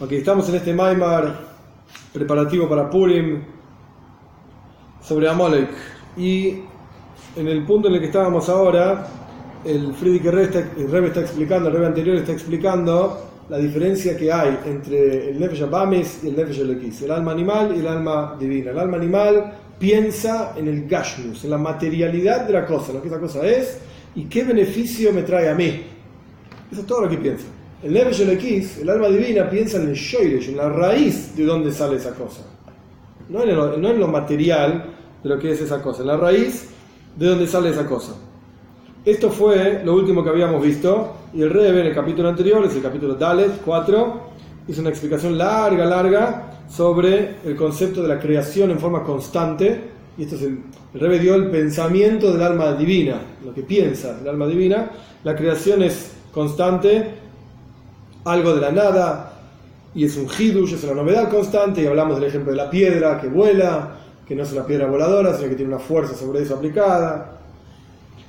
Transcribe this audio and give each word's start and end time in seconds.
Aquí 0.00 0.14
estamos 0.14 0.48
en 0.48 0.54
este 0.54 0.72
Maimar 0.72 1.40
preparativo 2.12 2.68
para 2.68 2.88
Purim 2.88 3.42
sobre 5.02 5.28
Amalek. 5.28 5.70
Y 6.16 6.60
en 7.34 7.48
el 7.48 7.64
punto 7.66 7.88
en 7.88 7.94
el 7.94 8.00
que 8.00 8.06
estábamos 8.06 8.48
ahora, 8.48 9.08
el 9.64 9.92
Friedrich 9.94 10.22
Rebbe 10.22 11.08
está 11.08 11.20
explicando, 11.20 11.68
el 11.68 11.74
Rebbe 11.74 11.86
anterior 11.88 12.14
está 12.14 12.30
explicando 12.30 13.28
la 13.48 13.58
diferencia 13.58 14.16
que 14.16 14.32
hay 14.32 14.56
entre 14.66 15.30
el 15.30 15.40
Nefesh 15.40 15.64
Abamis 15.64 16.20
y 16.22 16.28
el 16.28 16.36
Nefesh 16.36 16.60
Elekis, 16.60 17.02
el 17.02 17.10
alma 17.10 17.32
animal 17.32 17.72
y 17.74 17.80
el 17.80 17.88
alma 17.88 18.36
divina. 18.38 18.70
El 18.70 18.78
alma 18.78 18.98
animal 18.98 19.52
piensa 19.80 20.54
en 20.56 20.68
el 20.68 20.86
Gashmus, 20.86 21.42
en 21.42 21.50
la 21.50 21.58
materialidad 21.58 22.46
de 22.46 22.52
la 22.52 22.64
cosa, 22.64 22.92
lo 22.92 23.02
que 23.02 23.08
esa 23.08 23.18
cosa 23.18 23.44
es 23.44 23.80
y 24.14 24.26
qué 24.26 24.44
beneficio 24.44 25.12
me 25.12 25.22
trae 25.22 25.48
a 25.48 25.56
mí. 25.56 25.82
Eso 26.70 26.82
es 26.82 26.86
todo 26.86 27.00
lo 27.00 27.08
que 27.08 27.18
piensa. 27.18 27.46
El 27.80 27.92
Nefesh 27.92 28.20
el 28.80 28.90
alma 28.90 29.08
divina, 29.08 29.48
piensa 29.48 29.76
en 29.76 29.88
el 29.88 29.94
Shoiresh, 29.94 30.48
en 30.48 30.56
la 30.56 30.68
raíz 30.68 31.36
de 31.36 31.44
dónde 31.44 31.72
sale 31.72 31.96
esa 31.96 32.12
cosa. 32.12 32.42
No 33.28 33.44
en, 33.44 33.54
lo, 33.54 33.76
no 33.76 33.90
en 33.90 34.00
lo 34.00 34.08
material 34.08 34.84
de 35.22 35.28
lo 35.28 35.38
que 35.38 35.52
es 35.52 35.60
esa 35.60 35.80
cosa, 35.80 36.02
en 36.02 36.08
la 36.08 36.16
raíz 36.16 36.70
de 37.16 37.26
dónde 37.26 37.46
sale 37.46 37.70
esa 37.70 37.86
cosa. 37.86 38.14
Esto 39.04 39.30
fue 39.30 39.82
lo 39.84 39.94
último 39.94 40.24
que 40.24 40.30
habíamos 40.30 40.60
visto, 40.60 41.14
y 41.32 41.42
el 41.42 41.50
Rebe 41.50 41.80
en 41.80 41.86
el 41.86 41.94
capítulo 41.94 42.28
anterior, 42.28 42.64
es 42.64 42.74
el 42.74 42.82
capítulo 42.82 43.14
Dalet 43.14 43.62
4, 43.64 44.20
hizo 44.66 44.80
una 44.80 44.90
explicación 44.90 45.38
larga, 45.38 45.84
larga 45.84 46.50
sobre 46.68 47.36
el 47.44 47.54
concepto 47.54 48.02
de 48.02 48.08
la 48.08 48.18
creación 48.18 48.72
en 48.72 48.80
forma 48.80 49.04
constante, 49.04 49.80
y 50.16 50.24
esto 50.24 50.34
es 50.34 50.42
el 50.42 50.58
Rebe 50.94 51.20
dio 51.20 51.36
el 51.36 51.48
pensamiento 51.48 52.32
del 52.32 52.42
alma 52.42 52.72
divina, 52.72 53.20
lo 53.44 53.54
que 53.54 53.62
piensa 53.62 54.18
el 54.20 54.28
alma 54.28 54.48
divina, 54.48 54.90
la 55.22 55.36
creación 55.36 55.82
es 55.84 56.12
constante, 56.32 57.27
algo 58.28 58.54
de 58.54 58.60
la 58.60 58.70
nada, 58.70 59.32
y 59.94 60.04
es 60.04 60.16
un 60.16 60.26
hidush, 60.26 60.74
es 60.74 60.84
una 60.84 60.94
novedad 60.94 61.28
constante, 61.30 61.82
y 61.82 61.86
hablamos 61.86 62.20
del 62.20 62.28
ejemplo 62.28 62.52
de 62.52 62.56
la 62.56 62.70
piedra 62.70 63.20
que 63.20 63.28
vuela, 63.28 63.96
que 64.26 64.34
no 64.34 64.42
es 64.42 64.52
una 64.52 64.64
piedra 64.64 64.86
voladora, 64.86 65.34
sino 65.34 65.48
que 65.48 65.56
tiene 65.56 65.74
una 65.74 65.82
fuerza 65.82 66.14
sobre 66.14 66.42
eso 66.42 66.54
aplicada. 66.54 67.38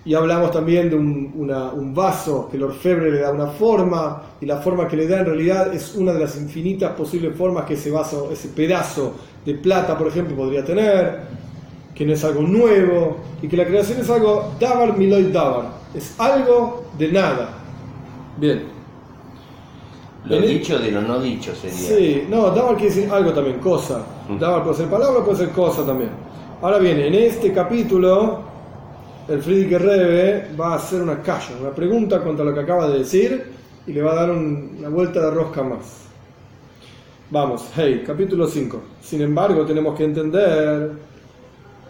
Y 0.06 0.14
hablamos 0.14 0.52
también 0.52 0.90
de 0.90 0.96
un, 0.96 1.94
vaso 1.94 2.48
que 2.50 2.56
el 2.56 2.64
orfebre 2.64 3.12
le 3.12 3.20
da 3.20 3.32
una 3.32 3.48
forma, 3.48 4.22
y 4.40 4.46
la 4.46 4.58
forma 4.58 4.88
que 4.88 4.96
le 4.96 5.08
da 5.08 5.20
en 5.20 5.26
realidad 5.26 5.74
es 5.74 5.96
una 5.96 6.14
de 6.14 6.20
las 6.20 6.38
infinitas 6.38 6.94
posibles 6.94 7.36
formas 7.36 7.66
que 7.66 7.74
ese 7.74 7.92
vaso, 7.92 8.30
ese 8.32 8.48
pedazo 8.50 9.14
de 9.46 9.56
plata, 9.56 9.98
por 9.98 10.08
ejemplo, 10.08 10.36
podría 10.36 10.64
tener, 10.64 11.20
que 11.94 12.06
no 12.06 12.14
es 12.14 12.24
algo 12.24 12.42
nuevo, 12.44 13.18
y 13.42 13.48
que 13.50 13.58
la 13.58 13.66
creación 13.66 14.00
es 14.00 14.10
algo 14.10 14.54
davar 14.60 14.98
miloy 14.98 15.32
davar, 15.32 15.66
es 15.94 16.16
algo 16.18 16.86
de 16.98 17.12
nada. 17.12 17.50
Bien. 18.38 18.79
Lo 20.30 20.40
dicho 20.42 20.78
de 20.78 20.92
lo 20.92 21.02
no 21.02 21.20
dicho 21.20 21.54
sería. 21.56 21.76
Sí, 21.76 22.28
no, 22.30 22.52
Dabar 22.52 22.76
quiere 22.76 22.94
decir 22.94 23.12
algo 23.12 23.34
también, 23.34 23.58
cosa. 23.58 24.06
Dabar 24.40 24.64
puede 24.64 24.78
ser 24.78 24.88
palabra, 24.88 25.26
puede 25.26 25.40
ser 25.40 25.50
cosa 25.50 25.84
también. 25.84 26.12
Ahora 26.62 26.78
bien, 26.78 27.00
en 27.00 27.16
este 27.16 27.52
capítulo, 27.52 28.42
el 29.28 29.42
Friedrich 29.42 29.80
Rebbe 29.80 30.50
va 30.60 30.74
a 30.74 30.76
hacer 30.76 31.02
una 31.02 31.22
calla, 31.24 31.56
una 31.60 31.72
pregunta 31.72 32.22
contra 32.22 32.46
lo 32.46 32.54
que 32.54 32.60
acaba 32.60 32.88
de 32.90 33.00
decir 33.00 33.44
y 33.88 33.92
le 33.92 34.04
va 34.04 34.12
a 34.12 34.16
dar 34.16 34.32
una 34.32 34.90
vuelta 34.90 35.20
de 35.20 35.32
rosca 35.32 35.64
más. 35.64 36.00
Vamos, 37.32 37.66
hey, 37.76 38.04
capítulo 38.06 38.48
5. 38.48 38.82
Sin 39.02 39.22
embargo, 39.22 39.66
tenemos 39.66 39.98
que 39.98 40.04
entender, 40.04 40.92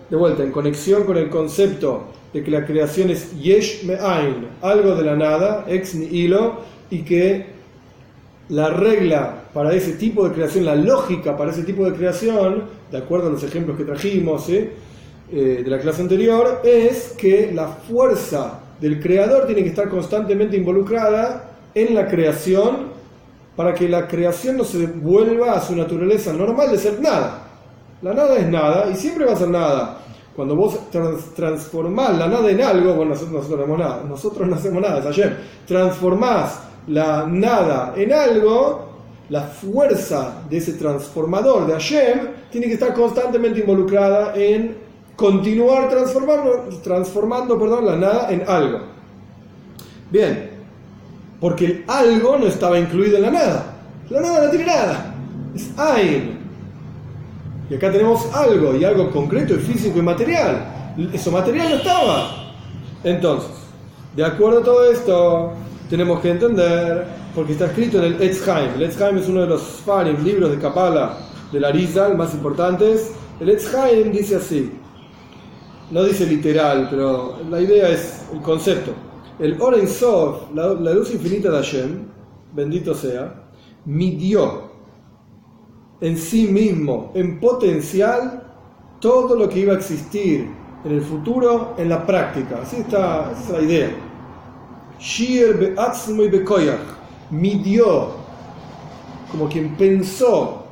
de 0.10 0.16
vuelta, 0.16 0.44
en 0.44 0.52
conexión 0.52 1.04
con 1.04 1.17
el 1.17 1.30
concepto 1.30 2.04
de 2.32 2.42
que 2.42 2.52
la 2.52 2.66
creación 2.66 3.10
es 3.10 3.38
yesh 3.38 3.84
me'ain, 3.86 4.48
algo 4.62 4.95
de 4.95 5.04
la 5.04 5.16
nada, 5.16 5.66
ex 5.67 5.95
nihilo, 5.95 6.62
y 6.90 7.04
que 7.04 7.59
la 8.50 8.69
regla 8.69 9.44
para 9.53 9.73
ese 9.73 9.94
tipo 9.94 10.28
de 10.28 10.33
creación, 10.33 10.66
la 10.66 10.75
lógica 10.75 11.37
para 11.37 11.52
ese 11.52 11.64
tipo 11.64 11.86
de 11.86 11.93
creación, 11.93 12.64
de 12.92 12.98
acuerdo 12.98 13.27
a 13.27 13.32
los 13.32 13.43
ejemplos 13.43 13.77
que 13.77 13.83
trajimos 13.83 14.49
¿eh? 14.49 14.71
Eh, 15.32 15.61
de 15.64 15.70
la 15.70 15.80
clase 15.80 16.02
anterior, 16.02 16.61
es 16.64 17.14
que 17.17 17.52
la 17.54 17.67
fuerza 17.67 18.59
del 18.82 18.99
creador 18.99 19.45
tiene 19.45 19.64
que 19.64 19.70
estar 19.70 19.89
constantemente 19.89 20.58
involucrada 20.58 21.52
en 21.76 21.93
la 21.93 22.08
creación 22.08 22.99
para 23.55 23.73
que 23.73 23.88
la 23.88 24.08
creación 24.08 24.58
no 24.58 24.64
se 24.64 24.88
vuelva 24.88 25.54
a 25.54 25.61
su 25.61 25.76
naturaleza 25.76 26.33
normal 26.33 26.71
de 26.71 26.77
ser 26.77 26.99
nada. 26.99 27.45
La 28.02 28.14
nada 28.14 28.38
es 28.38 28.48
nada 28.48 28.89
y 28.92 28.95
siempre 28.95 29.26
va 29.26 29.33
a 29.33 29.36
ser 29.36 29.49
nada. 29.49 29.98
Cuando 30.36 30.55
vos 30.55 30.80
transformás 31.36 32.17
la 32.17 32.27
nada 32.27 32.49
en 32.49 32.61
algo, 32.61 32.93
bueno, 32.93 33.11
nosotros, 33.11 33.49
no 33.49 33.58
hacemos 33.58 33.77
nada, 33.77 34.04
nosotros 34.08 34.48
no 34.48 34.55
hacemos 34.55 34.82
nada, 34.82 34.99
es 34.99 35.05
ayer, 35.05 35.38
transformás 35.67 36.61
la 36.89 37.26
nada 37.27 37.94
en 37.95 38.11
algo, 38.11 38.89
la 39.30 39.44
fuerza 39.44 40.42
de 40.50 40.58
ese 40.58 40.73
transformador 40.73 41.67
de 41.67 41.73
Hashem 41.73 42.20
tiene 42.52 42.67
que 42.67 42.73
estar 42.73 42.94
constantemente 42.94 43.60
involucrada 43.60 44.33
en 44.36 44.76
continuar 45.16 45.89
transformando, 45.89 46.67
transformando 46.83 47.60
perdón, 47.60 47.86
la 47.86 47.95
nada 47.95 48.32
en 48.32 48.44
algo. 48.48 48.80
Bien, 50.10 50.50
porque 51.39 51.66
el 51.66 51.83
algo 51.88 52.38
no 52.38 52.48
estaba 52.48 52.80
incluido 52.80 53.17
en 53.17 53.23
la 53.23 53.32
nada. 53.32 53.76
La 54.10 54.21
nada 54.21 54.45
no 54.45 54.50
tiene 54.50 54.66
nada, 54.66 55.14
es 55.56 55.70
Ain. 55.77 56.39
Y 57.70 57.76
acá 57.76 57.92
tenemos 57.92 58.26
algo, 58.33 58.76
y 58.76 58.83
algo 58.83 59.11
concreto 59.11 59.54
y 59.54 59.58
físico 59.58 60.00
y 60.00 60.02
material. 60.02 60.66
Eso 61.14 61.32
material 61.32 61.70
no 61.70 61.76
estaba. 61.76 62.54
Entonces, 63.04 63.52
de 64.16 64.26
acuerdo 64.26 64.61
a 64.61 64.64
todo 64.64 64.92
esto, 64.92 65.54
tenemos 65.89 66.20
que 66.22 66.30
entender, 66.32 67.05
porque 67.33 67.54
está 67.54 67.66
escrito 67.66 67.98
en 67.98 68.14
el 68.14 68.22
Etzheim. 68.22 68.76
El 68.76 68.83
Etzheim 68.83 69.17
es 69.17 69.27
uno 69.27 69.42
de 69.42 69.48
los 69.48 69.61
Farim, 69.61 70.23
libros 70.23 70.52
de 70.52 70.60
Kabbalah 70.60 71.17
de 71.52 71.60
la 71.60 71.72
Rizal 71.72 72.16
más 72.16 72.33
importantes. 72.33 73.11
El 73.39 73.50
Etzheim 73.50 74.11
dice 74.11 74.36
así, 74.36 74.72
no 75.92 76.04
dice 76.04 76.26
literal, 76.27 76.88
pero 76.89 77.39
la 77.50 77.60
idea 77.60 77.89
es 77.89 78.26
el 78.32 78.42
concepto. 78.42 78.92
El 79.39 79.60
Oren 79.60 79.88
Sof, 79.88 80.54
la, 80.54 80.73
la 80.73 80.94
luz 80.94 81.11
infinita 81.11 81.50
de 81.50 81.58
Hashem, 81.58 82.06
bendito 82.54 82.94
sea, 82.94 83.50
midió 83.86 84.70
en 86.02 86.17
sí 86.17 86.48
mismo, 86.48 87.11
en 87.16 87.39
potencial, 87.39 88.44
todo 89.00 89.36
lo 89.36 89.50
que 89.50 89.60
iba 89.60 89.73
a 89.73 89.77
existir 89.77 90.50
en 90.86 90.92
el 90.92 91.02
futuro, 91.02 91.73
en 91.77 91.89
la 91.89 92.06
práctica. 92.06 92.60
Así 92.61 92.77
está, 92.77 93.32
esa 93.32 93.42
es 93.42 93.50
la 93.50 93.61
idea. 93.61 94.08
Shir 94.99 95.58
be'atzmo 95.58 96.23
y 96.23 96.30
midió, 97.32 98.10
como 99.32 99.48
quien 99.48 99.76
pensó 99.76 100.65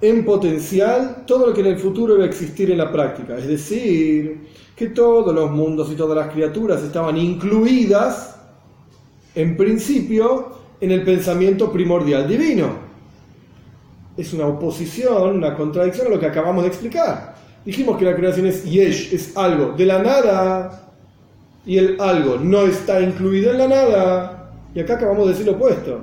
en 0.00 0.24
potencial 0.24 1.24
todo 1.26 1.48
lo 1.48 1.54
que 1.54 1.60
en 1.60 1.66
el 1.66 1.78
futuro 1.78 2.14
iba 2.14 2.24
a 2.24 2.26
existir 2.26 2.70
en 2.70 2.78
la 2.78 2.90
práctica. 2.90 3.36
Es 3.36 3.46
decir, 3.46 4.48
que 4.74 4.88
todos 4.88 5.34
los 5.34 5.50
mundos 5.50 5.90
y 5.92 5.94
todas 5.94 6.16
las 6.16 6.32
criaturas 6.32 6.82
estaban 6.82 7.16
incluidas, 7.18 8.36
en 9.34 9.56
principio, 9.56 10.58
en 10.80 10.92
el 10.92 11.02
pensamiento 11.02 11.70
primordial 11.70 12.26
divino. 12.26 12.68
Es 14.16 14.32
una 14.32 14.46
oposición, 14.46 15.36
una 15.36 15.54
contradicción 15.54 16.06
a 16.06 16.10
lo 16.10 16.18
que 16.18 16.26
acabamos 16.26 16.62
de 16.62 16.68
explicar. 16.68 17.34
Dijimos 17.64 17.98
que 17.98 18.06
la 18.06 18.16
creación 18.16 18.46
es 18.46 18.64
yesh, 18.64 19.12
es 19.12 19.36
algo 19.36 19.72
de 19.72 19.84
la 19.84 20.02
nada 20.02 20.89
y 21.64 21.78
el 21.78 22.00
algo 22.00 22.36
no 22.38 22.62
está 22.62 23.00
incluido 23.00 23.52
en 23.52 23.58
la 23.58 23.68
nada, 23.68 24.52
y 24.74 24.80
acá 24.80 24.94
acabamos 24.94 25.26
de 25.26 25.32
decir 25.32 25.46
lo 25.46 25.52
opuesto, 25.52 26.00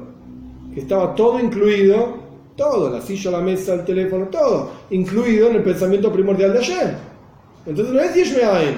que 0.73 0.81
estaba 0.81 1.15
todo 1.15 1.39
incluido, 1.39 2.17
todo, 2.55 2.89
la 2.89 3.01
silla, 3.01 3.31
la 3.31 3.41
mesa, 3.41 3.73
el 3.73 3.85
teléfono, 3.85 4.27
todo, 4.27 4.71
incluido 4.89 5.49
en 5.49 5.55
el 5.57 5.63
pensamiento 5.63 6.11
primordial 6.11 6.53
de 6.53 6.59
ayer. 6.59 6.97
Entonces 7.65 7.93
no 7.93 7.99
es 7.99 8.15
yesh 8.15 8.35
me'ain, 8.35 8.77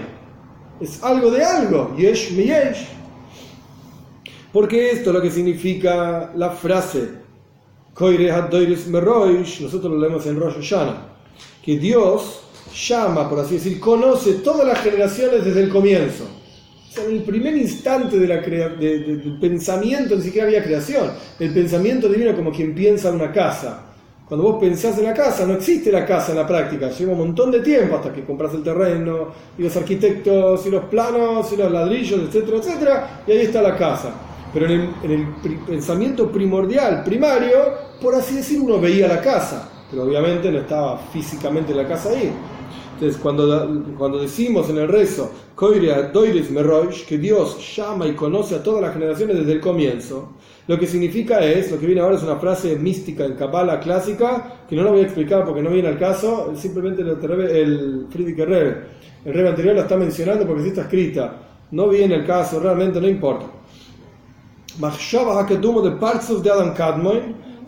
es 0.79 1.03
algo 1.03 1.31
de 1.31 1.44
algo, 1.44 1.95
yesh 1.97 2.31
me 2.35 2.44
yesh. 2.44 2.88
Porque 4.51 4.92
esto 4.92 5.09
es 5.12 5.15
lo 5.15 5.21
que 5.21 5.30
significa 5.30 6.31
la 6.36 6.51
frase, 6.51 7.19
nosotros 8.00 9.83
lo 9.83 10.00
leemos 10.00 10.25
en 10.25 10.39
Rosh 10.39 10.56
Hashanah, 10.56 11.07
que 11.63 11.77
Dios 11.77 12.44
llama, 12.88 13.30
por 13.30 13.39
así 13.39 13.56
decir, 13.56 13.80
conoce 13.80 14.36
todas 14.36 14.65
las 14.65 14.80
generaciones 14.80 15.44
desde 15.44 15.63
el 15.63 15.69
comienzo 15.69 16.38
en 16.97 17.12
el 17.12 17.24
primer 17.24 17.56
instante 17.56 18.18
del 18.18 19.38
pensamiento 19.39 20.15
ni 20.15 20.21
siquiera 20.21 20.47
había 20.47 20.63
creación. 20.63 21.12
El 21.39 21.53
pensamiento 21.53 22.09
divino 22.09 22.36
como 22.36 22.51
quien 22.51 22.74
piensa 22.74 23.09
en 23.09 23.15
una 23.15 23.31
casa. 23.31 23.86
Cuando 24.27 24.51
vos 24.51 24.59
pensás 24.59 24.97
en 25.00 25.06
la 25.06 25.13
casa, 25.13 25.45
no 25.45 25.53
existe 25.53 25.91
la 25.91 26.06
casa 26.06 26.31
en 26.31 26.38
la 26.38 26.47
práctica. 26.47 26.89
Lleva 26.89 27.13
un 27.13 27.18
montón 27.19 27.51
de 27.51 27.62
tiempo 27.62 27.95
hasta 27.95 28.13
que 28.13 28.24
compras 28.24 28.53
el 28.53 28.62
terreno, 28.62 29.30
y 29.57 29.63
los 29.63 29.75
arquitectos, 29.75 30.65
y 30.68 30.69
los 30.69 30.86
planos, 30.86 31.51
y 31.51 31.57
los 31.57 31.71
ladrillos, 31.71 32.19
etcétera, 32.21 32.57
etcétera, 32.57 33.24
y 33.25 33.31
ahí 33.31 33.39
está 33.39 33.62
la 33.62 33.75
casa. 33.75 34.12
Pero 34.53 34.68
en 34.68 34.94
el 35.03 35.27
pensamiento 35.68 36.31
primordial, 36.31 37.03
primario, 37.03 37.74
por 38.01 38.13
así 38.13 38.35
decir, 38.35 38.59
uno 38.62 38.80
veía 38.80 39.07
la 39.07 39.19
casa, 39.19 39.68
pero 39.89 40.03
obviamente 40.03 40.51
no 40.51 40.59
estaba 40.59 41.00
físicamente 41.12 41.74
la 41.74 41.88
casa 41.88 42.09
ahí. 42.09 42.31
Entonces, 43.00 43.22
cuando, 43.22 43.81
cuando 43.98 44.19
decimos 44.19 44.69
en 44.69 44.78
el 44.78 44.90
rezo, 44.90 45.31
que 47.07 47.18
Dios 47.18 47.57
llama 47.74 48.06
y 48.06 48.12
conoce 48.12 48.56
a 48.56 48.62
todas 48.62 48.81
las 48.81 48.94
generaciones 48.94 49.38
desde 49.38 49.54
el 49.54 49.62
comienzo, 49.62 50.34
lo 50.68 50.78
que 50.78 50.86
significa 50.86 51.40
es, 51.40 51.72
lo 51.72 51.80
que 51.80 51.86
viene 51.86 52.01
ahora 52.01 52.18
es 52.18 52.24
una 52.24 52.36
frase 52.36 52.75
mística 52.75 53.24
en 53.24 53.36
Kabbalah 53.36 53.80
clásica, 53.80 54.66
que 54.68 54.75
no 54.75 54.84
lo 54.84 54.92
voy 54.92 55.00
a 55.00 55.04
explicar 55.04 55.46
porque 55.46 55.62
no 55.62 55.69
viene 55.69 55.88
al 55.88 55.98
caso, 55.98 56.51
simplemente 56.57 57.01
el, 57.01 57.07
el 57.07 58.07
Friedrich 58.10 58.38
Rebbe, 58.38 58.78
el 59.24 59.34
Rebbe 59.34 59.48
anterior 59.48 59.75
la 59.75 59.84
está 59.84 59.95
mencionando 59.95 60.45
porque 60.45 60.63
sí 60.63 60.68
está 60.68 60.81
escrita, 60.81 61.38
no 61.72 61.88
viene 61.88 62.16
al 62.16 62.25
caso, 62.25 62.60
realmente 62.60 63.00
no 63.00 63.07
importa. 63.07 63.45
de 64.78 65.90
de 66.44 66.52
Adam 66.52 66.74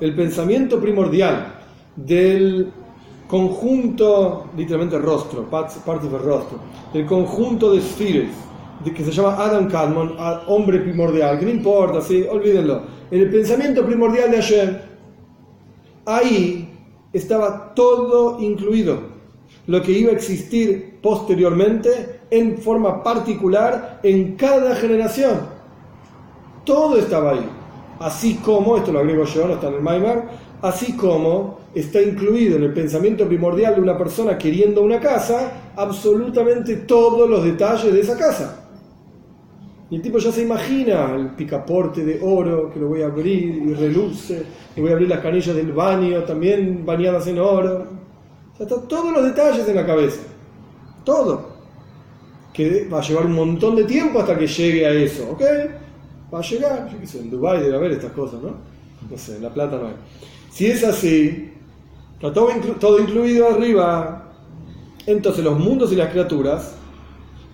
el 0.02 0.14
pensamiento 0.14 0.82
primordial 0.82 1.54
del 1.96 2.70
conjunto, 3.32 4.48
literalmente 4.58 5.00
rostro, 5.00 5.50
partes 5.50 5.86
del 5.86 6.22
rostro, 6.22 6.60
el 6.94 7.06
conjunto 7.06 7.72
de 7.72 7.80
esfires, 7.80 8.30
de, 8.84 8.94
que 8.94 9.06
se 9.06 9.12
llama 9.12 9.42
Adam 9.42 9.70
Kadmon, 9.70 10.18
hombre 10.48 10.80
primordial, 10.82 11.40
que 11.40 11.46
no 11.46 11.52
importa, 11.52 12.02
¿sí? 12.02 12.26
olvídenlo. 12.30 12.82
En 13.10 13.22
el 13.22 13.30
pensamiento 13.32 13.86
primordial 13.86 14.32
de 14.32 14.36
Hashem, 14.36 14.78
ahí 16.06 16.70
estaba 17.14 17.74
todo 17.74 18.38
incluido, 18.42 19.00
lo 19.66 19.82
que 19.82 19.94
iba 19.94 20.12
a 20.12 20.16
existir 20.16 21.00
posteriormente 21.02 22.20
en 22.32 22.58
forma 22.58 23.02
particular 23.02 24.02
en 24.04 24.36
cada 24.36 24.76
generación. 24.76 25.40
Todo 26.66 26.98
estaba 26.98 27.32
ahí. 27.32 27.50
Así 28.00 28.36
como, 28.44 28.76
esto 28.76 28.92
lo 28.92 29.00
agrego 29.00 29.24
yo, 29.24 29.48
no 29.48 29.54
está 29.54 29.70
en 29.70 29.76
el 29.76 29.82
Maimar, 29.82 30.51
así 30.62 30.96
como 30.96 31.60
está 31.74 32.02
incluido 32.02 32.58
en 32.58 32.64
el 32.64 32.74
pensamiento 32.74 33.28
primordial 33.28 33.76
de 33.76 33.82
una 33.82 33.98
persona 33.98 34.38
queriendo 34.38 34.82
una 34.82 35.00
casa, 35.00 35.72
absolutamente 35.76 36.78
todos 36.78 37.30
los 37.30 37.44
detalles 37.44 37.94
de 37.94 38.00
esa 38.02 38.18
casa. 38.18 38.58
Y 39.90 39.96
el 39.98 40.02
tipo 40.02 40.20
ya 40.20 40.32
se 40.32 40.44
imagina 40.44 41.16
el 41.16 41.32
picaporte 41.32 42.06
de 42.06 42.20
oro 42.22 42.72
que 42.72 42.80
lo 42.80 42.88
voy 42.88 43.02
a 43.02 43.08
abrir 43.08 43.68
y 43.68 43.74
reluce, 43.74 44.44
y 44.76 44.80
voy 44.80 44.90
a 44.92 44.94
abrir 44.94 45.10
las 45.10 45.20
canillas 45.20 45.54
del 45.54 45.74
baño 45.74 46.24
también 46.24 46.86
bañadas 46.86 47.28
en 47.28 47.40
oro. 47.40 47.88
O 48.54 48.58
sea, 48.58 48.68
todos 48.68 49.12
los 49.12 49.24
detalles 49.24 49.68
en 49.68 49.76
la 49.76 49.86
cabeza. 49.86 50.22
Todo. 51.04 51.52
Que 52.54 52.88
va 52.88 53.00
a 53.00 53.02
llevar 53.02 53.26
un 53.26 53.34
montón 53.34 53.76
de 53.76 53.84
tiempo 53.84 54.20
hasta 54.20 54.38
que 54.38 54.48
llegue 54.48 54.86
a 54.86 54.92
eso, 54.92 55.30
¿ok? 55.32 55.42
Va 56.34 56.40
a 56.40 56.42
llegar, 56.42 56.90
yo 56.90 57.00
qué 57.00 57.08
sé, 57.08 57.20
en 57.20 57.30
Dubái 57.30 57.62
debe 57.62 57.76
haber 57.76 57.92
estas 57.92 58.14
cosas, 58.14 58.42
¿no? 58.42 58.52
No 59.10 59.18
sé, 59.18 59.40
La 59.40 59.50
Plata 59.50 59.78
no 59.78 59.88
hay. 59.88 59.94
Si 60.52 60.68
es 60.68 60.84
así, 60.84 61.54
todo, 62.20 63.00
incluido 63.00 63.50
arriba. 63.50 64.32
Entonces 65.08 65.44
los 65.44 65.58
mundos 65.58 65.92
y 65.92 65.96
las 65.96 66.10
criaturas 66.10 66.76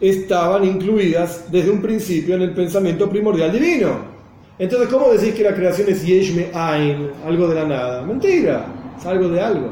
estaban 0.01 0.65
incluidas 0.65 1.51
desde 1.51 1.71
un 1.71 1.81
principio 1.81 2.35
en 2.35 2.41
el 2.41 2.53
pensamiento 2.53 3.09
primordial 3.09 3.51
divino. 3.51 4.17
Entonces, 4.59 4.89
¿cómo 4.89 5.09
decís 5.09 5.35
que 5.35 5.44
la 5.44 5.53
creación 5.53 5.88
es 5.88 6.03
Yeshme 6.03 6.49
Ain, 6.53 7.11
algo 7.25 7.47
de 7.47 7.55
la 7.55 7.65
nada? 7.65 8.01
Mentira, 8.01 8.65
es 8.97 9.05
algo 9.05 9.29
de 9.29 9.39
algo. 9.39 9.69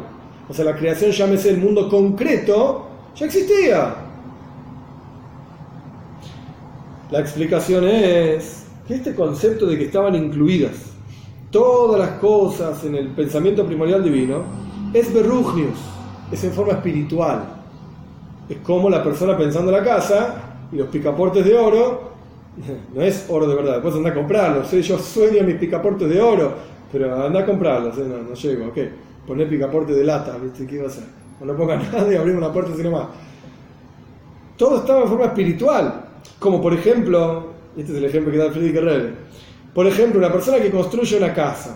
O 0.47 0.53
sea, 0.53 0.63
la 0.63 0.75
creación, 0.75 1.11
llámese 1.11 1.49
el 1.49 1.57
mundo 1.57 1.89
concreto, 1.89 2.87
ya 3.15 3.25
existía. 3.25 3.95
La 7.09 7.19
explicación 7.19 7.87
es 7.87 8.65
que 8.87 8.93
este 8.93 9.15
concepto 9.15 9.65
de 9.65 9.77
que 9.77 9.85
estaban 9.85 10.15
incluidas 10.15 10.94
todas 11.55 11.97
las 11.97 12.19
cosas 12.19 12.83
en 12.83 12.95
el 12.95 13.07
pensamiento 13.07 13.65
primordial 13.65 14.03
divino 14.03 14.43
es 14.93 15.13
berrugnius, 15.13 15.79
es 16.29 16.43
en 16.43 16.51
forma 16.51 16.73
espiritual. 16.73 17.45
Es 18.49 18.57
como 18.57 18.89
la 18.89 19.01
persona 19.01 19.37
pensando 19.37 19.71
en 19.71 19.77
la 19.77 19.83
casa 19.89 20.35
y 20.69 20.75
los 20.75 20.89
picaportes 20.89 21.45
de 21.45 21.57
oro, 21.57 22.11
no 22.93 23.01
es 23.01 23.27
oro 23.29 23.47
de 23.47 23.55
verdad, 23.55 23.75
después 23.75 23.95
anda 23.95 24.09
a 24.09 24.13
comprarlos. 24.13 24.69
Yo 24.69 24.99
sueño 24.99 25.43
mis 25.45 25.55
picaportes 25.55 26.09
de 26.09 26.19
oro, 26.19 26.55
pero 26.91 27.25
anda 27.25 27.39
a 27.39 27.45
comprarlos, 27.45 27.99
no, 27.99 28.17
no 28.17 28.33
llego, 28.33 28.65
ok. 28.65 28.77
Poner 29.25 29.47
picaporte 29.47 29.93
de 29.93 30.03
lata, 30.03 30.37
¿viste? 30.37 30.67
¿Qué 30.67 30.75
iba 30.75 30.83
a 30.83 30.87
hacer? 30.87 31.05
No 31.39 31.55
ponga 31.55 31.77
nada 31.93 32.11
y 32.11 32.17
abrir 32.17 32.35
una 32.35 32.51
puerta 32.51 32.75
sino 32.75 32.91
más. 32.91 33.07
Todo 34.57 34.79
estaba 34.79 35.03
en 35.03 35.07
forma 35.07 35.27
espiritual. 35.27 36.03
Como 36.37 36.61
por 36.61 36.73
ejemplo, 36.73 37.45
este 37.77 37.93
es 37.93 37.97
el 37.99 38.03
ejemplo 38.03 38.33
que 38.33 38.39
da 38.39 38.51
Friedrich 38.51 38.75
Rebbe. 38.75 39.25
Por 39.75 39.85
ejemplo, 39.87 40.19
una 40.19 40.31
persona 40.31 40.57
que 40.59 40.71
construye 40.71 41.17
una 41.17 41.33
casa. 41.33 41.75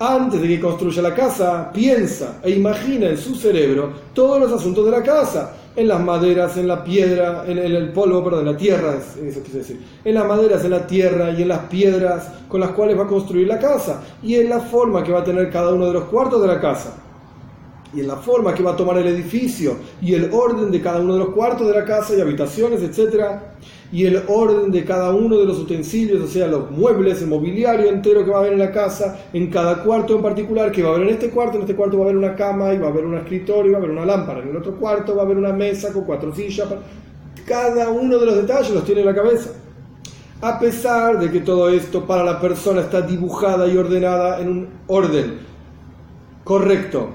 Antes 0.00 0.42
de 0.42 0.48
que 0.48 0.58
construya 0.58 1.00
la 1.00 1.14
casa, 1.14 1.70
piensa 1.72 2.40
e 2.42 2.50
imagina 2.50 3.08
en 3.08 3.16
su 3.16 3.36
cerebro 3.36 3.92
todos 4.12 4.40
los 4.40 4.50
asuntos 4.50 4.84
de 4.84 4.90
la 4.90 5.02
casa, 5.02 5.52
en 5.76 5.86
las 5.86 6.00
maderas, 6.00 6.56
en 6.56 6.66
la 6.66 6.82
piedra, 6.82 7.44
en 7.46 7.58
el, 7.58 7.92
polvo, 7.92 8.24
perdón, 8.24 8.48
en 8.48 8.52
la 8.52 8.58
tierra, 8.58 8.96
eso 8.96 9.40
decir, 9.52 9.80
en 10.04 10.14
las 10.14 10.26
maderas, 10.26 10.64
en 10.64 10.72
la 10.72 10.84
tierra 10.84 11.30
y 11.30 11.42
en 11.42 11.48
las 11.48 11.60
piedras 11.66 12.28
con 12.48 12.60
las 12.60 12.70
cuales 12.70 12.98
va 12.98 13.04
a 13.04 13.06
construir 13.06 13.46
la 13.46 13.60
casa, 13.60 14.02
y 14.22 14.34
en 14.34 14.48
la 14.48 14.58
forma 14.58 15.04
que 15.04 15.12
va 15.12 15.20
a 15.20 15.24
tener 15.24 15.50
cada 15.50 15.72
uno 15.72 15.86
de 15.86 15.92
los 15.92 16.04
cuartos 16.06 16.40
de 16.42 16.48
la 16.48 16.60
casa, 16.60 16.94
y 17.94 18.00
en 18.00 18.08
la 18.08 18.16
forma 18.16 18.54
que 18.54 18.62
va 18.62 18.72
a 18.72 18.76
tomar 18.76 18.98
el 18.98 19.06
edificio, 19.06 19.76
y 20.00 20.14
el 20.14 20.30
orden 20.32 20.70
de 20.70 20.80
cada 20.80 21.00
uno 21.00 21.14
de 21.14 21.18
los 21.20 21.30
cuartos 21.30 21.66
de 21.66 21.74
la 21.74 21.84
casa 21.84 22.16
y 22.16 22.20
habitaciones, 22.20 22.82
etcétera 22.82 23.56
y 23.92 24.06
el 24.06 24.22
orden 24.28 24.70
de 24.70 24.84
cada 24.84 25.10
uno 25.10 25.36
de 25.38 25.46
los 25.46 25.58
utensilios, 25.58 26.22
o 26.22 26.26
sea, 26.28 26.46
los 26.46 26.70
muebles, 26.70 27.22
el 27.22 27.28
mobiliario 27.28 27.88
entero 27.88 28.24
que 28.24 28.30
va 28.30 28.36
a 28.36 28.40
haber 28.40 28.52
en 28.52 28.60
la 28.60 28.70
casa, 28.70 29.18
en 29.32 29.48
cada 29.48 29.82
cuarto 29.82 30.14
en 30.14 30.22
particular, 30.22 30.70
que 30.70 30.82
va 30.82 30.90
a 30.90 30.94
haber 30.94 31.08
en 31.08 31.14
este 31.14 31.30
cuarto, 31.30 31.56
en 31.56 31.62
este 31.62 31.74
cuarto 31.74 31.98
va 31.98 32.04
a 32.04 32.06
haber 32.06 32.16
una 32.16 32.36
cama, 32.36 32.72
y 32.72 32.78
va 32.78 32.86
a 32.86 32.90
haber 32.90 33.04
un 33.04 33.16
escritorio, 33.16 33.70
y 33.70 33.72
va 33.72 33.78
a 33.78 33.80
haber 33.80 33.90
una 33.90 34.06
lámpara, 34.06 34.42
en 34.42 34.50
el 34.50 34.56
otro 34.56 34.76
cuarto 34.76 35.16
va 35.16 35.22
a 35.22 35.24
haber 35.24 35.38
una 35.38 35.52
mesa 35.52 35.92
con 35.92 36.04
cuatro 36.04 36.32
sillas, 36.34 36.68
cada 37.46 37.88
uno 37.88 38.18
de 38.18 38.26
los 38.26 38.36
detalles 38.36 38.70
los 38.70 38.84
tiene 38.84 39.00
en 39.00 39.08
la 39.08 39.14
cabeza. 39.14 39.50
A 40.42 40.58
pesar 40.58 41.18
de 41.18 41.30
que 41.30 41.40
todo 41.40 41.68
esto 41.68 42.06
para 42.06 42.24
la 42.24 42.40
persona 42.40 42.82
está 42.82 43.02
dibujada 43.02 43.66
y 43.66 43.76
ordenada 43.76 44.40
en 44.40 44.48
un 44.48 44.68
orden 44.86 45.38
correcto, 46.44 47.10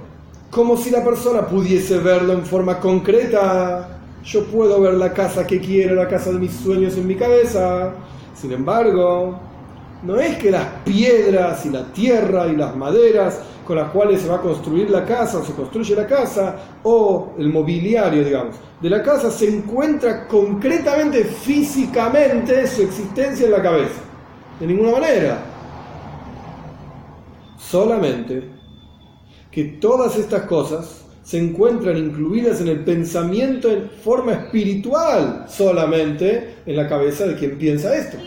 como 0.56 0.78
si 0.78 0.90
la 0.90 1.04
persona 1.04 1.46
pudiese 1.46 1.98
verlo 1.98 2.32
en 2.32 2.46
forma 2.46 2.80
concreta, 2.80 3.90
yo 4.24 4.46
puedo 4.46 4.80
ver 4.80 4.94
la 4.94 5.12
casa 5.12 5.46
que 5.46 5.60
quiero, 5.60 5.96
la 5.96 6.08
casa 6.08 6.32
de 6.32 6.40
mis 6.40 6.54
sueños 6.54 6.96
en 6.96 7.06
mi 7.06 7.16
cabeza. 7.16 7.92
Sin 8.34 8.54
embargo, 8.54 9.38
no 10.02 10.16
es 10.16 10.38
que 10.38 10.52
las 10.52 10.66
piedras 10.86 11.66
y 11.66 11.72
la 11.72 11.84
tierra 11.92 12.48
y 12.48 12.56
las 12.56 12.74
maderas 12.74 13.42
con 13.68 13.76
las 13.76 13.92
cuales 13.92 14.22
se 14.22 14.30
va 14.30 14.36
a 14.36 14.42
construir 14.42 14.90
la 14.90 15.04
casa 15.04 15.40
o 15.40 15.44
se 15.44 15.52
construye 15.52 15.94
la 15.94 16.08
casa 16.08 16.56
o 16.84 17.34
el 17.38 17.50
mobiliario, 17.50 18.24
digamos, 18.24 18.56
de 18.82 18.90
la 18.90 19.04
casa 19.04 19.30
se 19.30 19.54
encuentra 19.54 20.26
concretamente, 20.26 21.26
físicamente, 21.26 22.66
su 22.68 22.84
existencia 22.84 23.46
en 23.46 23.52
la 23.52 23.62
cabeza. 23.62 24.00
De 24.58 24.68
ninguna 24.68 24.92
manera. 24.92 25.38
Solamente 27.58 28.55
que 29.56 29.64
todas 29.64 30.18
estas 30.18 30.42
cosas 30.48 31.06
se 31.24 31.40
encuentran 31.40 31.96
incluidas 31.96 32.60
en 32.60 32.68
el 32.68 32.84
pensamiento 32.84 33.72
en 33.72 33.90
forma 33.90 34.34
espiritual 34.34 35.46
solamente 35.48 36.56
en 36.66 36.76
la 36.76 36.90
cabeza 36.90 37.26
de 37.26 37.36
quien 37.36 37.58
piensa 37.58 37.96
esto. 37.96 38.18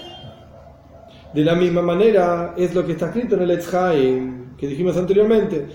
De 1.35 1.44
la 1.44 1.54
misma 1.54 1.82
manera 1.82 2.54
es 2.56 2.75
lo 2.75 2.87
que 2.87 2.92
está 2.92 3.08
escrito 3.08 3.35
en 3.35 3.42
el 3.42 3.50
Etzhaim, 3.50 4.56
que 4.56 4.68
dijimos 4.68 4.97
anteriormente, 4.97 5.66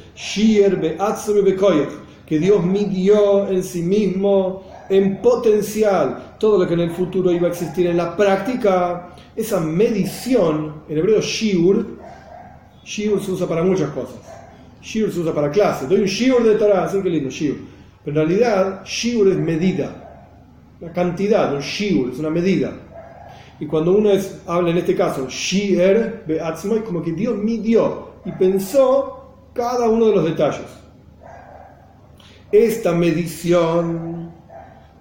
que 2.25 2.39
Dios 2.39 2.65
midió 2.65 3.48
en 3.48 3.63
sí 3.63 3.83
mismo 3.83 4.63
en 4.89 5.22
potencial 5.22 6.38
todo 6.39 6.57
lo 6.57 6.67
que 6.67 6.74
en 6.74 6.79
el 6.79 6.91
futuro 6.91 7.31
iba 7.31 7.48
a 7.48 7.51
existir 7.51 7.86
en 7.86 7.98
la 7.98 8.17
práctica, 8.17 9.13
esa 9.36 9.60
medición, 9.60 10.81
en 10.89 10.98
hebreo 10.98 11.22
shiur, 11.22 12.00
shiur 12.83 13.22
se 13.22 13.31
usa 13.31 13.48
para 13.48 13.62
muchas 13.62 13.91
cosas 13.91 14.33
Shiur 14.84 15.12
se 15.12 15.22
usa 15.22 15.34
para 15.34 15.50
clase. 15.50 15.88
Doy 15.88 16.02
un 16.02 16.06
shiur 16.06 16.44
de 16.44 16.56
Torah, 16.56 16.84
así 16.84 17.02
que 17.02 17.10
lindo, 17.10 17.30
shiur. 17.30 17.56
Pero 18.04 18.22
en 18.22 18.28
realidad, 18.28 18.84
shiur 18.84 19.30
es 19.30 19.38
medida. 19.38 20.25
La 20.82 20.92
cantidad, 20.92 21.54
un 21.54 21.62
shiur, 21.62 22.12
es 22.12 22.20
una 22.20 22.30
medida. 22.30 22.74
Y 23.60 23.66
cuando 23.66 23.96
uno 23.96 24.12
es, 24.12 24.42
habla 24.46 24.72
en 24.72 24.78
este 24.78 24.94
caso, 24.94 25.28
shiur, 25.30 26.24
como 26.86 27.02
que 27.02 27.13
Dios 27.13 27.38
midió 27.38 28.10
y 28.25 28.32
pensó 28.34 29.50
cada 29.54 29.88
uno 29.88 30.08
de 30.08 30.16
los 30.16 30.25
detalles. 30.25 30.68
Esta 32.52 32.92
medición 32.92 34.32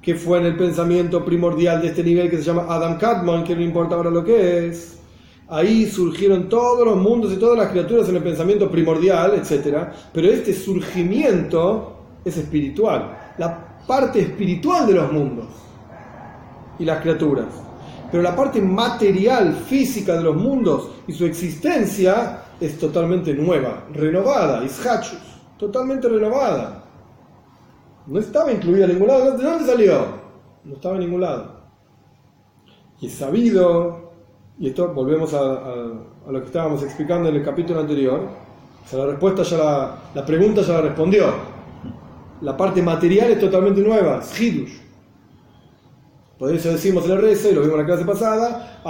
que 0.00 0.14
fue 0.14 0.38
en 0.38 0.46
el 0.46 0.56
pensamiento 0.56 1.24
primordial 1.24 1.82
de 1.82 1.88
este 1.88 2.04
nivel 2.04 2.30
que 2.30 2.36
se 2.38 2.44
llama 2.44 2.66
Adam 2.68 2.98
Kadmon, 2.98 3.44
que 3.44 3.56
no 3.56 3.62
importa 3.62 3.96
ahora 3.96 4.10
lo 4.10 4.24
que 4.24 4.68
es, 4.68 4.98
ahí 5.52 5.86
surgieron 5.86 6.48
todos 6.48 6.86
los 6.86 6.96
mundos 6.96 7.32
y 7.32 7.36
todas 7.36 7.58
las 7.58 7.68
criaturas 7.68 8.08
en 8.08 8.16
el 8.16 8.22
pensamiento 8.22 8.70
primordial, 8.70 9.34
etc. 9.34 9.88
Pero 10.12 10.28
este 10.28 10.54
surgimiento 10.54 11.98
es 12.24 12.38
espiritual, 12.38 13.34
la 13.36 13.76
parte 13.86 14.20
espiritual 14.20 14.86
de 14.86 14.94
los 14.94 15.12
mundos 15.12 15.46
y 16.78 16.84
las 16.86 17.02
criaturas. 17.02 17.46
Pero 18.10 18.22
la 18.22 18.34
parte 18.34 18.62
material, 18.62 19.54
física 19.54 20.16
de 20.16 20.22
los 20.22 20.36
mundos 20.36 20.90
y 21.06 21.12
su 21.12 21.26
existencia 21.26 22.44
es 22.58 22.78
totalmente 22.78 23.34
nueva, 23.34 23.84
renovada, 23.92 24.64
ishachus, 24.64 25.20
totalmente 25.58 26.08
renovada. 26.08 26.82
No 28.06 28.18
estaba 28.18 28.52
incluida 28.52 28.84
en 28.84 28.92
ningún 28.92 29.08
lado. 29.08 29.36
¿De 29.36 29.44
dónde 29.44 29.66
salió? 29.66 30.06
No 30.64 30.74
estaba 30.74 30.94
en 30.94 31.00
ningún 31.02 31.20
lado. 31.20 31.62
Y 33.00 33.06
es 33.06 33.14
sabido, 33.14 34.11
y 34.58 34.68
esto 34.68 34.88
volvemos 34.88 35.34
a, 35.34 35.38
a- 35.40 35.92
a 36.28 36.32
lo 36.32 36.40
que 36.40 36.46
estábamos 36.46 36.82
explicando 36.82 37.28
en 37.28 37.36
el 37.36 37.44
capítulo 37.44 37.80
anterior, 37.80 38.20
o 38.84 38.88
sea, 38.88 39.00
la 39.00 39.06
respuesta 39.06 39.42
ya 39.42 39.56
la, 39.58 39.96
la 40.14 40.24
pregunta 40.26 40.62
ya 40.62 40.74
la 40.74 40.80
respondió. 40.82 41.26
La 42.42 42.56
parte 42.56 42.82
material 42.82 43.30
es 43.30 43.40
totalmente 43.40 43.80
nueva, 43.80 44.18
es 44.20 44.40
Hidush. 44.40 44.72
Por 46.38 46.52
eso 46.52 46.70
decimos 46.72 47.08
el 47.08 47.20
rezo, 47.20 47.50
y 47.50 47.54
lo 47.54 47.60
vimos 47.60 47.74
en 47.74 47.80
la 47.82 47.86
clase 47.86 48.04
pasada. 48.04 48.80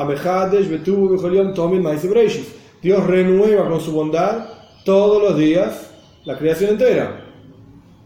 Dios 2.83 3.07
renueva 3.07 3.69
con 3.69 3.81
su 3.81 3.93
bondad 3.93 4.47
todos 4.85 5.23
los 5.23 5.37
días 5.39 5.91
la 6.25 6.37
creación 6.39 6.71
entera. 6.71 7.25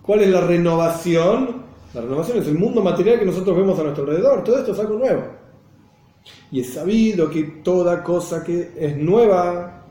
¿Cuál 0.02 0.22
es 0.22 0.28
la 0.30 0.40
renovación? 0.40 1.62
La 1.94 2.00
renovación 2.00 2.38
es 2.38 2.48
el 2.48 2.58
mundo 2.58 2.82
material 2.82 3.18
que 3.20 3.25
nosotros 3.25 3.56
vemos 3.56 3.78
a 3.78 3.84
nuestro 3.84 4.04
alrededor. 4.04 4.42
Todo 4.44 4.58
esto 4.58 4.72
es 4.72 4.78
algo 4.80 4.98
nuevo. 4.98 5.22
Y 6.50 6.61
es 6.61 6.75
sabido 6.75 7.28
que 7.30 7.42
toda 7.42 8.02
cosa 8.02 8.45
que 8.45 8.73
es 8.78 8.97
nueva 8.97 9.83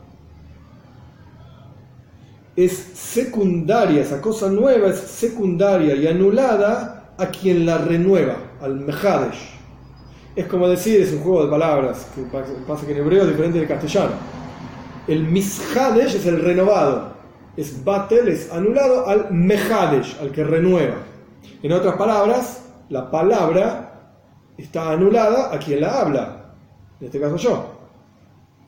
es 2.56 2.72
secundaria, 2.72 4.00
esa 4.00 4.20
cosa 4.20 4.48
nueva 4.48 4.88
es 4.88 4.96
secundaria 4.96 5.94
y 5.94 6.06
anulada 6.06 7.12
a 7.18 7.26
quien 7.26 7.66
la 7.66 7.78
renueva, 7.78 8.36
al 8.60 8.76
Mehadesh. 8.76 9.56
Es 10.34 10.46
como 10.46 10.68
decir, 10.68 11.00
es 11.00 11.12
un 11.12 11.20
juego 11.20 11.44
de 11.44 11.50
palabras, 11.50 12.08
que 12.14 12.22
pasa 12.66 12.86
que 12.86 12.92
en 12.92 12.98
hebreo 12.98 13.22
es 13.22 13.28
diferente 13.28 13.58
del 13.58 13.68
castellano. 13.68 14.12
El 15.06 15.24
Mishadesh 15.24 16.16
es 16.16 16.26
el 16.26 16.42
renovado, 16.42 17.12
es 17.56 17.82
Batel, 17.84 18.28
es 18.28 18.50
anulado 18.50 19.06
al 19.06 19.30
Mehadesh, 19.30 20.18
al 20.20 20.32
que 20.32 20.44
renueva. 20.44 20.96
En 21.62 21.72
otras 21.72 21.96
palabras, 21.96 22.64
la 22.88 23.10
palabra 23.10 23.85
está 24.56 24.92
anulada 24.92 25.54
a 25.54 25.58
quien 25.58 25.80
la 25.80 26.00
habla, 26.00 26.54
en 27.00 27.06
este 27.06 27.20
caso 27.20 27.36
yo. 27.36 27.76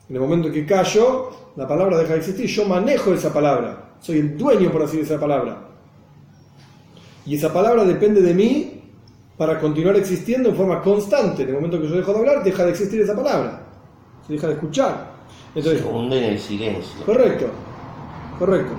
En 0.07 0.15
el 0.15 0.21
momento 0.21 0.47
en 0.47 0.53
que 0.53 0.65
callo, 0.65 1.31
la 1.55 1.67
palabra 1.67 1.97
deja 1.97 2.13
de 2.13 2.19
existir, 2.19 2.47
yo 2.47 2.65
manejo 2.65 3.13
esa 3.13 3.31
palabra, 3.31 3.93
soy 3.99 4.19
el 4.19 4.37
dueño, 4.37 4.71
por 4.71 4.83
así 4.83 4.97
decir, 4.97 5.09
de 5.09 5.15
esa 5.15 5.21
palabra. 5.21 5.57
Y 7.25 7.35
esa 7.35 7.53
palabra 7.53 7.83
depende 7.83 8.21
de 8.21 8.33
mí 8.33 8.81
para 9.37 9.59
continuar 9.59 9.95
existiendo 9.95 10.49
en 10.49 10.55
forma 10.55 10.81
constante. 10.81 11.43
En 11.43 11.49
el 11.49 11.55
momento 11.55 11.79
que 11.79 11.87
yo 11.87 11.95
dejo 11.95 12.11
de 12.13 12.19
hablar, 12.19 12.43
deja 12.43 12.65
de 12.65 12.71
existir 12.71 13.01
esa 13.01 13.15
palabra, 13.15 13.61
se 14.25 14.33
deja 14.33 14.47
de 14.47 14.53
escuchar. 14.53 15.09
Entonces, 15.53 15.81
Se 15.81 15.87
hunde 15.87 16.17
en 16.17 16.23
el 16.33 16.39
silencio. 16.39 17.05
Correcto, 17.05 17.45
correcto. 18.37 18.73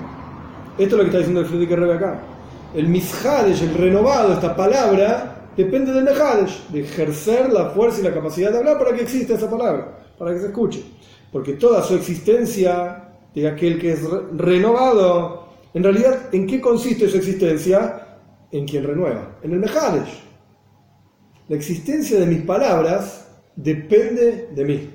Esto 0.78 0.84
es 0.84 0.92
lo 0.92 0.98
que 0.98 1.06
está 1.06 1.18
diciendo 1.18 1.40
el 1.40 1.46
Friedrich 1.46 1.70
Rebbe 1.70 1.94
acá. 1.94 2.20
El 2.74 2.88
Mishadesh, 2.88 3.62
el 3.62 3.74
renovado, 3.74 4.32
esta 4.32 4.54
palabra, 4.54 5.39
depende 5.64 5.92
del 5.92 6.04
Mehadesh, 6.04 6.68
de 6.68 6.80
ejercer 6.80 7.52
la 7.52 7.70
fuerza 7.70 8.00
y 8.00 8.04
la 8.04 8.14
capacidad 8.14 8.50
de 8.52 8.58
hablar 8.58 8.78
para 8.78 8.94
que 8.94 9.02
exista 9.02 9.34
esa 9.34 9.48
palabra, 9.50 9.98
para 10.18 10.32
que 10.32 10.40
se 10.40 10.46
escuche. 10.46 10.82
Porque 11.32 11.54
toda 11.54 11.82
su 11.82 11.94
existencia 11.94 13.08
de 13.34 13.48
aquel 13.48 13.78
que 13.78 13.92
es 13.92 14.02
re- 14.02 14.22
renovado, 14.36 15.48
en 15.72 15.82
realidad, 15.84 16.28
¿en 16.32 16.46
qué 16.46 16.60
consiste 16.60 17.08
su 17.08 17.16
existencia? 17.16 18.06
En 18.52 18.66
quien 18.66 18.82
renueva, 18.84 19.38
en 19.42 19.52
el 19.52 19.60
Mehadesh. 19.60 20.24
La 21.48 21.56
existencia 21.56 22.18
de 22.18 22.26
mis 22.26 22.42
palabras 22.42 23.28
depende 23.54 24.48
de 24.52 24.64
mí. 24.64 24.90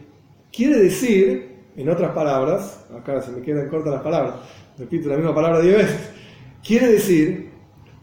Quiere 0.51 0.77
decir, 0.79 1.55
en 1.77 1.89
otras 1.89 2.11
palabras, 2.11 2.85
acá 2.97 3.21
se 3.21 3.31
me 3.31 3.41
quedan 3.41 3.69
cortas 3.69 3.93
las 3.93 4.01
palabras, 4.01 4.35
repito 4.77 5.07
la 5.09 5.15
misma 5.15 5.33
palabra 5.33 5.61
diez 5.61 5.77
veces, 5.77 5.99
quiere 6.65 6.87
decir 6.91 7.49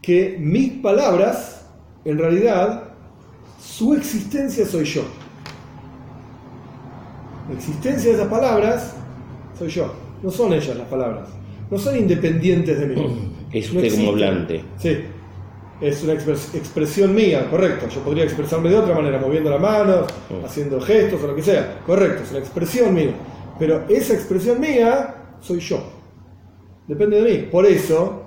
que 0.01 0.37
mis 0.39 0.73
palabras, 0.81 1.62
en 2.05 2.17
realidad, 2.17 2.83
su 3.61 3.93
existencia 3.93 4.65
soy 4.65 4.85
yo. 4.85 5.03
La 7.49 7.55
existencia 7.55 8.09
de 8.11 8.15
esas 8.17 8.27
palabras 8.29 8.95
soy 9.57 9.69
yo, 9.69 9.93
no 10.21 10.31
son 10.31 10.53
ellas 10.53 10.75
las 10.77 10.87
palabras, 10.87 11.29
no 11.69 11.77
son 11.77 11.97
independientes 11.97 12.79
de 12.79 12.87
mí. 12.87 13.31
Es 13.51 13.71
No 13.73 13.81
usted 13.81 13.95
como 13.95 14.09
hablante. 14.11 14.63
Sí, 14.79 14.97
es 15.81 16.03
una 16.03 16.13
expres- 16.13 16.55
expresión 16.55 17.13
mía, 17.13 17.47
correcto. 17.49 17.87
Yo 17.89 17.99
podría 18.01 18.23
expresarme 18.23 18.69
de 18.69 18.77
otra 18.77 18.95
manera, 18.95 19.19
moviendo 19.19 19.49
las 19.49 19.59
manos, 19.61 20.07
Mm. 20.29 20.45
haciendo 20.45 20.79
gestos 20.81 21.21
o 21.23 21.27
lo 21.27 21.35
que 21.35 21.43
sea, 21.43 21.79
correcto, 21.85 22.23
es 22.23 22.31
una 22.31 22.39
expresión 22.39 22.93
mía. 22.93 23.11
Pero 23.59 23.83
esa 23.89 24.13
expresión 24.13 24.59
mía 24.59 25.15
soy 25.41 25.59
yo, 25.59 25.83
depende 26.87 27.21
de 27.21 27.29
mí. 27.31 27.47
Por 27.51 27.65
eso, 27.65 28.22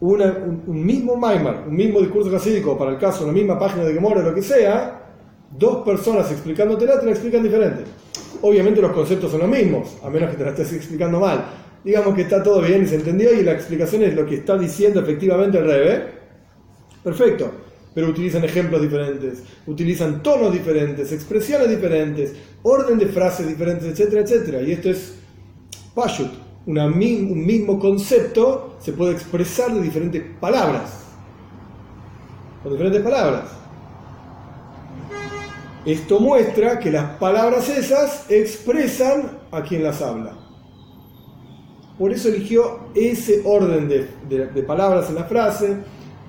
una- 0.00 0.32
un, 0.46 0.62
un 0.66 0.84
mismo 0.84 1.16
Maimar, 1.16 1.64
un 1.68 1.76
mismo 1.76 2.00
discurso 2.00 2.34
hasídico, 2.34 2.76
para 2.78 2.92
el 2.92 2.98
caso, 2.98 3.24
una 3.24 3.32
misma 3.32 3.58
página 3.58 3.84
de 3.84 3.94
Gemora, 3.94 4.22
lo 4.22 4.34
que 4.34 4.42
sea, 4.42 5.02
dos 5.56 5.84
personas 5.84 6.30
explicándotela 6.30 6.98
te 6.98 7.06
la 7.06 7.12
explican 7.12 7.42
diferente. 7.42 7.82
Obviamente 8.42 8.80
los 8.80 8.92
conceptos 8.92 9.30
son 9.30 9.40
los 9.40 9.48
mismos, 9.48 9.96
a 10.02 10.08
menos 10.08 10.30
que 10.30 10.36
te 10.36 10.44
la 10.44 10.50
estés 10.50 10.72
explicando 10.72 11.20
mal. 11.20 11.44
Digamos 11.84 12.14
que 12.14 12.22
está 12.22 12.42
todo 12.42 12.60
bien 12.60 12.86
se 12.86 12.96
entendió 12.96 13.32
y 13.32 13.42
la 13.42 13.52
explicación 13.52 14.02
es 14.02 14.14
lo 14.14 14.24
que 14.26 14.36
está 14.36 14.56
diciendo 14.56 15.00
efectivamente 15.00 15.58
el 15.58 15.64
Rebe. 15.64 16.04
Perfecto. 17.02 17.50
Pero 17.94 18.08
utilizan 18.08 18.44
ejemplos 18.44 18.80
diferentes, 18.80 19.42
utilizan 19.66 20.22
tonos 20.22 20.52
diferentes, 20.52 21.10
expresiones 21.10 21.68
diferentes, 21.68 22.32
orden 22.62 22.98
de 22.98 23.06
frases 23.06 23.48
diferentes, 23.48 23.86
etcétera, 23.88 24.22
etcétera. 24.22 24.62
Y 24.62 24.72
esto 24.72 24.90
es 24.90 25.14
Pashut. 25.94 26.30
Una 26.66 26.84
un 26.86 27.46
mismo 27.46 27.78
concepto 27.78 28.74
se 28.80 28.92
puede 28.92 29.12
expresar 29.12 29.72
de 29.72 29.80
diferentes 29.82 30.22
palabras. 30.40 31.04
Con 32.62 32.72
diferentes 32.72 33.02
palabras. 33.02 33.44
Esto 35.86 36.20
muestra 36.20 36.78
que 36.78 36.90
las 36.90 37.12
palabras 37.16 37.68
esas 37.70 38.30
expresan 38.30 39.38
a 39.50 39.62
quien 39.62 39.82
las 39.82 40.02
habla. 40.02 40.34
Por 41.98 42.12
eso 42.12 42.28
eligió 42.28 42.80
ese 42.94 43.42
orden 43.44 43.88
de, 43.88 44.08
de- 44.28 44.46
de 44.48 44.62
palabras 44.62 45.08
en 45.08 45.14
la 45.16 45.24
frase, 45.24 45.78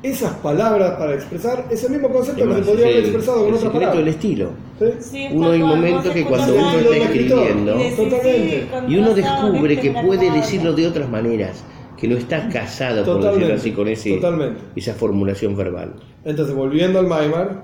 esas 0.01 0.33
palabras 0.37 0.97
para 0.97 1.13
expresar 1.13 1.65
ese 1.69 1.89
mismo 1.89 2.09
concepto 2.09 2.45
que 2.47 2.55
se 2.55 2.61
podría 2.61 2.85
haber 2.85 2.97
el, 2.97 3.03
expresado 3.05 3.37
con 3.39 3.47
el 3.49 3.53
otra 3.55 3.65
secreto 3.69 3.79
del 3.79 3.89
palabra. 3.91 4.09
estilo. 4.11 4.49
¿Sí? 4.99 5.27
Uno 5.31 5.51
hay 5.51 5.59
momentos 5.59 6.11
que 6.13 6.25
cuando 6.25 6.55
uno 6.55 6.71
está 6.71 6.95
escribiendo 6.97 7.77
y 7.83 7.89
Totalmente. 7.95 8.97
uno 8.99 9.13
descubre 9.13 9.79
que 9.79 9.91
puede 9.91 10.31
decirlo 10.31 10.73
de 10.73 10.87
otras 10.87 11.09
maneras, 11.09 11.63
que 11.97 12.07
no 12.07 12.17
está 12.17 12.47
casado, 12.53 13.03
por 13.05 13.15
Totalmente, 13.15 13.53
decirlo 13.53 13.55
así, 13.55 13.71
con 13.71 13.87
ese, 13.87 14.15
totalmente. 14.15 14.61
esa 14.75 14.93
formulación 14.93 15.55
verbal. 15.55 15.93
Entonces, 16.23 16.55
volviendo 16.55 16.99
al 16.99 17.07
Maimar, 17.07 17.63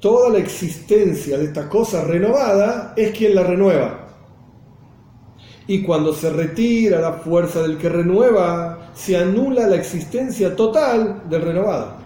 toda 0.00 0.30
la 0.30 0.38
existencia 0.38 1.38
de 1.38 1.44
esta 1.44 1.68
cosa 1.68 2.04
renovada 2.04 2.94
es 2.96 3.16
quien 3.16 3.34
la 3.34 3.42
renueva. 3.44 3.98
Y 5.68 5.82
cuando 5.82 6.12
se 6.12 6.28
retira 6.30 7.00
la 7.00 7.12
fuerza 7.12 7.62
del 7.62 7.78
que 7.78 7.88
renueva, 7.88 8.90
se 8.94 9.16
anula 9.16 9.68
la 9.68 9.76
existencia 9.76 10.56
total 10.56 11.22
del 11.30 11.42
renovado. 11.42 12.01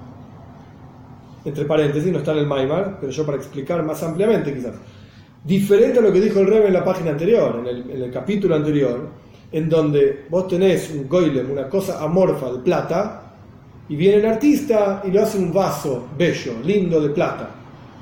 Entre 1.47 1.65
paréntesis, 1.65 2.13
no 2.13 2.19
está 2.19 2.33
en 2.33 2.39
el 2.39 2.47
Maimar, 2.47 2.99
pero 3.01 3.13
yo 3.13 3.25
para 3.25 3.39
explicar 3.39 3.81
más 3.85 4.03
ampliamente 4.03 4.53
quizás. 4.53 4.75
Diferente 5.45 6.01
a 6.01 6.03
lo 6.03 6.13
que 6.13 6.21
dijo 6.21 6.41
el 6.41 6.49
Rebe 6.49 6.67
en 6.67 6.73
la 6.73 6.85
página 6.85 7.13
anterior, 7.13 7.63
en 7.65 8.03
el, 8.03 8.11
capítulo 8.11 8.57
anterior, 8.57 9.09
en 9.53 9.69
donde 9.69 10.27
vos 10.29 10.49
tenés 10.49 10.91
un 10.91 11.09
goylem, 11.09 11.49
una 11.53 11.69
cosa 11.69 12.03
amorfa 12.03 12.51
de 12.51 12.59
plata, 12.59 13.23
y 13.89 13.95
viene 13.95 14.17
el 14.17 14.27
artista 14.27 15.03
y 15.05 15.13
lo 15.13 15.23
hace 15.23 15.39
un 15.39 15.53
vaso 15.53 16.09
bello, 16.19 16.55
lindo 16.65 17.01
de 17.01 17.11
plata, 17.11 17.49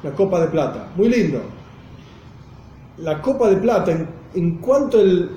una 0.03 0.15
copa 0.15 0.41
de 0.41 0.47
plata, 0.47 0.89
muy 0.97 1.11
lindo. 1.11 1.43
La 2.97 3.21
copa 3.21 3.51
de 3.51 3.57
plata, 3.57 3.95
en 4.35 4.57
cuanto 4.57 4.99
el 5.03 5.29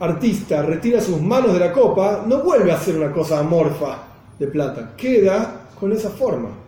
artista 0.00 0.62
retira 0.62 0.98
sus 0.98 1.20
manos 1.20 1.52
de 1.52 1.60
la 1.60 1.72
copa, 1.72 2.24
no 2.26 2.38
vuelve 2.38 2.72
a 2.72 2.78
ser 2.78 2.96
una 2.96 3.12
cosa 3.12 3.40
amorfa 3.40 3.98
de 4.38 4.46
plata, 4.46 4.94
queda 4.96 5.68
con 5.78 5.92
esa 5.92 6.08
forma. 6.08 6.63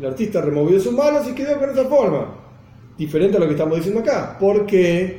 El 0.00 0.06
artista 0.06 0.40
removió 0.40 0.80
sus 0.80 0.94
manos 0.94 1.28
y 1.28 1.34
quedó 1.34 1.58
con 1.58 1.68
esa 1.68 1.84
forma. 1.84 2.34
Diferente 2.96 3.36
a 3.36 3.40
lo 3.40 3.46
que 3.46 3.52
estamos 3.52 3.76
diciendo 3.76 4.00
acá. 4.00 4.38
¿Por 4.38 4.64
qué? 4.64 5.18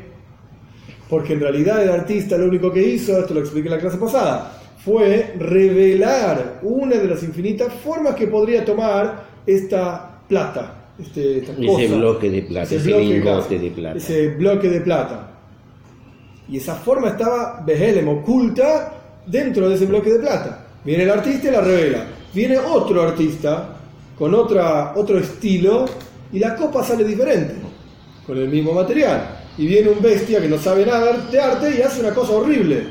Porque 1.08 1.34
en 1.34 1.40
realidad 1.40 1.84
el 1.84 1.90
artista 1.90 2.36
lo 2.36 2.48
único 2.48 2.74
que 2.74 2.82
hizo, 2.82 3.20
esto 3.20 3.36
lo 3.36 3.42
expliqué 3.42 3.68
en 3.68 3.76
la 3.76 3.80
clase 3.80 3.98
pasada, 3.98 4.60
fue 4.84 5.36
revelar 5.38 6.62
una 6.64 6.96
de 6.96 7.08
las 7.08 7.22
infinitas 7.22 7.72
formas 7.72 8.16
que 8.16 8.26
podría 8.26 8.66
tomar 8.66 9.24
esta 9.46 10.20
plata, 10.28 10.94
este, 11.00 11.40
esta 11.40 11.52
Ese 11.52 11.96
bloque 11.96 12.32
de 12.32 12.42
plata, 12.42 12.76
ese 12.76 13.00
lingote 13.00 13.48
claro, 13.48 13.64
de 13.64 13.72
plata. 13.72 13.98
Ese 13.98 14.28
bloque 14.30 14.68
de 14.68 14.82
plata. 14.82 15.32
Y 16.50 16.58
esa 16.58 16.74
forma 16.74 17.10
estaba 17.10 17.62
Behelem 17.64 18.08
oculta 18.08 18.94
dentro 19.28 19.70
de 19.70 19.76
ese 19.76 19.86
bloque 19.86 20.12
de 20.12 20.20
plata. 20.20 20.66
Viene 20.84 21.04
el 21.04 21.12
artista 21.12 21.50
y 21.50 21.52
la 21.52 21.62
revela. 21.62 22.08
Viene 22.34 22.58
otro 22.58 23.04
artista 23.04 23.78
con 24.22 24.36
otra, 24.36 24.94
otro 24.96 25.18
estilo 25.18 25.86
y 26.32 26.38
la 26.38 26.56
copa 26.56 26.84
sale 26.84 27.04
diferente, 27.04 27.56
con 28.28 28.38
el 28.38 28.50
mismo 28.50 28.72
material. 28.72 29.40
Y 29.58 29.66
viene 29.66 29.90
un 29.90 30.00
bestia 30.00 30.40
que 30.40 30.48
no 30.48 30.60
sabe 30.60 30.86
nada 30.86 31.14
de 31.32 31.42
arte 31.42 31.76
y 31.76 31.82
hace 31.82 32.02
una 32.02 32.14
cosa 32.14 32.34
horrible. 32.34 32.84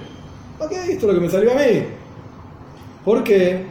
Ok, 0.58 0.72
esto 0.72 0.90
es 0.90 1.02
lo 1.04 1.14
que 1.14 1.20
me 1.20 1.30
salió 1.30 1.52
a 1.52 1.54
mí. 1.54 1.84
¿Por 3.04 3.22
qué? 3.22 3.62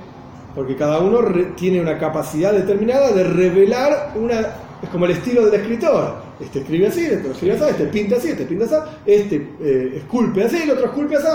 Porque 0.56 0.78
cada 0.78 1.00
uno 1.00 1.20
tiene 1.58 1.82
una 1.82 1.98
capacidad 1.98 2.54
determinada 2.54 3.12
de 3.12 3.26
revelar 3.26 4.14
una. 4.16 4.40
Es 4.82 4.88
como 4.90 5.04
el 5.04 5.12
estilo 5.12 5.46
del 5.46 5.60
escritor. 5.60 6.14
Este 6.40 6.60
escribe 6.60 6.88
así, 6.88 7.04
este 7.08 7.30
escribe 7.30 7.56
así, 7.56 7.66
este 7.72 7.86
pinta 7.88 8.16
así, 8.16 8.30
este 8.30 8.46
pinta 8.46 8.64
así, 8.64 8.76
este 9.06 9.36
eh, 9.62 9.94
esculpe 9.98 10.46
así, 10.46 10.62
el 10.64 10.72
otro 10.72 10.86
esculpe 10.86 11.18
así. 11.18 11.28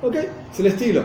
¿Ok? 0.00 0.14
Es 0.52 0.60
el 0.60 0.66
estilo. 0.66 1.02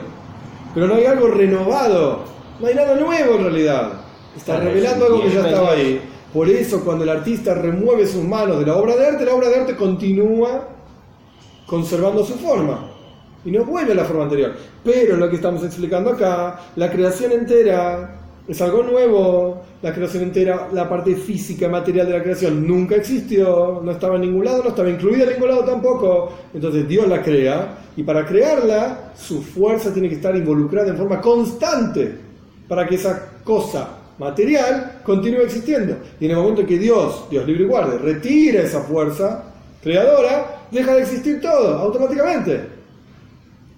Pero 0.76 0.86
no 0.86 0.94
hay 0.94 1.06
algo 1.06 1.30
renovado. 1.30 2.26
No 2.60 2.68
hay 2.68 2.76
nada 2.76 2.96
nuevo 2.96 3.38
en 3.38 3.44
realidad. 3.44 4.07
Está 4.38 4.60
revelando 4.60 5.06
algo 5.06 5.22
que 5.24 5.32
ya 5.32 5.40
es 5.40 5.46
estaba 5.48 5.72
ahí. 5.72 6.02
Por 6.34 6.48
eso, 6.50 6.84
cuando 6.84 7.04
el 7.04 7.10
artista 7.10 7.54
remueve 7.56 8.06
sus 8.06 8.24
manos 8.24 8.60
de 8.60 8.66
la 8.66 8.76
obra 8.76 8.96
de 8.96 9.08
arte, 9.08 9.26
la 9.26 9.34
obra 9.34 9.50
de 9.50 9.56
arte 9.56 9.76
continúa 9.76 10.68
conservando 11.66 12.24
su 12.24 12.36
forma 12.36 12.92
y 13.44 13.52
no 13.52 13.66
vuelve 13.66 13.94
a 13.94 13.96
la 13.96 14.06
forma 14.06 14.24
anterior. 14.24 14.54
Pero 14.84 15.18
lo 15.18 15.30
que 15.30 15.38
estamos 15.38 15.64
explicando 15.64 16.12
acá, 16.12 16.60
la 16.76 16.92
creación 16.92 17.32
entera 17.32 18.20
es 18.48 18.62
algo 18.62 18.84
nuevo. 18.84 19.62
La 19.82 19.94
creación 19.94 20.24
entera, 20.24 20.70
la 20.74 20.90
parte 20.90 21.16
física, 21.16 21.70
material 21.70 22.08
de 22.08 22.18
la 22.18 22.24
creación 22.24 22.68
nunca 22.68 22.96
existió, 22.96 23.82
no 23.84 23.92
estaba 23.92 24.16
en 24.16 24.22
ningún 24.22 24.46
lado, 24.46 24.64
no 24.64 24.70
estaba 24.70 24.90
incluida 24.90 25.24
en 25.24 25.34
ningún 25.34 25.50
lado 25.50 25.64
tampoco. 25.64 26.34
Entonces 26.54 26.88
Dios 26.88 27.08
la 27.08 27.22
crea 27.22 27.78
y 27.96 28.04
para 28.04 28.26
crearla 28.26 29.14
su 29.16 29.42
fuerza 29.42 29.94
tiene 29.94 30.10
que 30.10 30.16
estar 30.16 30.36
involucrada 30.36 30.90
en 30.90 30.98
forma 30.98 31.22
constante 31.22 32.18
para 32.68 32.88
que 32.88 32.96
esa 32.96 33.30
cosa 33.44 33.97
material 34.20 35.02
continúe 35.04 35.42
existiendo. 35.42 35.98
Y 36.20 36.26
en 36.26 36.32
el 36.32 36.38
momento 36.38 36.62
en 36.62 36.68
que 36.68 36.78
Dios, 36.78 37.26
Dios 37.30 37.46
libre 37.46 37.64
y 37.64 37.68
guarde, 37.68 37.98
retira 37.98 38.62
esa 38.62 38.82
fuerza 38.82 39.44
creadora, 39.82 40.66
deja 40.72 40.96
de 40.96 41.02
existir 41.02 41.42
todo 41.42 41.78
automáticamente. 41.78 42.62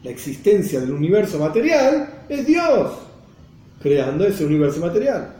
La 0.03 0.11
existencia 0.11 0.79
del 0.79 0.91
universo 0.91 1.39
material 1.39 2.23
es 2.29 2.45
Dios, 2.45 2.91
creando 3.81 4.25
ese 4.25 4.45
universo 4.45 4.79
material. 4.79 5.35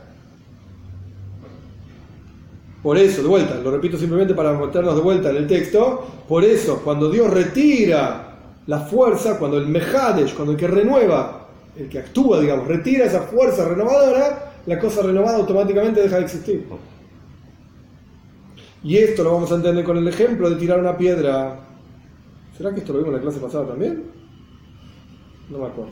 Por 2.82 2.96
eso, 2.96 3.22
de 3.22 3.28
vuelta, 3.28 3.56
lo 3.56 3.70
repito 3.70 3.98
simplemente 3.98 4.34
para 4.34 4.52
meternos 4.52 4.94
de 4.94 5.02
vuelta 5.02 5.30
en 5.30 5.36
el 5.36 5.46
texto, 5.46 6.06
por 6.28 6.44
eso 6.44 6.80
cuando 6.82 7.10
Dios 7.10 7.30
retira 7.30 8.30
la 8.66 8.80
fuerza, 8.80 9.38
cuando 9.38 9.58
el 9.58 9.66
Mejadesh, 9.66 10.34
cuando 10.34 10.52
el 10.52 10.58
que 10.58 10.66
renueva, 10.66 11.46
el 11.76 11.88
que 11.88 11.98
actúa, 11.98 12.40
digamos, 12.40 12.66
retira 12.66 13.04
esa 13.04 13.22
fuerza 13.22 13.66
renovadora, 13.66 14.49
la 14.66 14.78
cosa 14.78 15.02
renovada 15.02 15.38
automáticamente 15.38 16.00
deja 16.00 16.16
de 16.16 16.22
existir. 16.22 16.66
Y 18.82 18.96
esto 18.96 19.22
lo 19.24 19.32
vamos 19.32 19.52
a 19.52 19.56
entender 19.56 19.84
con 19.84 19.96
el 19.98 20.08
ejemplo 20.08 20.48
de 20.48 20.56
tirar 20.56 20.78
una 20.78 20.96
piedra. 20.96 21.58
¿Será 22.56 22.72
que 22.72 22.80
esto 22.80 22.92
lo 22.92 23.00
vimos 23.00 23.14
en 23.14 23.16
la 23.16 23.22
clase 23.22 23.40
pasada 23.40 23.66
también? 23.66 24.04
No 25.50 25.58
me 25.58 25.66
acuerdo. 25.66 25.90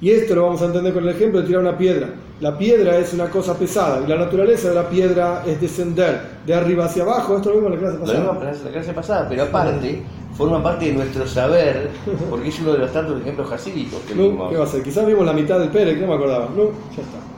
Y 0.00 0.10
esto 0.10 0.34
lo 0.34 0.42
vamos 0.42 0.60
a 0.60 0.66
entender 0.66 0.92
con 0.92 1.04
el 1.04 1.10
ejemplo 1.10 1.40
de 1.40 1.46
tirar 1.46 1.62
una 1.62 1.78
piedra. 1.78 2.08
La 2.40 2.58
piedra 2.58 2.98
es 2.98 3.14
una 3.14 3.30
cosa 3.30 3.56
pesada 3.56 4.02
y 4.04 4.08
la 4.08 4.16
naturaleza 4.18 4.68
de 4.68 4.74
la 4.74 4.88
piedra 4.88 5.44
es 5.46 5.60
descender 5.60 6.20
de 6.44 6.52
arriba 6.54 6.86
hacia 6.86 7.04
abajo. 7.04 7.36
Esto 7.36 7.50
lo 7.50 7.56
vimos 7.56 7.72
en 7.72 7.74
la 7.76 7.80
clase 7.80 7.98
Lo 7.98 8.20
vimos 8.20 8.36
pasada. 8.36 8.58
en 8.58 8.64
la 8.64 8.70
clase 8.70 8.92
pasada, 8.92 9.28
pero 9.28 9.42
aparte, 9.44 10.02
forma 10.36 10.62
parte 10.62 10.86
de 10.86 10.92
nuestro 10.94 11.26
saber, 11.26 11.90
porque 12.28 12.48
es 12.48 12.60
uno 12.60 12.72
de 12.72 12.78
los 12.80 12.92
tantos 12.92 13.20
ejemplos 13.20 13.50
hasídicos 13.52 14.00
que 14.00 14.14
No, 14.16 14.22
vimos. 14.24 14.50
¿Qué 14.50 14.56
va 14.58 14.64
a 14.64 14.66
ser? 14.66 14.82
Quizás 14.82 15.06
vimos 15.06 15.24
la 15.24 15.32
mitad 15.32 15.58
del 15.58 15.68
Pérez, 15.70 15.98
no 15.98 16.08
me 16.08 16.14
acordaba. 16.14 16.48
No, 16.54 16.64
ya 16.64 17.02
está. 17.02 17.33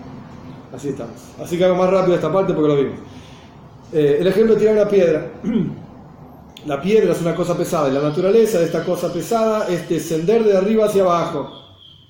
Así 0.75 0.89
estamos. 0.89 1.15
Así 1.43 1.57
que 1.57 1.65
hago 1.65 1.77
más 1.77 1.91
rápido 1.91 2.15
esta 2.15 2.33
parte 2.33 2.53
porque 2.53 2.69
lo 2.69 2.77
vimos. 2.77 2.99
Eh, 3.93 4.19
el 4.21 4.27
ejemplo 4.27 4.55
de 4.55 4.61
tirar 4.61 4.75
una 4.75 4.89
piedra. 4.89 5.27
La 6.67 6.83
piedra 6.83 7.13
es 7.13 7.21
una 7.21 7.33
cosa 7.33 7.57
pesada 7.57 7.89
y 7.89 7.93
la 7.93 8.01
naturaleza 8.01 8.59
de 8.59 8.65
esta 8.65 8.85
cosa 8.85 9.13
pesada 9.13 9.69
es 9.69 9.89
descender 9.89 10.43
de 10.43 10.57
arriba 10.57 10.87
hacia 10.87 11.05
abajo, 11.05 11.49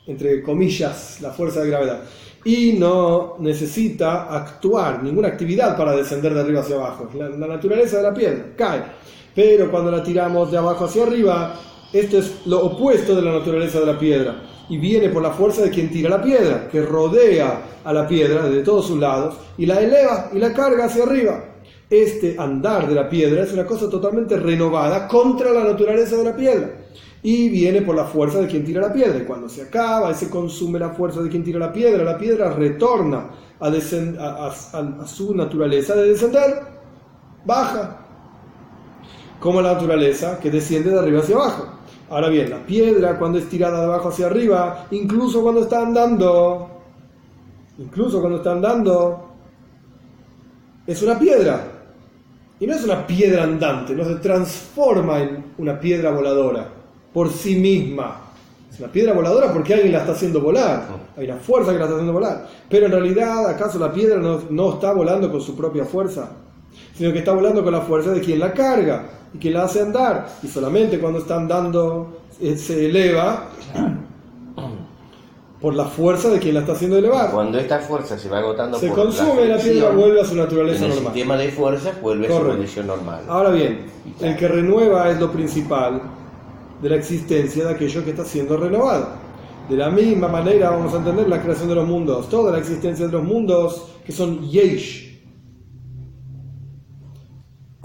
entre 0.06 0.42
comillas, 0.42 1.20
la 1.20 1.30
fuerza 1.30 1.60
de 1.60 1.68
gravedad. 1.68 2.00
Y 2.42 2.72
no 2.72 3.34
necesita 3.38 4.34
actuar, 4.34 5.02
ninguna 5.02 5.28
actividad 5.28 5.76
para 5.76 5.94
descender 5.94 6.32
de 6.32 6.40
arriba 6.40 6.60
hacia 6.60 6.76
abajo. 6.76 7.10
La, 7.18 7.28
la 7.28 7.46
naturaleza 7.48 7.98
de 7.98 8.02
la 8.04 8.14
piedra 8.14 8.46
cae. 8.56 8.82
Pero 9.34 9.70
cuando 9.70 9.90
la 9.90 10.02
tiramos 10.02 10.50
de 10.50 10.56
abajo 10.56 10.86
hacia 10.86 11.02
arriba, 11.02 11.54
esto 11.92 12.16
es 12.16 12.46
lo 12.46 12.64
opuesto 12.64 13.14
de 13.14 13.20
la 13.20 13.32
naturaleza 13.32 13.80
de 13.80 13.86
la 13.86 13.98
piedra. 13.98 14.36
Y 14.68 14.78
viene 14.78 15.08
por 15.10 15.22
la 15.22 15.30
fuerza 15.30 15.62
de 15.62 15.70
quien 15.70 15.90
tira 15.90 16.10
la 16.10 16.22
piedra, 16.22 16.68
que 16.70 16.82
rodea 16.82 17.60
a 17.84 17.92
la 17.92 18.08
piedra 18.08 18.48
de 18.48 18.62
todos 18.62 18.86
sus 18.86 18.98
lados 18.98 19.36
y 19.56 19.66
la 19.66 19.80
eleva 19.80 20.30
y 20.32 20.38
la 20.38 20.52
carga 20.52 20.86
hacia 20.86 21.04
arriba. 21.04 21.44
Este 21.88 22.34
andar 22.36 22.88
de 22.88 22.96
la 22.96 23.08
piedra 23.08 23.44
es 23.44 23.52
una 23.52 23.64
cosa 23.64 23.88
totalmente 23.88 24.36
renovada 24.36 25.06
contra 25.06 25.52
la 25.52 25.62
naturaleza 25.62 26.16
de 26.16 26.24
la 26.24 26.34
piedra. 26.34 26.70
Y 27.22 27.48
viene 27.48 27.82
por 27.82 27.94
la 27.94 28.04
fuerza 28.04 28.40
de 28.40 28.48
quien 28.48 28.64
tira 28.64 28.80
la 28.80 28.92
piedra. 28.92 29.18
Y 29.18 29.24
cuando 29.24 29.48
se 29.48 29.62
acaba 29.62 30.10
y 30.10 30.14
se 30.14 30.28
consume 30.28 30.78
la 30.78 30.90
fuerza 30.90 31.22
de 31.22 31.28
quien 31.28 31.44
tira 31.44 31.58
la 31.58 31.72
piedra, 31.72 32.02
la 32.02 32.18
piedra 32.18 32.52
retorna 32.52 33.30
a, 33.60 33.68
a 33.68 35.06
su 35.06 35.34
naturaleza 35.34 35.94
de 35.94 36.08
descender, 36.08 36.62
baja. 37.44 38.02
Como 39.38 39.60
la 39.60 39.74
naturaleza 39.74 40.40
que 40.40 40.50
desciende 40.50 40.90
de 40.90 40.98
arriba 40.98 41.20
hacia 41.20 41.36
abajo. 41.36 41.75
Ahora 42.08 42.28
bien, 42.28 42.50
la 42.50 42.64
piedra 42.64 43.18
cuando 43.18 43.38
es 43.38 43.48
tirada 43.48 43.80
de 43.80 43.84
abajo 43.86 44.10
hacia 44.10 44.26
arriba, 44.26 44.86
incluso 44.92 45.42
cuando 45.42 45.62
está 45.62 45.82
andando, 45.82 46.68
incluso 47.78 48.20
cuando 48.20 48.38
está 48.38 48.52
andando, 48.52 49.28
es 50.86 51.02
una 51.02 51.18
piedra. 51.18 51.72
Y 52.60 52.66
no 52.66 52.74
es 52.74 52.84
una 52.84 53.06
piedra 53.06 53.42
andante, 53.42 53.94
no 53.94 54.04
se 54.04 54.14
transforma 54.16 55.20
en 55.20 55.44
una 55.58 55.78
piedra 55.78 56.10
voladora 56.10 56.68
por 57.12 57.30
sí 57.30 57.56
misma. 57.56 58.20
Es 58.72 58.78
una 58.78 58.92
piedra 58.92 59.12
voladora 59.12 59.52
porque 59.52 59.74
alguien 59.74 59.92
la 59.92 59.98
está 60.00 60.12
haciendo 60.12 60.40
volar. 60.40 60.86
Hay 61.16 61.24
una 61.24 61.36
fuerza 61.36 61.72
que 61.72 61.78
la 61.78 61.84
está 61.84 61.94
haciendo 61.94 62.12
volar. 62.12 62.46
Pero 62.68 62.86
en 62.86 62.92
realidad, 62.92 63.48
¿acaso 63.48 63.78
la 63.78 63.92
piedra 63.92 64.18
no, 64.18 64.42
no 64.48 64.74
está 64.74 64.92
volando 64.92 65.30
con 65.30 65.40
su 65.40 65.56
propia 65.56 65.84
fuerza? 65.84 66.30
Sino 66.94 67.12
que 67.12 67.18
está 67.18 67.32
volando 67.32 67.62
con 67.62 67.72
la 67.72 67.80
fuerza 67.82 68.12
de 68.12 68.20
quien 68.20 68.38
la 68.38 68.52
carga 68.52 69.04
y 69.34 69.38
quien 69.38 69.54
la 69.54 69.64
hace 69.64 69.80
andar. 69.80 70.28
Y 70.42 70.48
solamente 70.48 70.98
cuando 70.98 71.18
está 71.20 71.36
andando 71.36 72.20
eh, 72.40 72.56
se 72.56 72.86
eleva 72.86 73.48
por 75.60 75.74
la 75.74 75.84
fuerza 75.84 76.28
de 76.28 76.38
quien 76.38 76.54
la 76.54 76.60
está 76.60 76.72
haciendo 76.72 76.98
elevar. 76.98 77.30
Cuando 77.30 77.58
esta 77.58 77.78
fuerza 77.80 78.18
se 78.18 78.28
va 78.28 78.38
agotando 78.38 78.78
Se 78.78 78.88
por 78.88 79.04
consume 79.04 79.46
la 79.46 79.56
piedra 79.56 79.58
fricción, 79.58 79.96
vuelve 79.96 80.20
a 80.20 80.24
su 80.24 80.36
naturaleza 80.36 80.84
en 80.84 80.90
el 80.90 80.96
normal. 80.96 81.12
sistema 81.14 81.36
de 81.36 81.48
fuerzas 81.50 82.00
vuelve 82.00 82.26
a 82.26 82.38
su 82.38 82.46
condición 82.46 82.86
normal. 82.86 83.20
Ahora 83.28 83.50
bien, 83.50 83.86
el 84.20 84.36
que 84.36 84.48
renueva 84.48 85.10
es 85.10 85.18
lo 85.18 85.32
principal 85.32 86.02
de 86.82 86.88
la 86.88 86.96
existencia 86.96 87.64
de 87.64 87.74
aquello 87.74 88.04
que 88.04 88.10
está 88.10 88.24
siendo 88.24 88.56
renovado. 88.56 89.08
De 89.68 89.76
la 89.76 89.90
misma 89.90 90.28
manera 90.28 90.70
vamos 90.70 90.94
a 90.94 90.98
entender 90.98 91.28
la 91.28 91.42
creación 91.42 91.68
de 91.68 91.74
los 91.74 91.88
mundos, 91.88 92.28
toda 92.28 92.52
la 92.52 92.58
existencia 92.58 93.06
de 93.06 93.12
los 93.12 93.24
mundos 93.24 93.88
que 94.04 94.12
son 94.12 94.48
yesh. 94.48 95.05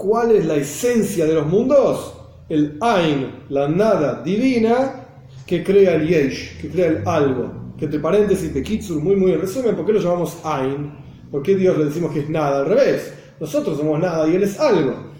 ¿Cuál 0.02 0.32
es 0.32 0.44
la 0.46 0.56
esencia 0.56 1.26
de 1.26 1.34
los 1.34 1.46
mundos? 1.46 2.12
El 2.48 2.76
Ain, 2.80 3.44
la 3.50 3.68
nada 3.68 4.20
divina 4.20 5.06
que 5.46 5.62
crea 5.62 5.94
el 5.94 6.08
yesh, 6.08 6.60
que 6.60 6.70
crea 6.70 6.88
el 6.88 7.02
algo. 7.06 7.74
Que 7.78 7.84
entre 7.84 8.00
paréntesis 8.00 8.52
de 8.52 8.64
Kitsur, 8.64 9.00
muy 9.00 9.14
muy 9.14 9.30
en 9.30 9.40
resumen, 9.40 9.76
¿por 9.76 9.86
qué 9.86 9.92
lo 9.92 10.00
llamamos 10.00 10.38
Ain? 10.42 10.92
¿Por 11.30 11.44
qué 11.44 11.54
Dios 11.54 11.78
le 11.78 11.84
decimos 11.84 12.10
que 12.12 12.18
es 12.18 12.28
nada? 12.28 12.62
Al 12.62 12.66
revés, 12.66 13.14
nosotros 13.38 13.78
somos 13.78 14.00
nada 14.00 14.26
y 14.26 14.34
Él 14.34 14.42
es 14.42 14.58
algo. 14.58 15.12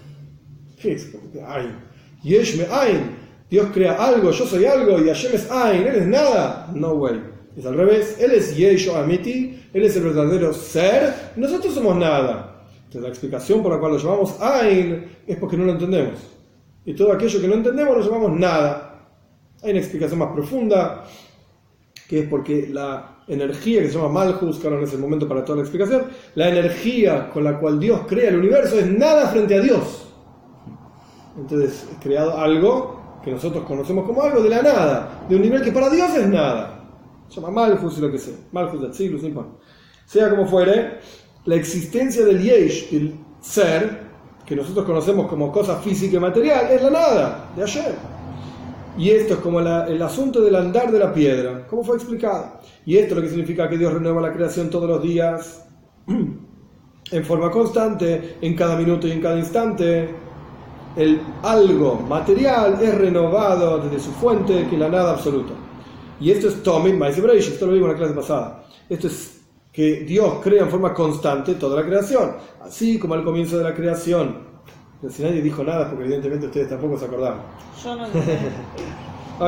¿Qué 0.81 0.91
es? 0.91 1.15
Ain. 1.47 1.77
Yesh 2.21 2.57
me 2.57 2.65
Ain. 2.65 3.15
Dios 3.49 3.69
crea 3.73 3.93
algo, 3.93 4.31
yo 4.31 4.45
soy 4.45 4.65
algo 4.65 4.99
y 4.99 5.07
Hashem 5.07 5.31
es 5.33 5.49
Ain, 5.49 5.87
Él 5.87 5.95
es 5.95 6.07
nada. 6.07 6.69
No 6.75 6.91
way. 6.95 7.21
Es 7.55 7.65
al 7.65 7.77
revés. 7.77 8.17
Él 8.19 8.31
es 8.31 8.53
Yesh 8.53 8.89
o 8.89 8.97
Amiti, 8.97 9.63
Él 9.71 9.85
es 9.85 9.95
el 9.95 10.03
verdadero 10.03 10.53
ser, 10.53 11.13
nosotros 11.37 11.73
somos 11.73 11.95
nada. 11.95 12.52
Entonces 12.93 13.01
la 13.01 13.09
explicación 13.09 13.63
por 13.63 13.71
la 13.71 13.79
cual 13.79 13.93
lo 13.93 13.97
llamamos 13.97 14.39
Ain 14.39 15.03
es 15.25 15.37
porque 15.37 15.57
no 15.57 15.65
lo 15.65 15.71
entendemos. 15.71 16.19
Y 16.85 16.93
todo 16.93 17.11
aquello 17.11 17.41
que 17.41 17.47
no 17.47 17.55
entendemos 17.55 17.97
lo 17.97 18.03
llamamos 18.03 18.39
nada. 18.39 19.09
Hay 19.63 19.71
una 19.71 19.79
explicación 19.79 20.19
más 20.19 20.31
profunda, 20.31 21.03
que 22.07 22.19
es 22.19 22.27
porque 22.27 22.69
la 22.71 23.23
energía 23.27 23.81
que 23.81 23.87
se 23.87 23.95
llama 23.95 24.09
Malhus, 24.09 24.59
que 24.59 24.67
ahora 24.67 24.79
no 24.79 24.85
es 24.85 24.93
el 24.93 24.99
momento 24.99 25.27
para 25.27 25.43
toda 25.43 25.55
la 25.55 25.61
explicación, 25.63 26.03
la 26.35 26.49
energía 26.49 27.31
con 27.31 27.43
la 27.43 27.57
cual 27.57 27.79
Dios 27.79 28.01
crea 28.07 28.29
el 28.29 28.37
universo 28.37 28.77
es 28.77 28.85
nada 28.85 29.27
frente 29.29 29.55
a 29.55 29.61
Dios. 29.61 30.13
Entonces, 31.35 31.87
es 31.91 31.97
creado 31.99 32.37
algo 32.37 33.21
que 33.23 33.31
nosotros 33.31 33.63
conocemos 33.63 34.05
como 34.05 34.21
algo 34.21 34.43
de 34.43 34.49
la 34.49 34.61
nada, 34.61 35.25
de 35.27 35.35
un 35.35 35.41
nivel 35.41 35.63
que 35.63 35.71
para 35.71 35.89
Dios 35.89 36.13
es 36.15 36.27
nada. 36.27 36.85
Se 37.27 37.41
llama 37.41 37.49
Malhus 37.49 37.97
y 37.97 38.01
lo 38.01 38.11
que 38.11 38.19
sea. 38.19 38.35
Malhus, 38.51 38.79
no 38.79 39.27
importa. 39.27 39.51
Sea 40.05 40.29
como 40.29 40.45
fuere, 40.45 40.99
la 41.45 41.55
existencia 41.55 42.25
del 42.25 42.41
Yesh, 42.41 42.89
del 42.91 43.15
ser, 43.41 44.03
que 44.45 44.55
nosotros 44.55 44.85
conocemos 44.85 45.27
como 45.27 45.51
cosa 45.51 45.77
física 45.77 46.17
y 46.17 46.19
material, 46.19 46.67
es 46.71 46.81
la 46.83 46.89
nada, 46.89 47.49
de 47.55 47.63
ayer. 47.63 47.95
Y 48.97 49.09
esto 49.09 49.35
es 49.35 49.39
como 49.39 49.59
la- 49.59 49.87
el 49.87 50.01
asunto 50.01 50.41
del 50.41 50.55
andar 50.55 50.91
de 50.91 50.99
la 50.99 51.13
piedra, 51.13 51.65
como 51.67 51.83
fue 51.83 51.95
explicado. 51.95 52.59
Y 52.85 52.97
esto 52.97 53.13
es 53.13 53.15
lo 53.15 53.21
que 53.23 53.29
significa 53.29 53.67
que 53.69 53.77
Dios 53.77 53.93
renueva 53.93 54.21
la 54.21 54.33
creación 54.33 54.69
todos 54.69 54.87
los 54.89 55.01
días, 55.01 55.65
en 57.11 57.25
forma 57.25 57.49
constante, 57.51 58.37
en 58.41 58.55
cada 58.55 58.75
minuto 58.75 59.07
y 59.07 59.11
en 59.11 59.21
cada 59.21 59.37
instante. 59.37 60.09
El 60.95 61.19
algo 61.41 61.95
material 62.07 62.77
es 62.81 62.93
renovado 62.95 63.79
desde 63.79 63.99
su 63.99 64.11
fuente, 64.11 64.67
que 64.69 64.75
es 64.75 64.79
la 64.79 64.89
nada 64.89 65.13
absoluta. 65.13 65.53
Y 66.19 66.29
esto 66.29 66.47
es 66.49 66.61
Tommy 66.61 66.93
Maise 66.93 67.19
Breish, 67.21 67.47
esto 67.47 67.65
lo 67.65 67.73
vimos 67.73 67.87
en 67.87 67.93
la 67.93 67.97
clase 67.97 68.13
pasada. 68.13 68.63
Esto 68.87 69.07
es 69.07 69.42
que 69.73 70.01
Dios 70.01 70.35
crea 70.43 70.61
en 70.63 70.69
forma 70.69 70.93
constante 70.93 71.55
toda 71.55 71.81
la 71.81 71.87
creación, 71.87 72.35
así 72.61 72.99
como 72.99 73.15
al 73.15 73.23
comienzo 73.23 73.57
de 73.57 73.63
la 73.63 73.73
creación. 73.73 74.53
Si 75.09 75.23
nadie 75.23 75.41
dijo 75.41 75.63
nada, 75.63 75.89
porque 75.89 76.05
evidentemente 76.05 76.45
ustedes 76.45 76.69
tampoco 76.69 76.97
se 76.97 77.05
acordaban. 77.05 77.41
Yo 77.83 77.95
no. 77.95 78.05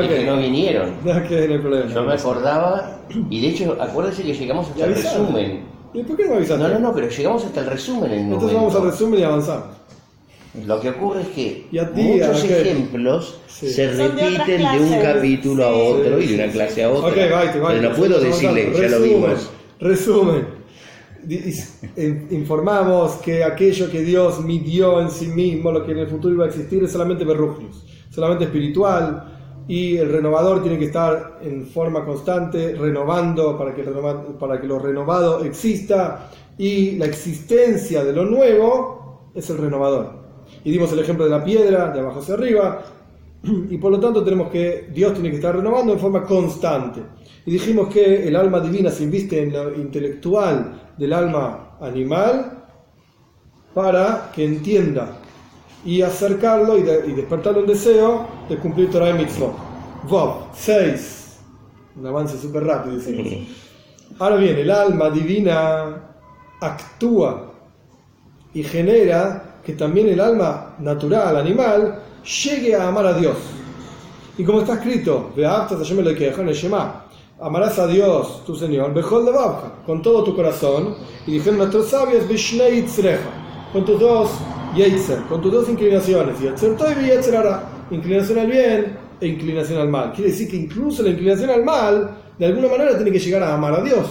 Es 0.02 0.10
que 0.10 0.26
no 0.26 0.38
vinieron. 0.38 0.96
no, 1.06 1.28
que 1.28 1.48
no 1.48 1.54
hay 1.54 1.60
problema. 1.60 1.94
Yo 1.94 2.04
me 2.04 2.14
acordaba, 2.14 3.00
y 3.30 3.40
de 3.40 3.48
hecho, 3.50 3.78
acuérdense 3.80 4.24
que 4.24 4.34
llegamos 4.34 4.68
hasta 4.68 4.86
el 4.86 4.96
resumen. 4.96 5.64
¿Y 5.94 6.04
por 6.04 6.18
qué 6.18 6.26
no 6.26 6.36
avisaste? 6.36 6.64
No, 6.64 6.70
no, 6.70 6.80
no, 6.80 6.94
pero 6.94 7.08
llegamos 7.08 7.46
hasta 7.46 7.60
el 7.62 7.68
resumen 7.68 8.12
en 8.12 8.34
Entonces 8.34 8.54
vamos 8.54 8.76
al 8.76 8.84
resumen 8.84 9.20
y 9.20 9.24
avanzamos. 9.24 9.68
Lo 10.66 10.80
que 10.82 10.90
ocurre 10.90 11.22
es 11.22 11.28
que 11.30 11.68
Y 11.72 11.78
a 11.78 11.94
ti, 11.94 12.02
muchos 12.02 12.44
ejemplos 12.46 13.40
Sí. 13.48 13.70
se 13.70 13.88
de 13.88 14.08
repiten 14.08 14.58
de 14.58 14.80
un 14.80 15.02
capítulo 15.02 15.66
a 15.66 15.72
Sí. 15.72 15.80
otro 15.82 16.20
y 16.20 16.28
de 16.28 16.44
una 16.44 16.52
clase 16.52 16.84
a 16.84 16.90
otra. 16.90 17.10
Ok, 17.10 17.16
vai, 17.32 17.60
vai. 17.60 17.76
Pero 17.78 17.90
no 17.90 17.96
puedo 17.96 18.20
decirle, 18.20 18.74
ya 18.74 18.88
lo 18.90 19.02
vimos. 19.02 19.50
Resumen. 19.80 20.46
Informamos 22.30 23.14
que 23.14 23.44
aquello 23.44 23.90
que 23.90 24.02
Dios 24.02 24.44
midió 24.44 25.02
en 25.02 25.10
sí 25.10 25.28
mismo, 25.28 25.72
lo 25.72 25.84
que 25.86 25.92
en 25.92 26.00
el 26.00 26.08
futuro 26.08 26.34
iba 26.34 26.46
a 26.46 26.48
existir, 26.48 26.84
es 26.84 26.92
solamente 26.92 27.26
berrugios, 27.26 27.84
solamente 28.10 28.46
espiritual, 28.46 29.32
y 29.68 29.98
el 29.98 30.12
renovador 30.12 30.62
tiene 30.62 30.78
que 30.78 30.86
estar 30.86 31.40
en 31.42 31.66
forma 31.66 32.06
constante, 32.06 32.76
renovando 32.76 33.58
para 33.58 33.74
que, 33.74 33.82
el 33.82 33.88
renova- 33.88 34.38
para 34.38 34.62
que 34.62 34.68
lo 34.68 34.78
renovado 34.78 35.44
exista, 35.44 36.30
y 36.58 36.92
la 36.98 37.06
existencia 37.06 38.04
de 38.04 38.14
lo 38.14 38.24
nuevo 38.26 39.32
es 39.34 39.50
el 39.50 39.58
renovador. 39.58 40.24
Y 40.64 40.72
dimos 40.72 40.92
el 40.94 41.00
ejemplo 41.00 41.26
de 41.26 41.32
la 41.32 41.44
piedra, 41.44 41.90
de 41.92 42.00
abajo 42.00 42.20
hacia 42.20 42.36
arriba, 42.36 42.84
y 43.44 43.78
por 43.78 43.92
lo 43.92 44.00
tanto 44.00 44.24
tenemos 44.24 44.50
que 44.52 44.90
Dios 44.94 45.14
tiene 45.14 45.32
que 45.32 45.38
estar 45.38 45.56
renovando 45.56 45.94
en 45.94 46.00
forma 46.00 46.24
constante. 46.24 47.02
Y 47.45 47.51
dijimos 47.51 47.89
que 47.89 48.27
el 48.27 48.36
alma 48.36 48.60
divina 48.60 48.89
se 48.89 49.03
inviste 49.03 49.41
en 49.41 49.53
lo 49.53 49.73
intelectual 49.75 50.93
del 50.97 51.13
alma 51.13 51.77
animal 51.79 52.63
para 53.73 54.31
que 54.34 54.45
entienda 54.45 55.17
y 55.86 56.01
acercarlo 56.01 56.77
y, 56.77 56.81
de- 56.84 57.03
y 57.08 57.12
despertarle 57.12 57.60
un 57.62 57.67
deseo 57.67 58.25
de 58.49 58.58
cumplir 58.58 58.89
Torah 58.89 59.12
y 59.12 59.13
Mitzvot. 59.13 59.53
Vov, 60.10 60.47
6. 60.55 61.39
Un 61.97 62.08
avance 62.08 62.38
súper 62.39 62.63
rápido, 62.63 62.95
decimos. 62.97 63.27
Ahora 64.19 64.38
bien, 64.38 64.58
el 64.58 64.71
alma 64.71 65.10
divina 65.10 66.01
actúa 66.62 67.51
y 68.53 68.63
genera 68.63 69.58
que 69.63 69.73
también 69.73 70.08
el 70.10 70.19
alma 70.19 70.75
natural, 70.79 71.36
animal, 71.38 71.99
llegue 72.43 72.75
a 72.75 72.88
amar 72.88 73.05
a 73.08 73.13
Dios. 73.13 73.36
Y 74.38 74.43
como 74.43 74.62
está 74.62 74.75
escrito, 74.75 75.31
Amarás 77.38 77.78
a 77.80 77.88
Dios, 77.88 78.45
tu 78.45 78.56
Señor, 78.56 78.93
Bejol 78.93 79.26
con 79.86 80.02
todo 80.02 80.24
tu 80.24 80.34
corazón, 80.34 80.95
y 81.28 81.32
dijeron 81.34 81.58
nuestros 81.58 81.89
sabios, 81.89 82.26
Bishnei 82.30 82.82
Yitzrecha, 82.82 83.19
con 83.74 83.84
tus 83.84 84.00
dos 84.00 84.30
Yetzer, 84.74 85.19
con 85.24 85.41
tus 85.41 85.52
dos 85.52 85.67
inclinaciones, 85.67 86.39
Yetzer 86.39 86.78
Tov 86.78 86.93
y 87.02 87.08
Yetzer 87.08 87.36
Hara, 87.36 87.69
inclinación 87.91 88.39
al 88.39 88.48
bien 88.48 88.98
e 89.19 89.28
inclinación 89.28 89.82
al 89.82 89.89
mal. 89.89 90.13
Quiere 90.13 90.32
decir 90.32 90.50
que 90.50 90.56
incluso 90.56 91.04
la 91.04 91.10
inclinación 91.10 91.50
al 91.50 91.65
mal, 91.65 92.17
de 92.39 92.45
alguna 92.45 92.69
manera, 92.69 92.95
tiene 92.95 93.12
que 93.12 93.19
llegar 93.19 93.43
a 93.43 93.54
amar 93.54 93.74
a 93.74 93.84
Dios. 93.84 94.08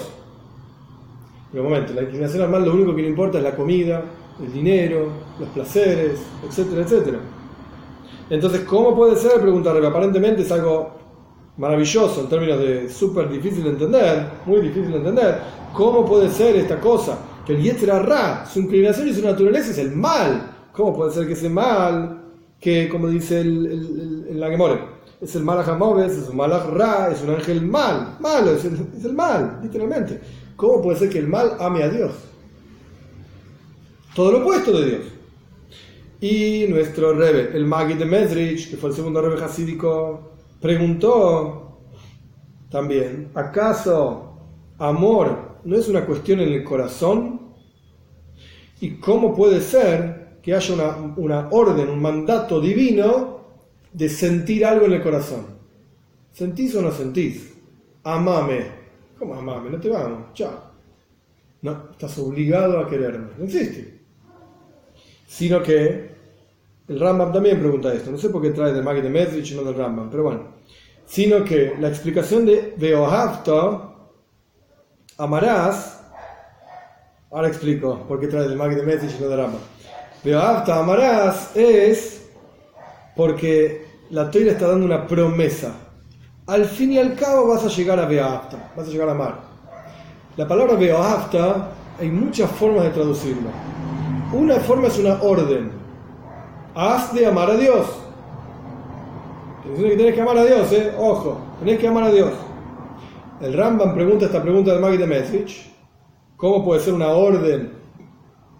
Pero 1.50 1.64
un 1.64 1.70
momento, 1.70 1.94
la 1.94 2.02
inclinación 2.02 2.42
al 2.42 2.50
mal 2.50 2.62
lo 2.62 2.74
único 2.74 2.94
que 2.94 3.00
le 3.00 3.08
importa 3.08 3.38
es 3.38 3.44
la 3.44 3.56
comida, 3.56 4.02
el 4.38 4.52
dinero, 4.52 5.08
los 5.40 5.48
placeres, 5.48 6.20
etcétera, 6.46 6.82
etcétera. 6.82 7.20
Entonces, 8.28 8.60
¿cómo 8.64 8.94
puede 8.94 9.16
ser? 9.16 9.40
Pregunta 9.40 9.72
Rebe. 9.72 9.86
Aparentemente 9.86 10.42
es 10.42 10.52
algo 10.52 11.03
maravilloso 11.56 12.20
en 12.20 12.28
términos 12.28 12.58
de 12.58 12.88
súper 12.88 13.28
difícil 13.28 13.64
de 13.64 13.70
entender, 13.70 14.26
muy 14.46 14.60
difícil 14.60 14.90
de 14.90 14.98
entender. 14.98 15.38
¿Cómo 15.72 16.04
puede 16.04 16.30
ser 16.30 16.56
esta 16.56 16.80
cosa? 16.80 17.18
Que 17.46 17.54
el 17.54 17.62
Yetzirah 17.62 18.00
Ra, 18.00 18.46
su 18.46 18.60
inclinación 18.60 19.08
y 19.08 19.14
su 19.14 19.22
naturaleza 19.22 19.70
es 19.70 19.78
el 19.78 19.92
mal. 19.92 20.50
¿Cómo 20.72 20.94
puede 20.94 21.12
ser 21.12 21.26
que 21.26 21.34
ese 21.34 21.48
mal, 21.48 22.22
que 22.60 22.88
como 22.88 23.08
dice 23.08 23.40
el, 23.40 23.66
el, 23.66 24.26
el, 24.28 24.42
el 24.42 24.94
es 25.20 25.34
el 25.36 25.42
Malach 25.42 25.68
Hamoves, 25.68 26.12
es 26.12 26.28
un 26.28 26.36
Malach 26.36 26.66
Ra, 26.66 27.10
es 27.10 27.22
un 27.22 27.30
ángel 27.30 27.62
mal, 27.62 28.16
malo, 28.20 28.50
es 28.52 28.64
el, 28.64 28.74
es 28.96 29.04
el 29.04 29.14
mal, 29.14 29.60
literalmente. 29.62 30.20
¿Cómo 30.56 30.82
puede 30.82 30.98
ser 30.98 31.08
que 31.08 31.18
el 31.18 31.28
mal 31.28 31.56
ame 31.60 31.82
a 31.82 31.88
Dios? 31.88 32.12
Todo 34.14 34.32
lo 34.32 34.38
opuesto 34.40 34.78
de 34.78 34.86
Dios. 34.86 35.02
Y 36.20 36.66
nuestro 36.68 37.14
Rebe, 37.14 37.56
el 37.56 37.64
Magi 37.64 37.94
de 37.94 38.04
Mesrich, 38.04 38.70
que 38.70 38.76
fue 38.76 38.90
el 38.90 38.96
segundo 38.96 39.20
Rebe 39.22 39.42
hasídico, 39.42 40.33
preguntó 40.64 41.78
también, 42.70 43.28
¿acaso 43.34 44.32
amor 44.78 45.58
no 45.62 45.76
es 45.76 45.88
una 45.88 46.06
cuestión 46.06 46.40
en 46.40 46.54
el 46.54 46.64
corazón? 46.64 47.52
¿Y 48.80 48.92
cómo 48.92 49.34
puede 49.34 49.60
ser 49.60 50.38
que 50.42 50.54
haya 50.54 50.72
una, 50.72 51.14
una 51.18 51.48
orden, 51.50 51.90
un 51.90 52.00
mandato 52.00 52.62
divino 52.62 53.40
de 53.92 54.08
sentir 54.08 54.64
algo 54.64 54.86
en 54.86 54.94
el 54.94 55.02
corazón? 55.02 55.44
¿Sentís 56.32 56.74
o 56.76 56.80
no 56.80 56.92
sentís? 56.92 57.52
Amame. 58.02 58.62
¿Cómo 59.18 59.34
amame? 59.34 59.68
No 59.68 59.78
te 59.78 59.90
vamos. 59.90 60.32
Chao. 60.32 60.62
No, 61.60 61.90
estás 61.90 62.18
obligado 62.18 62.78
a 62.78 62.88
quererme. 62.88 63.32
No 63.36 63.44
existe. 63.44 64.00
Sino 65.26 65.62
que 65.62 66.13
el 66.86 67.00
Rambam 67.00 67.32
también 67.32 67.58
pregunta 67.58 67.92
esto. 67.92 68.10
No 68.10 68.18
sé 68.18 68.28
por 68.28 68.42
qué 68.42 68.50
trae 68.50 68.72
del 68.72 68.84
Magi 68.84 69.00
de 69.00 69.10
Medrich 69.10 69.52
y 69.52 69.54
no 69.54 69.62
del 69.62 69.74
Rambam, 69.74 70.10
pero 70.10 70.24
bueno. 70.24 70.54
Sino 71.06 71.44
que 71.44 71.74
la 71.80 71.88
explicación 71.88 72.44
de 72.44 72.74
Veohafta, 72.76 73.90
amarás. 75.18 76.02
Ahora 77.30 77.48
explico 77.48 78.04
por 78.06 78.20
qué 78.20 78.28
trae 78.28 78.48
del 78.48 78.56
Magi 78.56 78.74
de 78.74 78.82
Medrich 78.82 79.16
y 79.18 79.22
no 79.22 79.28
del 79.28 79.38
Rambam. 79.38 79.60
Veohafta, 80.22 80.78
amarás 80.78 81.54
es 81.54 82.30
porque 83.16 83.86
la 84.10 84.30
Torah 84.30 84.50
está 84.50 84.68
dando 84.68 84.86
una 84.86 85.06
promesa. 85.06 85.74
Al 86.46 86.66
fin 86.66 86.92
y 86.92 86.98
al 86.98 87.14
cabo 87.14 87.48
vas 87.48 87.64
a 87.64 87.68
llegar 87.68 87.98
a 87.98 88.06
Veohafta, 88.06 88.72
vas 88.76 88.86
a 88.86 88.90
llegar 88.90 89.08
a 89.08 89.12
amar. 89.12 89.40
La 90.36 90.46
palabra 90.46 90.74
Veohafta 90.74 91.70
hay 91.98 92.10
muchas 92.10 92.50
formas 92.50 92.84
de 92.84 92.90
traducirla. 92.90 93.50
Una 94.32 94.56
forma 94.56 94.88
es 94.88 94.98
una 94.98 95.22
orden. 95.22 95.83
Haz 96.74 97.12
de 97.14 97.24
amar 97.26 97.50
a 97.50 97.56
Dios. 97.56 97.86
Que 99.76 99.96
tenés 99.96 100.14
que 100.14 100.20
amar 100.20 100.36
a 100.38 100.44
Dios, 100.44 100.72
¿eh? 100.72 100.92
Ojo, 100.98 101.38
tenés 101.60 101.78
que 101.78 101.88
amar 101.88 102.04
a 102.04 102.10
Dios. 102.10 102.32
El 103.40 103.54
Rambam 103.54 103.94
pregunta 103.94 104.26
esta 104.26 104.42
pregunta 104.42 104.72
del 104.72 104.80
Maggie 104.80 104.98
de 104.98 105.06
Message. 105.06 105.72
¿Cómo 106.36 106.64
puede 106.64 106.80
ser 106.80 106.94
una 106.94 107.08
orden, 107.08 107.72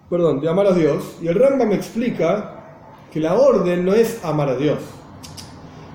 perdón, 0.08 0.40
de 0.40 0.48
amar 0.48 0.66
a 0.66 0.72
Dios? 0.72 1.16
Y 1.20 1.26
el 1.26 1.34
Rambam 1.34 1.72
explica 1.72 2.50
que 3.12 3.20
la 3.20 3.34
orden 3.34 3.84
no 3.84 3.92
es 3.94 4.24
amar 4.24 4.48
a 4.48 4.56
Dios. 4.56 4.78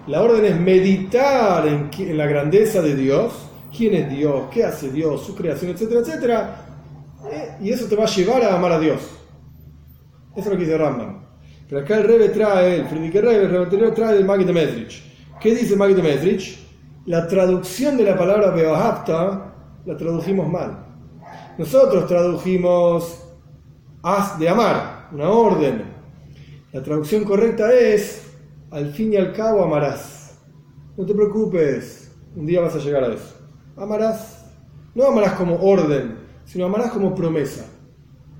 La 0.07 0.21
orden 0.21 0.45
es 0.45 0.59
meditar 0.59 1.67
en 1.67 2.17
la 2.17 2.25
grandeza 2.25 2.81
de 2.81 2.95
Dios, 2.95 3.33
quién 3.75 3.93
es 3.93 4.09
Dios, 4.09 4.43
qué 4.51 4.65
hace 4.65 4.91
Dios, 4.91 5.23
su 5.25 5.35
creación, 5.35 5.71
etcétera, 5.71 6.01
etcétera. 6.01 6.65
Eh, 7.31 7.57
Y 7.61 7.69
eso 7.71 7.87
te 7.87 7.95
va 7.95 8.03
a 8.03 8.07
llevar 8.07 8.43
a 8.43 8.55
amar 8.55 8.73
a 8.73 8.79
Dios. 8.79 8.99
Eso 10.35 10.39
es 10.39 10.45
lo 10.45 10.51
que 10.51 10.65
dice 10.65 10.77
Rambam. 10.77 11.28
Pero 11.69 11.81
acá 11.81 11.97
el 11.97 12.03
Rebe 12.03 12.29
trae, 12.29 12.77
el 12.77 12.87
Friedrich 12.87 13.13
Rebe, 13.13 13.43
el 13.43 13.51
Rebe 13.51 13.63
anterior 13.65 13.93
trae 13.93 14.17
el 14.17 14.25
Magid 14.25 14.47
de 14.47 14.53
Medrich. 14.53 15.03
¿Qué 15.39 15.53
dice 15.53 15.75
Magid 15.75 15.97
de 15.97 16.01
Medrich? 16.01 16.57
La 17.05 17.27
traducción 17.27 17.95
de 17.95 18.05
la 18.05 18.17
palabra 18.17 18.49
Beohapta 18.49 19.53
la 19.85 19.95
tradujimos 19.95 20.49
mal. 20.49 20.83
Nosotros 21.59 22.07
tradujimos 22.07 23.23
haz 24.01 24.39
de 24.39 24.49
amar, 24.49 25.09
una 25.11 25.29
orden. 25.29 25.83
La 26.71 26.81
traducción 26.81 27.23
correcta 27.23 27.71
es 27.71 28.23
al 28.71 28.91
fin 28.91 29.13
y 29.13 29.17
al 29.17 29.31
cabo 29.31 29.63
amarás. 29.63 30.39
No 30.97 31.05
te 31.05 31.13
preocupes, 31.13 32.11
un 32.35 32.47
día 32.47 32.61
vas 32.61 32.75
a 32.75 32.79
llegar 32.79 33.03
a 33.03 33.13
eso. 33.13 33.35
Amarás. 33.77 34.45
No 34.95 35.05
amarás 35.05 35.33
como 35.33 35.55
orden, 35.55 36.17
sino 36.45 36.65
amarás 36.65 36.91
como 36.91 37.13
promesa. 37.13 37.65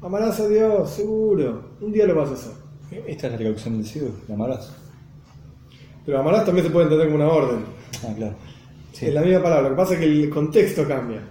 Amarás 0.02 0.40
a 0.40 0.48
Dios, 0.48 0.90
seguro. 0.90 1.76
Un 1.80 1.92
día 1.92 2.08
lo 2.08 2.16
vas 2.16 2.30
a 2.30 2.34
hacer. 2.34 2.59
Esta 2.92 3.28
es 3.28 3.34
la 3.34 3.38
traducción 3.38 3.78
del 3.78 3.86
Sidur, 3.86 4.12
la 4.28 4.36
amarás. 4.36 4.72
Pero 6.06 6.20
amarás 6.20 6.46
también 6.46 6.66
se 6.66 6.72
puede 6.72 6.86
entender 6.86 7.08
como 7.12 7.24
una 7.24 7.34
orden. 7.34 7.66
Ah, 8.04 8.14
claro. 8.16 8.34
Sí. 8.94 9.06
Es 9.08 9.14
la 9.14 9.22
misma 9.22 9.44
palabra. 9.44 9.64
Lo 9.64 9.70
que 9.70 9.76
pasa 9.76 9.94
es 9.94 10.00
que 10.00 10.06
el 10.06 10.30
contexto 10.30 10.88
cambia. 10.88 11.22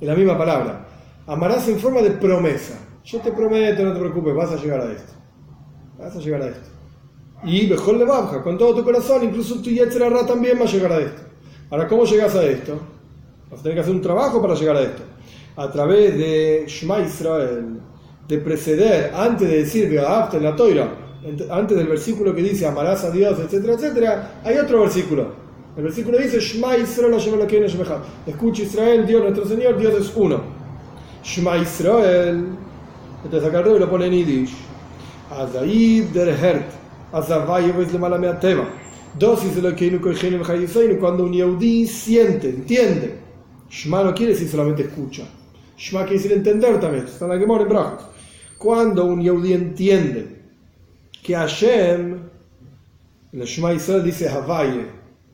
Es 0.00 0.06
la 0.06 0.14
misma 0.14 0.38
palabra. 0.38 0.86
Amarás 1.26 1.68
en 1.68 1.78
forma 1.78 2.02
de 2.02 2.10
promesa. 2.12 2.78
Yo 3.04 3.20
te 3.20 3.32
prometo, 3.32 3.82
no 3.82 3.92
te 3.92 4.00
preocupes, 4.00 4.34
vas 4.34 4.52
a 4.52 4.56
llegar 4.56 4.80
a 4.80 4.92
esto. 4.92 5.12
Vas 5.98 6.14
a 6.14 6.20
llegar 6.20 6.42
a 6.42 6.46
esto. 6.48 6.68
Y 7.44 7.66
mejor 7.66 7.96
le 7.96 8.04
baja, 8.04 8.42
con 8.42 8.58
todo 8.58 8.74
tu 8.74 8.84
corazón, 8.84 9.24
incluso 9.24 9.60
tu 9.60 9.70
Yetzirah 9.70 10.26
también 10.26 10.58
va 10.58 10.64
a 10.64 10.66
llegar 10.66 10.92
a 10.92 10.98
esto. 10.98 11.22
Ahora, 11.70 11.86
¿cómo 11.86 12.04
llegas 12.04 12.34
a 12.34 12.44
esto? 12.44 12.78
Vas 13.50 13.60
a 13.60 13.62
tener 13.62 13.76
que 13.76 13.80
hacer 13.80 13.94
un 13.94 14.02
trabajo 14.02 14.40
para 14.42 14.54
llegar 14.54 14.76
a 14.76 14.82
esto. 14.82 15.02
A 15.56 15.70
través 15.70 16.16
de 16.16 16.64
Shema 16.66 17.00
Israel, 17.00 17.80
de 18.26 18.38
preceder, 18.38 19.12
antes 19.14 19.48
de 19.48 19.56
decir 19.58 19.84
en 19.86 20.42
la 20.42 20.56
Toira, 20.56 21.07
antes 21.50 21.76
del 21.76 21.86
versículo 21.86 22.34
que 22.34 22.42
dice 22.42 22.66
amarás 22.66 23.04
a 23.04 23.10
Dios, 23.10 23.38
etcétera, 23.38 23.74
etcétera, 23.74 24.40
hay 24.44 24.56
otro 24.58 24.80
versículo. 24.80 25.48
El 25.76 25.84
versículo 25.84 26.18
dice, 26.18 26.40
Shema 26.40 26.76
Israel. 26.76 27.14
Escucha 28.26 28.62
Israel, 28.62 29.06
Dios 29.06 29.22
nuestro 29.22 29.46
Señor, 29.46 29.78
Dios 29.78 29.94
es 29.94 30.12
uno. 30.16 30.40
Shema 31.22 31.56
Israel. 31.58 32.46
Entonces 33.24 33.48
acá 33.48 33.60
arriba 33.60 33.78
lo 33.78 33.88
pone 33.88 34.06
en 34.06 34.12
Yiddish. 34.12 34.56
Azaid 35.30 36.06
der 36.06 36.30
Hert. 36.30 36.72
Dosis 39.18 39.56
Elokeinu, 39.56 40.00
Koichenu, 40.00 40.44
Chayiseinu. 40.44 40.98
Cuando 40.98 41.24
un 41.24 41.32
Yehudi 41.32 41.86
siente, 41.86 42.48
entiende. 42.48 43.20
Shema 43.70 44.02
no 44.02 44.12
quiere 44.14 44.32
decir 44.32 44.48
solamente 44.48 44.82
escucha. 44.82 45.28
Shema 45.76 46.02
quiere 46.02 46.16
decir 46.16 46.32
entender 46.32 46.80
también. 46.80 47.04
Está 47.04 47.26
en 47.26 47.30
la 47.30 47.38
Gemara 47.38 47.64
en. 47.64 48.00
Cuando 48.58 49.04
un 49.04 49.22
Yehudi 49.22 49.52
entiende 49.52 50.37
que 51.22 51.34
Hashem, 51.34 52.18
en 53.32 53.40
el 53.40 53.46
Shema 53.46 53.72
Israel 53.74 54.04
dice 54.04 54.28
Havaye, 54.28 54.86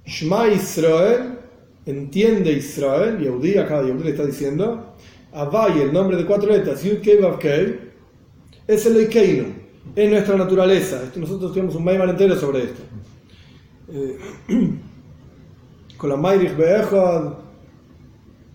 Shema 0.06 0.48
Israel, 0.48 1.38
entiende 1.86 2.52
Israel, 2.52 3.18
Yehudi, 3.18 3.58
acá 3.58 3.82
Yehudi 3.82 4.04
le 4.04 4.10
está 4.10 4.26
diciendo, 4.26 4.94
Havaye, 5.32 5.82
el 5.82 5.92
nombre 5.92 6.16
de 6.16 6.24
cuatro 6.24 6.50
letras, 6.50 6.82
Yud 6.82 7.00
Kei 7.00 7.18
Vav 7.18 7.38
Kei, 7.38 7.80
es 8.66 8.86
el 8.86 8.96
Eikeinu, 8.96 9.46
es 9.94 10.10
nuestra 10.10 10.36
naturaleza. 10.36 11.02
Esto, 11.02 11.20
nosotros 11.20 11.52
tenemos 11.52 11.74
un 11.74 11.84
Maimar 11.84 12.08
entero 12.08 12.36
sobre 12.36 12.64
esto. 12.64 12.82
Eh, 13.92 14.18
con 15.98 16.10
la 16.10 16.16
Mairich 16.16 16.56
Be'echad, 16.56 17.43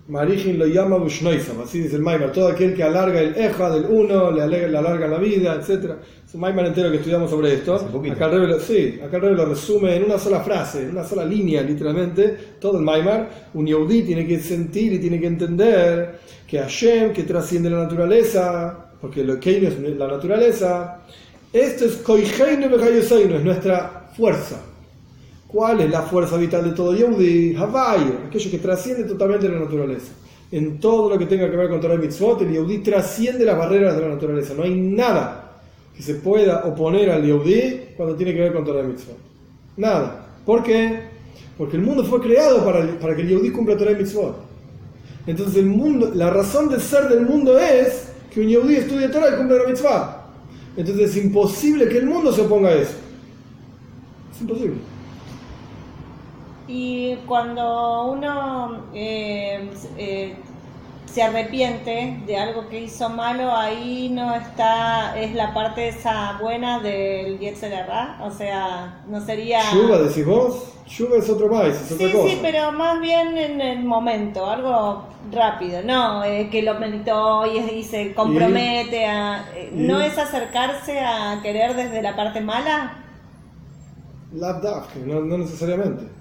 Marichin 0.09 0.57
lo 0.57 0.65
llama 0.65 0.97
Bushnoisam, 0.97 1.61
así 1.61 1.81
dice 1.81 1.95
el 1.95 2.01
Maimar, 2.01 2.31
todo 2.31 2.47
aquel 2.47 2.73
que 2.73 2.81
alarga 2.81 3.21
el 3.21 3.35
Eja 3.37 3.69
del 3.69 3.85
uno, 3.85 4.31
le 4.31 4.41
alarga, 4.41 4.67
le 4.67 4.77
alarga 4.79 5.07
la 5.07 5.19
vida, 5.19 5.53
etc. 5.53 5.91
Es 6.25 6.33
un 6.33 6.41
Maimar 6.41 6.65
entero 6.65 6.89
que 6.89 6.97
estudiamos 6.97 7.29
sobre 7.29 7.53
esto. 7.53 7.77
Poquito. 7.91 8.15
Acá 8.15 8.25
el 8.25 8.31
Rebbe 8.31 8.47
lo, 8.47 8.59
sí, 8.59 8.99
acá 9.05 9.17
el 9.17 9.21
Rebbe 9.21 9.35
lo 9.35 9.45
resume 9.45 9.97
en 9.97 10.05
una 10.05 10.17
sola 10.17 10.39
frase, 10.39 10.81
en 10.81 10.89
una 10.89 11.03
sola 11.03 11.23
línea, 11.23 11.61
literalmente, 11.61 12.37
todo 12.59 12.79
el 12.79 12.83
Maimar. 12.83 13.29
Un 13.53 13.67
Yehudi 13.67 14.01
tiene 14.01 14.25
que 14.25 14.39
sentir 14.39 14.93
y 14.93 14.99
tiene 14.99 15.19
que 15.19 15.27
entender 15.27 16.19
que 16.47 16.57
Hashem, 16.57 17.13
que 17.13 17.21
trasciende 17.21 17.69
la 17.69 17.83
naturaleza, 17.83 18.89
porque 18.99 19.23
lo 19.23 19.39
que 19.39 19.67
es 19.67 19.79
la 19.79 20.07
naturaleza, 20.07 21.01
esto 21.53 21.85
es 21.85 21.97
Koiheinu 21.97 22.75
es 22.75 23.43
nuestra 23.43 24.09
fuerza. 24.17 24.68
¿Cuál 25.51 25.81
es 25.81 25.89
la 25.89 26.03
fuerza 26.03 26.37
vital 26.37 26.63
de 26.63 26.75
todo 26.75 26.93
Yehudi? 26.93 27.55
Havai, 27.55 28.27
aquello 28.27 28.51
que 28.51 28.59
trasciende 28.59 29.05
totalmente 29.05 29.49
la 29.49 29.59
naturaleza. 29.59 30.11
En 30.51 30.79
todo 30.79 31.09
lo 31.09 31.17
que 31.17 31.25
tenga 31.25 31.49
que 31.49 31.57
ver 31.57 31.69
con 31.69 31.81
Torah 31.81 31.95
y 31.95 31.97
Mitzvot, 31.97 32.43
el 32.43 32.51
Yehudi 32.51 32.77
trasciende 32.79 33.43
las 33.45 33.57
barreras 33.57 33.95
de 33.95 34.01
la 34.03 34.09
naturaleza. 34.09 34.53
No 34.55 34.61
hay 34.61 34.79
nada 34.79 35.61
que 35.95 36.03
se 36.03 36.15
pueda 36.15 36.65
oponer 36.65 37.09
al 37.09 37.25
Yehudi 37.25 37.95
cuando 37.97 38.15
tiene 38.15 38.35
que 38.35 38.41
ver 38.41 38.53
con 38.53 38.63
Torah 38.63 38.83
y 38.83 38.87
Mitzvot. 38.89 39.17
Nada. 39.77 40.27
¿Por 40.45 40.61
qué? 40.61 40.99
Porque 41.57 41.77
el 41.77 41.81
mundo 41.81 42.03
fue 42.03 42.21
creado 42.21 42.63
para, 42.63 42.85
para 42.99 43.15
que 43.15 43.23
el 43.23 43.29
Yehudi 43.29 43.49
cumpla 43.49 43.75
Torah 43.75 43.93
y 43.93 43.95
Mitzvot. 43.95 44.35
Entonces 45.25 45.55
el 45.55 45.65
mundo, 45.65 46.11
la 46.13 46.29
razón 46.29 46.69
de 46.69 46.79
ser 46.79 47.09
del 47.09 47.25
mundo 47.25 47.57
es 47.57 48.09
que 48.31 48.41
un 48.41 48.49
Yehudi 48.49 48.75
estudie 48.75 49.09
Torah 49.09 49.33
y 49.33 49.37
cumpla 49.37 49.57
la 49.57 49.67
Mitzvah. 49.67 50.27
Entonces 50.77 51.09
es 51.09 51.23
imposible 51.23 51.89
que 51.89 51.97
el 51.97 52.05
mundo 52.05 52.31
se 52.31 52.41
oponga 52.41 52.69
a 52.69 52.75
eso. 52.75 52.93
Es 54.31 54.41
imposible. 54.41 54.88
Y 56.71 57.15
cuando 57.25 58.05
uno 58.11 58.89
eh, 58.93 59.71
eh, 59.97 60.35
se 61.05 61.23
arrepiente 61.23 62.23
de 62.27 62.37
algo 62.37 62.69
que 62.69 62.81
hizo 62.81 63.09
malo, 63.09 63.55
ahí 63.55 64.09
no 64.09 64.35
está, 64.35 65.19
es 65.19 65.33
la 65.33 65.53
parte 65.53 65.87
esa 65.89 66.37
buena 66.39 66.79
del 66.79 67.39
Yetzerará, 67.39 68.19
o 68.21 68.31
sea, 68.31 69.03
no 69.07 69.19
sería... 69.21 69.61
Yuba, 69.71 69.99
decís 69.99 70.25
vos, 70.25 70.73
Yuba 70.87 71.17
es 71.17 71.29
otro 71.29 71.47
maíz, 71.49 71.75
es 71.81 71.91
otra 71.91 72.09
Sí, 72.09 72.11
cosa. 72.11 72.33
sí, 72.33 72.39
pero 72.41 72.71
más 72.71 72.99
bien 73.01 73.37
en 73.37 73.61
el 73.61 73.83
momento, 73.83 74.49
algo 74.49 75.09
rápido, 75.31 75.81
no, 75.83 76.23
eh, 76.23 76.49
que 76.49 76.61
lo 76.61 76.75
meditó 76.79 77.45
y, 77.45 77.57
y 77.79 77.83
se 77.83 78.13
compromete 78.13 79.05
a... 79.05 79.49
eh. 79.55 79.71
¿No 79.73 79.99
es 80.01 80.17
acercarse 80.17 80.99
a 80.99 81.39
querer 81.41 81.75
desde 81.75 82.01
la 82.01 82.15
parte 82.15 82.41
mala? 82.41 83.05
Labdafke, 84.31 84.99
no, 85.05 85.21
no 85.21 85.37
necesariamente. 85.37 86.18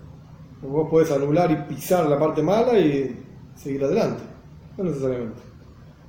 Vos 0.62 0.88
podés 0.90 1.10
anular 1.12 1.50
y 1.50 1.56
pisar 1.72 2.06
la 2.06 2.18
parte 2.18 2.42
mala 2.42 2.78
y 2.78 3.16
seguir 3.54 3.84
adelante. 3.84 4.22
No 4.76 4.84
necesariamente. 4.84 5.40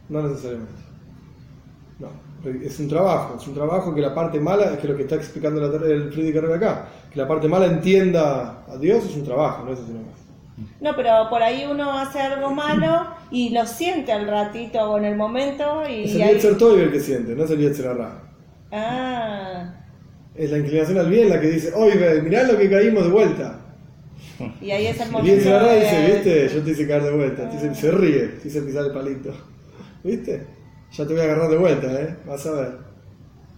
No 0.10 0.22
necesariamente. 0.28 0.74
No. 2.00 2.08
Es 2.64 2.80
un 2.80 2.88
trabajo. 2.88 3.36
Es 3.40 3.48
un 3.48 3.54
trabajo 3.54 3.94
que 3.94 4.02
la 4.02 4.16
parte 4.16 4.40
mala, 4.40 4.72
es 4.74 4.80
que 4.80 4.88
lo 4.88 4.96
que 4.96 5.04
está 5.04 5.16
explicando 5.16 5.60
la- 5.62 5.86
el 5.88 6.12
Friedrich 6.12 6.36
Herrera 6.36 6.56
acá, 6.56 6.88
que 7.12 7.20
la 7.20 7.28
parte 7.28 7.48
mala 7.48 7.66
entienda 7.68 8.64
a 8.68 8.78
Dios 8.78 9.04
es 9.06 9.16
un 9.16 9.24
trabajo, 9.24 9.66
no 9.66 9.74
es 9.74 9.80
así 9.80 9.92
nomás. 9.92 10.18
No, 10.82 10.96
pero 10.96 11.30
por 11.30 11.42
ahí 11.44 11.66
uno 11.70 11.92
hace 11.98 12.20
algo 12.20 12.52
malo 12.52 13.06
y 13.32 13.50
lo 13.52 13.66
siente 13.66 14.12
al 14.12 14.28
ratito 14.28 14.80
o 14.92 14.98
en 14.98 15.06
el 15.06 15.16
momento 15.16 15.84
y 15.90 16.04
Es 16.06 16.16
el 16.16 16.22
ahí... 16.22 16.34
Yetzer 16.34 16.58
Tov 16.58 16.78
el 16.80 16.92
que 16.92 17.00
siente, 17.00 17.36
no 17.36 17.44
es 17.46 17.52
el 17.52 17.60
Yetzer 17.60 17.88
Hará. 17.88 18.22
Ah, 18.72 19.74
Es 20.36 20.52
la 20.52 20.58
inclinación 20.58 20.98
al 20.98 21.10
bien 21.10 21.30
la 21.30 21.40
que 21.40 21.48
dice, 21.50 21.72
oye, 21.76 22.22
mirá 22.22 22.44
lo 22.44 22.58
que 22.58 22.70
caímos 22.70 23.04
de 23.06 23.10
vuelta. 23.10 23.60
Y 24.62 24.72
ahí 24.72 24.88
es 24.88 25.00
el 25.00 25.08
Y 25.10 25.12
momento 25.12 25.56
Hará 25.56 25.74
de- 25.74 25.80
dice, 25.82 26.06
viste, 26.14 26.50
yo 26.56 26.64
te 26.64 26.72
hice 26.72 26.88
caer 26.88 27.04
de 27.04 27.12
vuelta. 27.12 27.50
Te 27.50 27.56
dice- 27.58 27.76
se 27.82 27.92
ríe, 27.92 28.20
te 28.42 28.48
hice 28.48 28.62
pisar 28.62 28.86
el 28.86 28.92
palito. 28.94 29.34
¿Viste? 30.04 30.46
Ya 30.92 31.06
te 31.06 31.14
voy 31.14 31.22
a 31.22 31.26
agarrar 31.26 31.50
de 31.50 31.58
vuelta, 31.58 32.02
¿eh? 32.02 32.16
Vas 32.26 32.46
a 32.48 32.52
ver. 32.54 32.78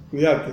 Cuidate. 0.09 0.51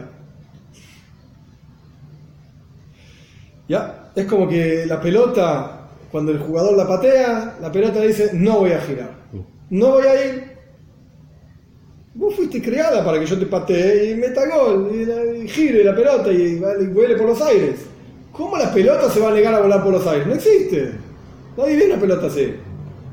Ya, 3.68 4.10
es 4.14 4.24
como 4.26 4.48
que 4.48 4.86
la 4.86 5.00
pelota, 5.00 5.88
cuando 6.10 6.32
el 6.32 6.38
jugador 6.38 6.76
la 6.76 6.86
patea, 6.86 7.56
la 7.60 7.70
pelota 7.70 8.00
dice, 8.00 8.30
no 8.34 8.60
voy 8.60 8.72
a 8.72 8.80
girar. 8.80 9.10
No 9.70 9.90
voy 9.92 10.06
a 10.06 10.24
ir. 10.26 10.48
Vos 12.14 12.34
fuiste 12.34 12.62
creada 12.62 13.04
para 13.04 13.20
que 13.20 13.26
yo 13.26 13.38
te 13.38 13.46
patee 13.46 14.10
y 14.12 14.14
meta 14.16 14.42
gol, 14.48 14.90
y, 14.92 15.04
la- 15.04 15.24
y 15.44 15.48
gire 15.48 15.84
la 15.84 15.94
pelota 15.94 16.32
y, 16.32 16.58
va- 16.58 16.80
y 16.80 16.86
vuele 16.86 17.16
por 17.16 17.26
los 17.28 17.40
aires. 17.42 17.86
¿Cómo 18.38 18.56
la 18.56 18.72
pelota 18.72 19.10
se 19.10 19.18
va 19.18 19.30
a 19.30 19.32
negar 19.32 19.52
a 19.52 19.60
volar 19.60 19.82
por 19.82 19.92
los 19.92 20.06
aires? 20.06 20.28
No 20.28 20.34
existe. 20.34 20.92
Nadie 21.56 21.76
ve 21.76 21.86
una 21.86 22.00
pelota 22.00 22.28
así. 22.28 22.54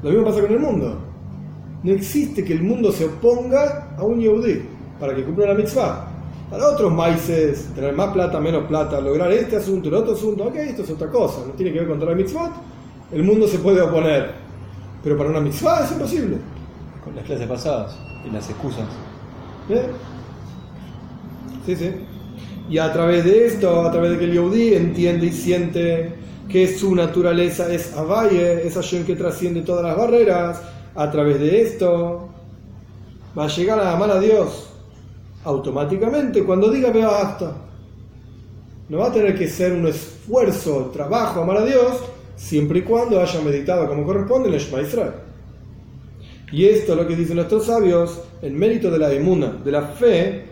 Lo 0.03 0.11
mismo 0.11 0.23
pasa 0.23 0.41
con 0.41 0.51
el 0.51 0.59
mundo. 0.59 0.99
No 1.81 1.91
existe 1.91 2.45
que 2.45 2.53
el 2.53 2.61
mundo 2.61 2.91
se 2.91 3.05
oponga 3.05 3.95
a 3.97 4.03
un 4.03 4.19
Yehudi 4.19 4.61
para 4.99 5.15
que 5.15 5.23
cumpla 5.23 5.47
la 5.47 5.53
mitzvah. 5.55 6.11
Para 6.51 6.67
otros 6.67 6.93
maíces, 6.93 7.71
tener 7.73 7.93
más 7.93 8.13
plata, 8.13 8.39
menos 8.39 8.65
plata, 8.67 9.01
lograr 9.01 9.31
este 9.31 9.55
asunto, 9.55 9.89
el 9.89 9.95
otro 9.95 10.13
asunto, 10.13 10.43
ok, 10.43 10.55
esto 10.57 10.83
es 10.83 10.91
otra 10.91 11.09
cosa, 11.09 11.39
no 11.47 11.53
tiene 11.53 11.73
que 11.73 11.79
ver 11.79 11.87
con 11.87 11.99
toda 11.99 12.11
la 12.11 12.17
mitzvah. 12.17 12.51
El 13.11 13.23
mundo 13.23 13.47
se 13.47 13.57
puede 13.57 13.81
oponer. 13.81 14.31
Pero 15.03 15.17
para 15.17 15.31
una 15.31 15.39
mitzvah 15.39 15.83
es 15.85 15.91
imposible. 15.91 16.37
Con 17.03 17.15
las 17.15 17.25
clases 17.25 17.47
pasadas 17.47 17.97
y 18.27 18.29
las 18.29 18.47
excusas. 18.47 18.85
¿Eh? 19.69 19.87
Sí, 21.65 21.75
sí. 21.75 22.14
Y 22.69 22.77
a 22.77 22.91
través 22.91 23.23
de 23.25 23.45
esto, 23.45 23.81
a 23.81 23.91
través 23.91 24.11
de 24.11 24.19
que 24.19 24.25
el 24.25 24.33
Yehudi 24.33 24.73
entiende 24.73 25.27
y 25.27 25.31
siente 25.31 26.13
que 26.49 26.67
su 26.67 26.95
naturaleza 26.95 27.71
es 27.71 27.95
Avaye, 27.95 28.65
es 28.67 28.73
Hashem 28.75 29.05
que 29.05 29.15
trasciende 29.15 29.61
todas 29.61 29.83
las 29.83 29.97
barreras, 29.97 30.61
a 30.95 31.11
través 31.11 31.39
de 31.39 31.61
esto 31.61 32.29
va 33.37 33.45
a 33.45 33.47
llegar 33.47 33.79
a 33.79 33.93
amar 33.93 34.11
a 34.11 34.19
Dios 34.19 34.69
automáticamente 35.43 36.43
cuando 36.43 36.71
diga 36.71 36.91
veo 36.91 37.09
hasta. 37.09 37.55
No 38.89 38.99
va 38.99 39.07
a 39.07 39.11
tener 39.11 39.37
que 39.37 39.47
ser 39.47 39.73
un 39.73 39.87
esfuerzo, 39.87 40.91
trabajo, 40.93 41.41
amar 41.41 41.57
a 41.57 41.65
Dios, 41.65 42.03
siempre 42.35 42.79
y 42.79 42.81
cuando 42.83 43.19
haya 43.19 43.41
meditado 43.41 43.87
como 43.87 44.05
corresponde 44.05 44.49
en 44.49 44.55
el 44.55 44.59
Shema 44.59 44.81
Israel. 44.81 45.13
Y 46.51 46.65
esto 46.65 46.93
es 46.93 46.97
lo 46.97 47.07
que 47.07 47.15
dicen 47.15 47.37
nuestros 47.37 47.65
sabios, 47.65 48.21
el 48.41 48.53
mérito 48.53 48.91
de 48.91 48.99
la 48.99 49.11
emuna, 49.11 49.57
de 49.63 49.71
la 49.71 49.81
fe, 49.81 50.45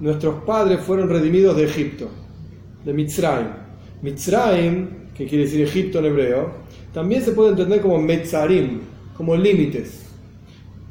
nuestros 0.00 0.42
padres 0.44 0.80
fueron 0.80 1.08
redimidos 1.08 1.56
de 1.56 1.64
Egipto, 1.64 2.08
de 2.84 2.92
Mitzrayim. 2.92 3.48
Mitzrayim, 4.02 4.88
que 5.14 5.26
quiere 5.26 5.44
decir 5.44 5.60
Egipto 5.60 5.98
en 5.98 6.06
hebreo, 6.06 6.50
también 6.92 7.22
se 7.22 7.32
puede 7.32 7.50
entender 7.50 7.82
como 7.82 7.98
Metzarim, 7.98 8.80
como 9.16 9.36
límites. 9.36 10.06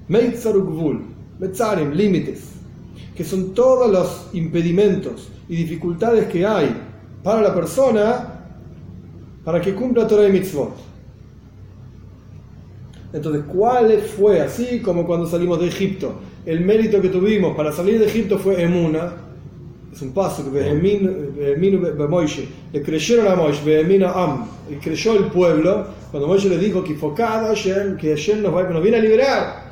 Metzarukvul, 0.08 1.02
Metzarim, 1.40 1.92
límites, 1.92 2.52
que 3.16 3.24
son 3.24 3.54
todos 3.54 3.92
los 3.92 4.30
impedimentos 4.34 5.30
y 5.50 5.56
dificultades 5.56 6.28
que 6.28 6.46
hay 6.46 6.74
para 7.24 7.42
la 7.42 7.54
persona 7.54 8.36
para 9.44 9.60
que 9.60 9.74
cumpla 9.74 10.08
Torah 10.08 10.28
y 10.28 10.32
Mitzvot. 10.32 10.76
Entonces, 13.12 13.44
¿cuál 13.48 14.00
fue 14.02 14.42
así 14.42 14.80
como 14.80 15.06
cuando 15.08 15.26
salimos 15.26 15.60
de 15.60 15.68
Egipto? 15.68 16.14
El 16.50 16.62
mérito 16.62 17.00
que 17.00 17.10
tuvimos 17.10 17.56
para 17.56 17.72
salir 17.72 18.00
de 18.00 18.08
Egipto 18.08 18.40
fue 18.40 18.60
Emuna. 18.64 19.14
Es 19.94 20.02
un 20.02 20.14
paso 20.14 20.52
que. 20.52 20.72
Le 22.74 22.82
creyeron 22.82 23.28
a 23.28 23.36
Moishe, 23.36 23.62
Am. 24.16 24.46
Y 24.72 24.76
creyó 24.76 25.14
el 25.16 25.26
pueblo 25.26 25.86
cuando 26.10 26.28
Moishe 26.28 26.50
le 26.50 26.58
dijo 26.58 26.84
que 26.84 26.96
Hashem, 27.50 27.98
que 27.98 28.10
Hashem 28.16 28.42
nos, 28.42 28.56
va- 28.56 28.64
nos 28.64 28.82
viene 28.82 28.98
a 28.98 29.00
liberar. 29.00 29.70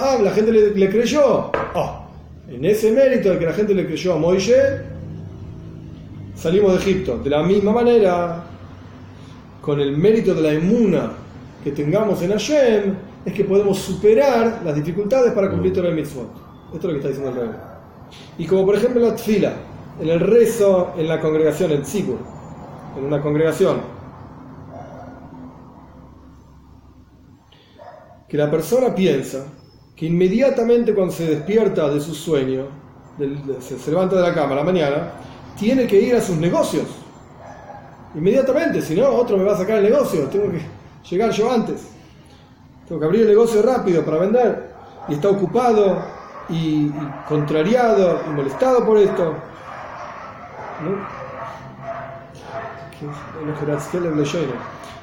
Am, 0.00 0.22
la 0.24 0.30
gente 0.30 0.52
le, 0.52 0.70
le 0.74 0.88
creyó. 0.88 1.50
Oh, 1.74 2.02
en 2.50 2.64
ese 2.64 2.90
mérito 2.90 3.28
de 3.30 3.38
que 3.38 3.44
la 3.44 3.52
gente 3.52 3.74
le 3.74 3.84
creyó 3.86 4.14
a 4.14 4.18
Moishe, 4.18 4.56
salimos 6.34 6.72
de 6.72 6.78
Egipto. 6.78 7.18
De 7.18 7.28
la 7.28 7.42
misma 7.42 7.72
manera, 7.72 8.42
con 9.60 9.80
el 9.80 9.94
mérito 9.98 10.32
de 10.34 10.40
la 10.40 10.52
emuna 10.52 11.12
que 11.62 11.72
tengamos 11.72 12.22
en 12.22 12.30
Hashem, 12.30 12.94
es 13.24 13.32
que 13.32 13.44
podemos 13.44 13.78
superar 13.78 14.62
las 14.64 14.74
dificultades 14.74 15.32
para 15.32 15.50
cumplir 15.50 15.72
Torah 15.72 15.90
y 15.90 15.94
Mitzvot. 15.94 16.28
Esto 16.74 16.76
es 16.76 16.84
lo 16.84 16.90
que 16.90 16.96
está 16.96 17.08
diciendo 17.08 17.30
el 17.30 17.48
rey. 17.48 17.56
Y 18.38 18.46
como 18.46 18.64
por 18.64 18.76
ejemplo 18.76 19.00
en 19.02 19.08
la 19.08 19.16
tfila, 19.16 19.52
en 20.00 20.08
el 20.08 20.20
rezo 20.20 20.92
en 20.96 21.08
la 21.08 21.20
congregación, 21.20 21.72
en 21.72 21.82
Tzikur, 21.82 22.18
en 22.96 23.04
una 23.04 23.20
congregación, 23.20 23.80
que 28.28 28.36
la 28.36 28.50
persona 28.50 28.94
piensa 28.94 29.44
que 29.96 30.06
inmediatamente 30.06 30.94
cuando 30.94 31.12
se 31.12 31.26
despierta 31.26 31.88
de 31.90 32.00
su 32.00 32.14
sueño, 32.14 32.66
del- 33.18 33.56
se, 33.60 33.78
se 33.78 33.90
levanta 33.90 34.16
de 34.16 34.22
la 34.22 34.34
cama 34.34 34.52
a 34.52 34.56
la 34.56 34.64
mañana, 34.64 35.12
tiene 35.58 35.86
que 35.86 36.00
ir 36.00 36.14
a 36.14 36.20
sus 36.20 36.36
negocios. 36.36 36.84
Inmediatamente, 38.14 38.80
si 38.80 38.94
no, 38.94 39.08
otro 39.08 39.36
me 39.36 39.44
va 39.44 39.54
a 39.54 39.58
sacar 39.58 39.78
el 39.78 39.84
negocio, 39.84 40.26
tengo 40.28 40.50
que 40.52 40.60
llegar 41.10 41.30
yo 41.32 41.50
antes. 41.50 41.88
Tengo 42.88 43.00
que 43.00 43.06
abrir 43.06 43.22
el 43.22 43.28
negocio 43.28 43.62
rápido 43.62 44.02
para 44.04 44.18
vender. 44.18 44.70
Y 45.08 45.14
está 45.14 45.28
ocupado 45.28 45.98
y, 46.48 46.86
y 46.86 46.92
contrariado 47.28 48.20
y 48.26 48.30
molestado 48.30 48.84
por 48.86 48.96
esto. 48.98 49.34
¿No? 50.82 51.18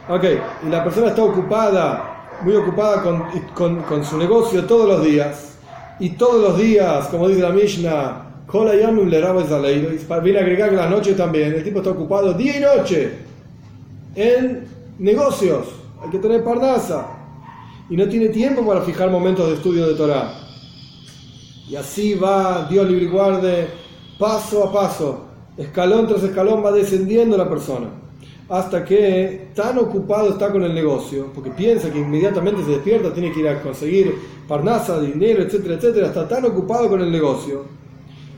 Ok, 0.09 0.23
y 0.65 0.69
la 0.69 0.83
persona 0.83 1.07
está 1.07 1.23
ocupada, 1.23 2.27
muy 2.41 2.55
ocupada 2.55 3.01
con, 3.01 3.23
con- 3.53 3.81
con 3.83 4.03
su 4.05 4.17
negocio 4.17 4.65
todos 4.65 4.87
los 4.87 5.03
días. 5.03 5.57
Y 5.99 6.11
todos 6.11 6.41
los 6.41 6.57
días, 6.57 7.07
como 7.07 7.27
dice 7.29 7.41
la 7.41 7.49
Mishnah, 7.51 8.21
viene 10.21 10.39
a 10.39 10.41
agregar 10.41 10.69
que 10.69 10.75
las 10.75 10.89
noches 10.89 11.15
también. 11.15 11.53
El 11.53 11.63
tipo 11.63 11.79
está 11.79 11.91
ocupado 11.91 12.33
día 12.33 12.57
y 12.57 12.61
noche 12.61 13.13
en 14.15 14.67
negocios. 14.99 15.67
Hay 16.03 16.09
que 16.09 16.19
tener 16.19 16.43
parnasa. 16.43 17.05
Y 17.89 17.95
no 17.95 18.07
tiene 18.07 18.29
tiempo 18.29 18.65
para 18.65 18.81
fijar 18.81 19.11
momentos 19.11 19.47
de 19.47 19.55
estudio 19.55 19.87
de 19.87 19.93
Torah. 19.93 20.33
Y 21.69 21.75
así 21.75 22.15
va, 22.15 22.67
Dios 22.69 22.89
libre 22.89 23.07
guarde, 23.07 23.67
paso 24.17 24.63
a 24.63 24.73
paso, 24.73 25.25
escalón 25.57 26.07
tras 26.07 26.23
escalón 26.23 26.63
va 26.63 26.71
descendiendo 26.71 27.37
la 27.37 27.49
persona. 27.49 27.87
Hasta 28.49 28.85
que 28.85 29.49
tan 29.55 29.77
ocupado 29.79 30.29
está 30.29 30.51
con 30.51 30.63
el 30.63 30.73
negocio, 30.73 31.31
porque 31.33 31.49
piensa 31.49 31.91
que 31.91 31.99
inmediatamente 31.99 32.63
se 32.63 32.71
despierta, 32.71 33.13
tiene 33.13 33.31
que 33.31 33.39
ir 33.39 33.47
a 33.47 33.61
conseguir 33.61 34.15
parnasa, 34.47 34.99
dinero, 34.99 35.41
etcétera, 35.41 35.75
etcétera, 35.75 36.07
está 36.07 36.27
tan 36.27 36.45
ocupado 36.45 36.87
con 36.87 37.01
el 37.01 37.11
negocio, 37.11 37.65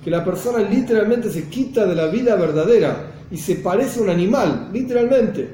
que 0.03 0.09
la 0.09 0.23
persona 0.23 0.59
literalmente 0.59 1.29
se 1.29 1.49
quita 1.49 1.85
de 1.85 1.95
la 1.95 2.07
vida 2.07 2.35
verdadera 2.35 3.11
y 3.29 3.37
se 3.37 3.55
parece 3.55 3.99
a 3.99 4.03
un 4.03 4.09
animal, 4.09 4.69
literalmente. 4.71 5.49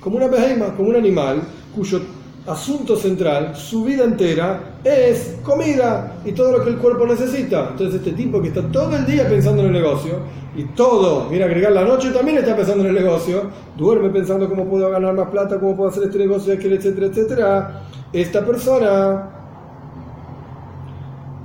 Como 0.00 0.16
una 0.16 0.28
behemoth, 0.28 0.76
como 0.76 0.90
un 0.90 0.96
animal 0.96 1.42
cuyo 1.74 2.00
asunto 2.46 2.96
central, 2.96 3.54
su 3.54 3.84
vida 3.84 4.04
entera, 4.04 4.78
es 4.82 5.38
comida 5.42 6.20
y 6.24 6.32
todo 6.32 6.58
lo 6.58 6.64
que 6.64 6.70
el 6.70 6.78
cuerpo 6.78 7.06
necesita. 7.06 7.68
Entonces 7.70 7.96
este 7.96 8.12
tipo 8.12 8.40
que 8.40 8.48
está 8.48 8.62
todo 8.62 8.96
el 8.96 9.06
día 9.06 9.28
pensando 9.28 9.62
en 9.62 9.68
el 9.68 9.74
negocio 9.74 10.18
y 10.56 10.64
todo, 10.74 11.28
viene 11.28 11.44
a 11.44 11.46
agregar 11.46 11.72
la 11.72 11.84
noche 11.84 12.10
también 12.10 12.38
está 12.38 12.56
pensando 12.56 12.82
en 12.82 12.90
el 12.90 13.02
negocio, 13.02 13.50
duerme 13.76 14.10
pensando 14.10 14.48
cómo 14.48 14.64
puedo 14.64 14.90
ganar 14.90 15.14
más 15.14 15.28
plata, 15.28 15.60
cómo 15.60 15.76
puedo 15.76 15.90
hacer 15.90 16.04
este 16.04 16.18
negocio, 16.18 16.54
aquel, 16.54 16.72
etcétera, 16.72 17.06
etcétera. 17.06 17.82
Esta 18.12 18.44
persona 18.44 19.30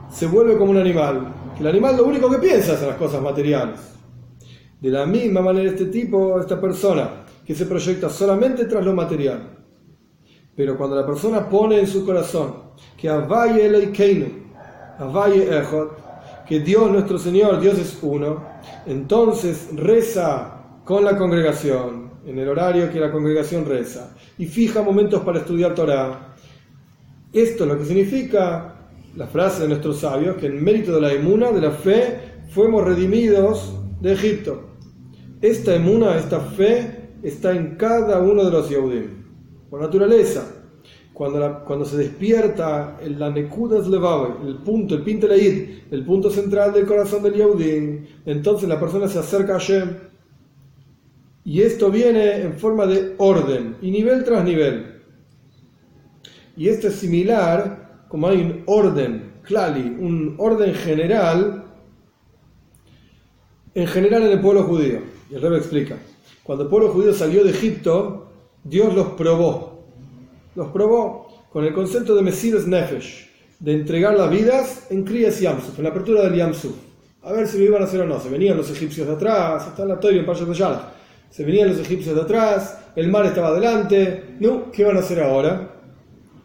se 0.10 0.28
vuelve 0.28 0.58
como 0.58 0.72
un 0.72 0.78
animal. 0.78 1.34
El 1.60 1.68
animal 1.68 1.98
lo 1.98 2.06
único 2.06 2.30
que 2.30 2.38
piensa 2.38 2.74
es 2.74 2.82
en 2.82 2.88
las 2.88 2.98
cosas 2.98 3.22
materiales. 3.22 3.80
De 4.82 4.90
la 4.90 5.06
misma 5.06 5.42
manera 5.42 5.70
este 5.70 5.86
tipo, 5.86 6.40
esta 6.40 6.60
persona, 6.60 7.10
que 7.46 7.54
se 7.54 7.66
proyecta 7.66 8.10
solamente 8.10 8.66
tras 8.66 8.84
lo 8.84 8.94
material. 8.94 9.55
Pero 10.56 10.78
cuando 10.78 10.96
la 10.96 11.06
persona 11.06 11.50
pone 11.50 11.80
en 11.80 11.88
su 11.88 12.06
corazón 12.06 12.54
que 12.98 13.10
Avaye 13.10 13.66
Eloikeinu, 13.66 14.28
Avaye 15.00 15.44
Echot, 15.44 16.06
que 16.48 16.60
Dios 16.60 16.92
nuestro 16.92 17.18
Señor, 17.18 17.60
Dios 17.60 17.78
es 17.80 17.98
uno, 18.02 18.44
entonces 18.86 19.70
reza 19.74 20.62
con 20.84 21.04
la 21.04 21.18
congregación, 21.18 22.12
en 22.26 22.40
el 22.40 22.48
horario 22.48 22.92
que 22.92 23.00
la 23.00 23.12
congregación 23.12 23.66
reza, 23.66 24.16
y 24.38 24.46
fija 24.46 24.82
momentos 24.82 25.22
para 25.24 25.40
estudiar 25.40 25.74
Torah. 25.74 26.36
Esto 27.34 27.64
es 27.64 27.70
lo 27.70 27.78
que 27.78 27.86
significa 27.86 28.76
la 29.16 29.28
frase 29.28 29.64
de 29.64 29.70
nuestros 29.70 30.00
sabios, 30.00 30.38
que 30.38 30.46
en 30.48 30.64
mérito 30.64 30.94
de 30.94 31.02
la 31.02 31.12
emuna, 31.12 31.52
de 31.52 31.62
la 31.62 31.72
fe, 31.72 32.20
fuimos 32.50 32.84
redimidos 32.84 33.74
de 34.02 34.14
Egipto. 34.14 34.70
Esta 35.42 35.76
emuna, 35.76 36.16
esta 36.16 36.40
fe, 36.40 37.10
está 37.24 37.52
en 37.52 37.76
cada 37.76 38.20
uno 38.20 38.44
de 38.44 38.52
los 38.52 38.70
Yehudim, 38.70 39.15
por 39.76 39.82
naturaleza. 39.82 40.54
Cuando, 41.14 41.38
la- 41.38 41.60
cuando 41.60 41.84
se 41.84 41.98
despierta 41.98 42.98
el 43.02 43.20
la 43.20 43.30
Nekudas 43.30 43.88
Levabe, 43.90 44.36
el 44.48 44.56
punto, 44.60 44.96
el 44.96 45.02
Pinteleid, 45.02 45.80
el 45.92 46.06
punto 46.06 46.30
central 46.30 46.72
del 46.72 46.86
corazón 46.86 47.24
del 47.24 47.34
Yehudim, 47.34 48.06
entonces 48.26 48.70
la 48.70 48.80
persona 48.80 49.10
se 49.10 49.20
acerca 49.20 49.56
a 49.56 49.60
Hashem. 49.60 49.90
Y 51.44 51.62
esto 51.62 51.92
viene 51.92 52.42
en 52.42 52.54
forma 52.54 52.86
de 52.86 53.16
orden, 53.18 53.76
y 53.82 53.92
nivel 53.92 54.24
tras 54.24 54.46
nivel. 54.46 55.02
Y 56.56 56.70
esto 56.70 56.88
es 56.88 56.96
similar, 56.96 58.06
como 58.08 58.28
hay 58.30 58.38
un 58.42 58.64
orden, 58.68 59.34
klali, 59.44 59.82
un 60.00 60.36
orden 60.38 60.74
general, 60.74 61.66
en 63.74 63.88
general 63.88 64.24
en 64.24 64.32
el 64.32 64.40
pueblo 64.40 64.64
judío. 64.64 65.00
Y 65.30 65.36
el 65.36 65.42
Rebbe 65.42 65.58
explica, 65.58 65.98
cuando 66.44 66.64
el 66.64 66.70
pueblo 66.70 66.90
judío 66.92 67.14
salió 67.14 67.44
de 67.44 67.50
Egipto, 67.52 68.22
Dios 68.66 68.96
los 68.96 69.10
probó. 69.10 69.84
Los 70.56 70.70
probó 70.70 71.28
con 71.52 71.66
el 71.66 71.74
concepto 71.74 72.16
de 72.16 72.24
Mesiras 72.24 72.66
Nefesh, 72.66 73.30
de 73.60 73.74
entregar 73.74 74.18
las 74.18 74.32
vidas 74.32 74.88
en 74.90 75.04
Kriyas 75.04 75.40
Yamsuf, 75.40 75.78
en 75.78 75.84
la 75.84 75.92
apertura 75.92 76.24
del 76.24 76.34
Yamsuf. 76.34 76.74
A 77.22 77.32
ver 77.32 77.48
si 77.48 77.60
lo 77.60 77.66
iban 77.66 77.84
a 77.84 77.86
hacer 77.86 78.02
o 78.02 78.08
no. 78.08 78.20
Se 78.20 78.28
venían 78.28 78.58
los 78.58 78.72
egipcios 78.72 79.06
de 79.06 79.14
atrás, 79.14 79.68
está 79.68 79.84
en 79.84 79.90
la 79.90 80.00
Torah 80.00 80.16
en 80.16 80.26
Parashat 80.26 80.52
Yalach. 80.52 80.82
Se 81.30 81.46
venían 81.46 81.70
los 81.70 81.78
egipcios 81.78 82.16
de 82.16 82.24
atrás, 82.24 82.80
el 82.96 83.08
mar 83.08 83.28
estaba 83.28 83.50
adelante. 83.50 84.36
No, 84.40 84.72
¿qué 84.72 84.84
van 84.84 84.98
a 84.98 85.02
hacer 85.02 85.22
ahora? 85.22 85.70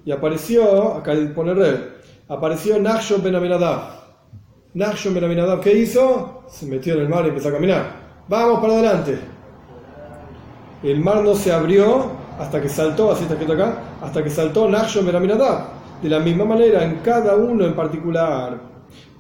Y 0.05 0.13
apareció, 0.13 0.97
acá 0.97 1.15
pone 1.35 1.55
Rebbe, 1.55 1.89
apareció 2.29 2.79
Nachshon 2.79 3.23
Ben 3.23 3.35
Aminadab. 3.35 3.81
Nachshon 4.75 5.15
Ben 5.15 5.25
Aminadab, 5.25 5.61
¿qué 5.63 5.73
hizo? 5.73 6.45
Se 6.51 6.67
metió 6.67 6.95
en 6.95 7.01
el 7.01 7.09
mar 7.09 7.25
y 7.25 7.31
empezó 7.31 7.49
a 7.49 7.53
caminar. 7.53 8.25
Vamos 8.29 8.61
para 8.61 8.75
adelante. 8.75 9.40
El 10.83 11.01
mar 11.01 11.23
no 11.23 11.35
se 11.35 11.53
abrió 11.53 12.13
hasta 12.39 12.61
que 12.61 12.69
saltó, 12.69 13.11
así 13.11 13.23
está 13.23 13.35
escrito 13.35 13.53
acá, 13.53 13.83
hasta 14.01 14.23
que 14.23 14.31
saltó 14.31 14.69
Nachshon 14.69 15.05
Ben 15.05 15.17
Aminadab. 15.17 15.81
De 16.03 16.09
la 16.09 16.21
misma 16.21 16.47
manera, 16.47 16.83
en 16.85 16.97
cada 17.01 17.37
uno 17.37 17.67
en 17.67 17.75
particular, 17.75 18.59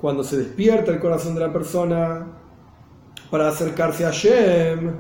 cuando 0.01 0.25
se 0.25 0.39
despierta 0.39 0.91
el 0.91 0.99
corazón 0.99 1.35
de 1.35 1.41
la 1.41 1.53
persona 1.53 2.27
para 3.31 3.49
acercarse 3.49 4.07
a 4.07 4.11
Shem, 4.11 4.91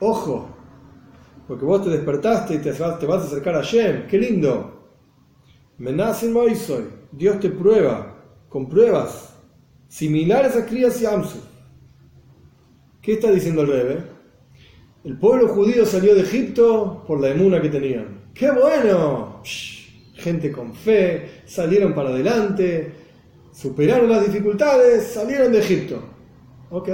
ojo, 0.00 0.48
porque 1.46 1.64
vos 1.64 1.84
te 1.84 1.90
despertaste 1.90 2.54
y 2.54 2.58
te 2.58 2.72
vas, 2.72 2.98
te 2.98 3.06
vas 3.06 3.22
a 3.22 3.26
acercar 3.26 3.54
a 3.54 3.62
Shem, 3.62 4.08
qué 4.08 4.18
lindo. 4.18 4.90
Menasin 5.78 6.32
Moisoy, 6.32 6.88
Dios 7.12 7.38
te 7.38 7.50
prueba 7.50 8.16
con 8.48 8.68
pruebas 8.68 9.32
similares 9.86 10.56
a 10.56 10.66
Kriyas 10.66 11.00
y 11.00 11.06
Amsu. 11.06 11.38
¿Qué 13.00 13.12
está 13.12 13.30
diciendo 13.30 13.62
el 13.62 13.68
Rebbe? 13.68 14.17
El 15.04 15.16
pueblo 15.16 15.48
judío 15.48 15.86
salió 15.86 16.14
de 16.14 16.22
Egipto 16.22 17.04
por 17.06 17.20
la 17.20 17.30
emuna 17.30 17.62
que 17.62 17.68
tenían. 17.68 18.30
¡Qué 18.34 18.50
bueno! 18.50 19.40
Psh, 19.44 20.14
gente 20.14 20.50
con 20.50 20.74
fe, 20.74 21.42
salieron 21.46 21.94
para 21.94 22.10
adelante, 22.10 22.92
superaron 23.52 24.10
las 24.10 24.26
dificultades, 24.26 25.04
salieron 25.04 25.52
de 25.52 25.60
Egipto. 25.60 26.02
Ok, 26.70 26.88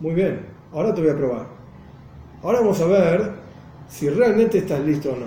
muy 0.00 0.14
bien, 0.14 0.46
ahora 0.72 0.94
te 0.94 1.02
voy 1.02 1.10
a 1.10 1.16
probar. 1.16 1.46
Ahora 2.42 2.60
vamos 2.60 2.80
a 2.80 2.86
ver 2.86 3.30
si 3.88 4.08
realmente 4.08 4.58
estás 4.58 4.80
listo 4.84 5.12
o 5.12 5.16
no. 5.16 5.26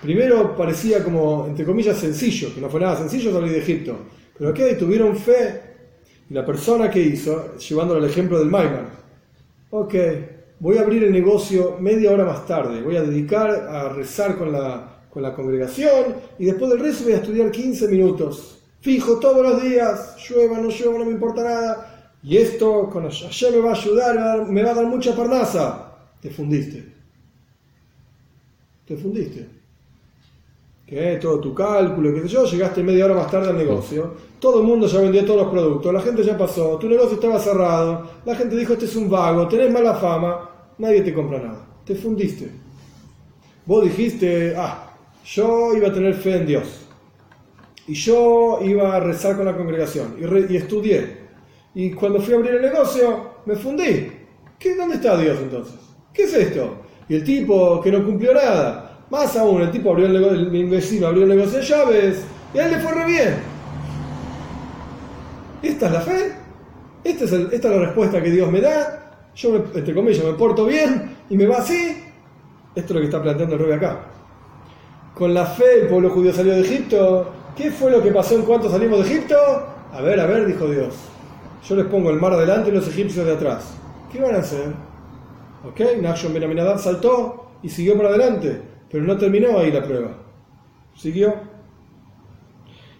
Primero 0.00 0.56
parecía 0.56 1.04
como, 1.04 1.46
entre 1.46 1.66
comillas, 1.66 1.98
sencillo, 1.98 2.54
que 2.54 2.60
no 2.60 2.70
fue 2.70 2.80
nada 2.80 2.96
sencillo 2.96 3.32
salir 3.32 3.52
de 3.52 3.58
Egipto. 3.58 3.96
Pero 4.38 4.50
aquí 4.50 4.62
tuvieron 4.78 5.14
fe. 5.14 5.60
Y 6.30 6.34
la 6.34 6.46
persona 6.46 6.90
que 6.90 7.00
hizo, 7.00 7.56
llevándolo 7.56 8.00
al 8.00 8.08
ejemplo 8.08 8.38
del 8.38 8.48
Maimar, 8.48 8.99
ok, 9.70 9.94
voy 10.58 10.78
a 10.78 10.82
abrir 10.82 11.04
el 11.04 11.12
negocio 11.12 11.76
media 11.80 12.12
hora 12.12 12.24
más 12.24 12.46
tarde, 12.46 12.82
voy 12.82 12.96
a 12.96 13.02
dedicar 13.02 13.50
a 13.50 13.88
rezar 13.88 14.36
con 14.36 14.52
la, 14.52 15.04
con 15.10 15.22
la 15.22 15.34
congregación 15.34 16.16
y 16.38 16.46
después 16.46 16.70
del 16.70 16.80
rezo 16.80 17.04
voy 17.04 17.14
a 17.14 17.16
estudiar 17.16 17.50
15 17.50 17.88
minutos. 17.88 18.58
Fijo 18.80 19.18
todos 19.20 19.42
los 19.42 19.62
días, 19.62 20.16
llueva, 20.28 20.58
no 20.58 20.68
llueva, 20.70 20.98
no 20.98 21.04
me 21.04 21.12
importa 21.12 21.42
nada. 21.44 22.16
Y 22.22 22.36
esto 22.36 22.88
con 22.90 23.06
ayer 23.06 23.52
me 23.52 23.60
va 23.60 23.70
a 23.70 23.74
ayudar, 23.74 24.46
me 24.46 24.62
va 24.62 24.70
a 24.70 24.74
dar, 24.74 24.86
mucha 24.86 25.14
parnasa. 25.14 25.96
Te 26.20 26.30
fundiste. 26.30 26.84
Te 28.86 28.96
fundiste. 28.96 29.59
Que 30.90 31.18
todo 31.22 31.38
tu 31.38 31.54
cálculo, 31.54 32.10
sé 32.20 32.26
yo, 32.28 32.44
llegaste 32.44 32.82
media 32.82 33.04
hora 33.04 33.14
más 33.14 33.30
tarde 33.30 33.50
al 33.50 33.56
negocio, 33.56 34.12
todo 34.40 34.60
el 34.60 34.66
mundo 34.66 34.88
ya 34.88 35.00
vendió 35.00 35.24
todos 35.24 35.42
los 35.42 35.50
productos, 35.52 35.94
la 35.94 36.00
gente 36.02 36.24
ya 36.24 36.36
pasó, 36.36 36.76
tu 36.78 36.88
negocio 36.88 37.14
estaba 37.14 37.38
cerrado, 37.38 38.10
la 38.24 38.34
gente 38.34 38.56
dijo 38.56 38.72
este 38.72 38.86
es 38.86 38.96
un 38.96 39.08
vago, 39.08 39.46
tenés 39.46 39.70
mala 39.72 39.94
fama, 39.94 40.50
nadie 40.78 41.02
te 41.02 41.14
compra 41.14 41.38
nada. 41.38 41.64
te 41.84 41.94
fundiste. 41.94 42.50
Vos 43.66 43.84
dijiste, 43.84 44.54
ah, 44.56 44.92
yo 45.24 45.76
iba 45.76 45.88
a 45.88 45.92
tener 45.92 46.14
fe 46.14 46.38
en 46.38 46.46
Dios. 46.46 46.86
Y 47.86 47.94
yo 47.94 48.58
iba 48.62 48.96
a 48.96 49.00
rezar 49.00 49.36
con 49.36 49.44
la 49.46 49.56
congregación. 49.56 50.16
Y, 50.20 50.24
re- 50.24 50.46
y 50.50 50.56
estudié. 50.56 51.18
Y 51.74 51.92
cuando 51.92 52.20
fui 52.20 52.34
a 52.34 52.36
abrir 52.38 52.54
el 52.54 52.62
negocio, 52.62 53.30
me 53.46 53.54
fundí. 53.54 54.10
¿Qué, 54.58 54.74
¿Dónde 54.76 54.96
está 54.96 55.16
Dios 55.16 55.38
entonces? 55.40 55.74
¿Qué 56.12 56.24
es 56.24 56.34
esto? 56.34 56.78
Y 57.08 57.14
el 57.16 57.24
tipo 57.24 57.80
que 57.80 57.90
no 57.92 58.04
cumplió 58.04 58.34
nada. 58.34 58.89
Más 59.10 59.36
aún, 59.36 59.62
el 59.62 59.70
tipo 59.70 59.90
abrió 59.90 60.06
el 60.06 60.12
negocio, 60.12 60.70
vecino 60.70 61.06
abrió 61.08 61.24
el 61.24 61.28
negocio 61.30 61.58
de 61.58 61.64
llaves. 61.64 62.24
Y 62.54 62.58
a 62.58 62.66
él 62.66 62.72
le 62.72 62.78
fue 62.78 62.92
re 62.92 63.04
bien. 63.06 63.34
¿Esta 65.62 65.86
es 65.86 65.92
la 65.92 66.00
fe? 66.00 66.32
¿Esta 67.04 67.24
es, 67.24 67.32
el- 67.32 67.48
esta 67.52 67.68
es 67.68 67.74
la 67.76 67.86
respuesta 67.86 68.22
que 68.22 68.30
Dios 68.30 68.50
me 68.50 68.60
da? 68.60 69.12
Yo, 69.34 69.50
me- 69.50 69.78
entre 69.78 69.94
comillas, 69.94 70.24
me 70.24 70.32
porto 70.34 70.64
bien 70.64 71.16
y 71.28 71.36
me 71.36 71.46
va 71.46 71.58
así. 71.58 71.96
Esto 72.74 72.88
es 72.88 72.90
lo 72.94 73.00
que 73.00 73.06
está 73.06 73.22
planteando 73.22 73.56
el 73.56 73.62
rey 73.62 73.72
acá. 73.72 74.00
Con 75.14 75.34
la 75.34 75.44
fe 75.44 75.82
el 75.82 75.88
pueblo 75.88 76.10
judío 76.10 76.32
salió 76.32 76.52
de 76.54 76.60
Egipto. 76.60 77.30
¿Qué 77.56 77.70
fue 77.70 77.90
lo 77.90 78.02
que 78.02 78.10
pasó 78.12 78.36
en 78.36 78.42
cuanto 78.42 78.70
salimos 78.70 79.00
de 79.04 79.06
Egipto? 79.12 79.36
A 79.92 80.00
ver, 80.00 80.20
a 80.20 80.26
ver, 80.26 80.46
dijo 80.46 80.66
Dios. 80.68 80.94
Yo 81.68 81.76
les 81.76 81.86
pongo 81.86 82.10
el 82.10 82.20
mar 82.20 82.32
adelante 82.32 82.70
y 82.70 82.72
los 82.72 82.86
egipcios 82.88 83.26
de 83.26 83.34
atrás. 83.34 83.74
¿Qué 84.10 84.20
van 84.20 84.34
a 84.36 84.38
hacer? 84.38 84.72
Ok, 85.68 85.80
Nachshon 86.00 86.32
Ben 86.32 86.78
saltó 86.78 87.50
y 87.62 87.68
siguió 87.68 87.96
para 87.96 88.08
adelante, 88.10 88.62
pero 88.90 89.04
no 89.04 89.16
terminó 89.16 89.58
ahí 89.58 89.70
la 89.70 89.82
prueba. 89.82 90.16
Siguió. 90.96 91.34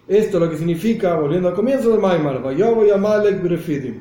Esto 0.06 0.40
lo 0.40 0.50
que 0.50 0.56
significa, 0.56 1.14
volviendo 1.14 1.48
al 1.48 1.54
comienzo 1.54 1.90
del 1.90 2.00
Maimar, 2.00 2.42
Vayobo 2.42 2.84
y 2.84 2.90
Amalek 2.90 3.42
Berefidim. 3.42 4.00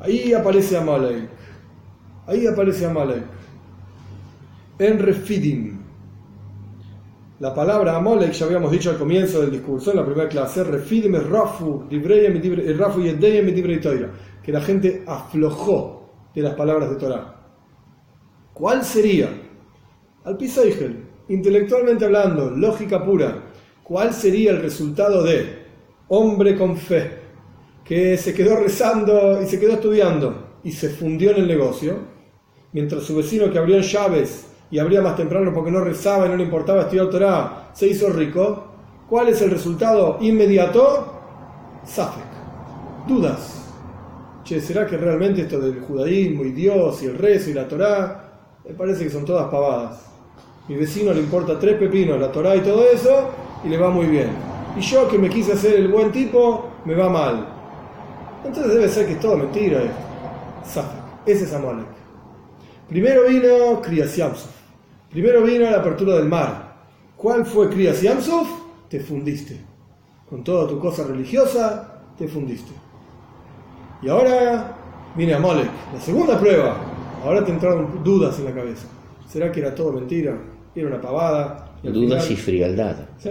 Ahí 0.00 0.32
aparece 0.32 0.76
Amalek. 0.76 1.28
Ahí 2.26 2.46
aparece 2.46 2.86
Amalek. 2.86 3.24
En 4.78 4.98
Refidim. 4.98 5.78
La 7.40 7.54
palabra 7.54 7.96
Amalek 7.96 8.32
ya 8.32 8.46
habíamos 8.46 8.70
dicho 8.70 8.90
al 8.90 8.98
comienzo 8.98 9.40
del 9.40 9.50
discurso, 9.50 9.90
en 9.90 9.96
la 9.96 10.04
primera 10.04 10.28
clase, 10.28 10.62
Refidim 10.62 11.14
es 11.16 11.26
Rafu, 11.26 11.84
Rafu 12.78 13.00
y 13.00 13.80
Toira, 13.80 14.10
que 14.42 14.52
la 14.52 14.60
gente 14.60 15.04
aflojó 15.06 16.10
de 16.34 16.42
las 16.42 16.54
palabras 16.54 16.90
de 16.90 16.96
Torah. 16.96 17.34
¿Cuál 18.52 18.84
sería? 18.84 19.28
Al 20.22 20.36
Pisaigel, 20.36 21.02
intelectualmente 21.28 22.04
hablando, 22.04 22.50
lógica 22.50 23.02
pura, 23.02 23.42
¿cuál 23.82 24.12
sería 24.12 24.50
el 24.50 24.60
resultado 24.60 25.22
de 25.22 25.64
hombre 26.08 26.58
con 26.58 26.76
fe 26.76 27.10
que 27.82 28.18
se 28.18 28.34
quedó 28.34 28.56
rezando 28.56 29.40
y 29.42 29.46
se 29.46 29.58
quedó 29.58 29.72
estudiando 29.72 30.58
y 30.62 30.72
se 30.72 30.90
fundió 30.90 31.30
en 31.30 31.38
el 31.38 31.48
negocio, 31.48 31.96
mientras 32.72 33.04
su 33.04 33.16
vecino 33.16 33.50
que 33.50 33.58
abrió 33.58 33.76
en 33.76 33.82
llaves 33.82 34.46
y 34.70 34.78
abría 34.78 35.00
más 35.00 35.16
temprano 35.16 35.54
porque 35.54 35.70
no 35.70 35.80
rezaba 35.80 36.26
y 36.26 36.28
no 36.28 36.36
le 36.36 36.44
importaba 36.44 36.82
estudiar 36.82 37.08
Torah, 37.08 37.70
se 37.72 37.86
hizo 37.86 38.10
rico? 38.10 38.66
¿Cuál 39.08 39.28
es 39.28 39.40
el 39.40 39.50
resultado 39.50 40.18
inmediato? 40.20 41.18
Safek. 41.82 43.08
Dudas. 43.08 43.72
Che, 44.44 44.60
¿será 44.60 44.86
que 44.86 44.98
realmente 44.98 45.40
esto 45.40 45.58
del 45.58 45.80
judaísmo 45.80 46.44
y 46.44 46.52
Dios 46.52 47.02
y 47.02 47.06
el 47.06 47.16
rezo 47.16 47.48
y 47.48 47.54
la 47.54 47.66
Torah, 47.66 48.58
me 48.68 48.74
parece 48.74 49.04
que 49.04 49.10
son 49.10 49.24
todas 49.24 49.50
pavadas? 49.50 50.09
Mi 50.70 50.76
vecino 50.76 51.12
le 51.12 51.18
importa 51.18 51.58
tres 51.58 51.76
pepinos, 51.78 52.20
la 52.20 52.30
Torah 52.30 52.54
y 52.54 52.60
todo 52.60 52.88
eso, 52.88 53.30
y 53.64 53.68
le 53.68 53.76
va 53.76 53.90
muy 53.90 54.06
bien. 54.06 54.28
Y 54.78 54.80
yo 54.80 55.08
que 55.08 55.18
me 55.18 55.28
quise 55.28 55.54
hacer 55.54 55.74
el 55.74 55.88
buen 55.88 56.12
tipo, 56.12 56.68
me 56.84 56.94
va 56.94 57.08
mal. 57.08 57.44
Entonces 58.44 58.74
debe 58.74 58.88
ser 58.88 59.04
que 59.08 59.14
es 59.14 59.18
todo 59.18 59.36
mentira 59.36 59.82
esto. 59.82 59.96
Safek. 60.62 61.00
Ese 61.26 61.42
es 61.42 61.52
Amalek. 61.54 61.88
Primero 62.88 63.26
vino 63.26 63.82
Kriyas. 63.82 64.16
Primero 65.10 65.42
vino 65.42 65.68
la 65.68 65.78
apertura 65.78 66.14
del 66.14 66.28
mar. 66.28 66.76
¿Cuál 67.16 67.44
fue 67.44 67.68
Kriyas? 67.68 68.00
Te 68.88 69.00
fundiste. 69.00 69.60
Con 70.28 70.44
toda 70.44 70.68
tu 70.68 70.78
cosa 70.78 71.02
religiosa, 71.02 72.00
te 72.16 72.28
fundiste. 72.28 72.70
Y 74.02 74.08
ahora 74.08 74.76
viene 75.16 75.34
Amalek, 75.34 75.68
la 75.92 76.00
segunda 76.00 76.38
prueba. 76.38 76.76
Ahora 77.24 77.44
te 77.44 77.50
entraron 77.50 78.04
dudas 78.04 78.38
en 78.38 78.44
la 78.44 78.54
cabeza. 78.54 78.86
¿Será 79.26 79.50
que 79.50 79.58
era 79.58 79.74
todo 79.74 79.92
mentira? 79.92 80.38
¿Era 80.74 80.88
una 80.88 81.00
pavada? 81.00 81.72
Dudas 81.82 82.24
final- 82.26 82.32
y 82.32 82.36
frialdad. 82.36 82.96
¿Sí? 83.18 83.30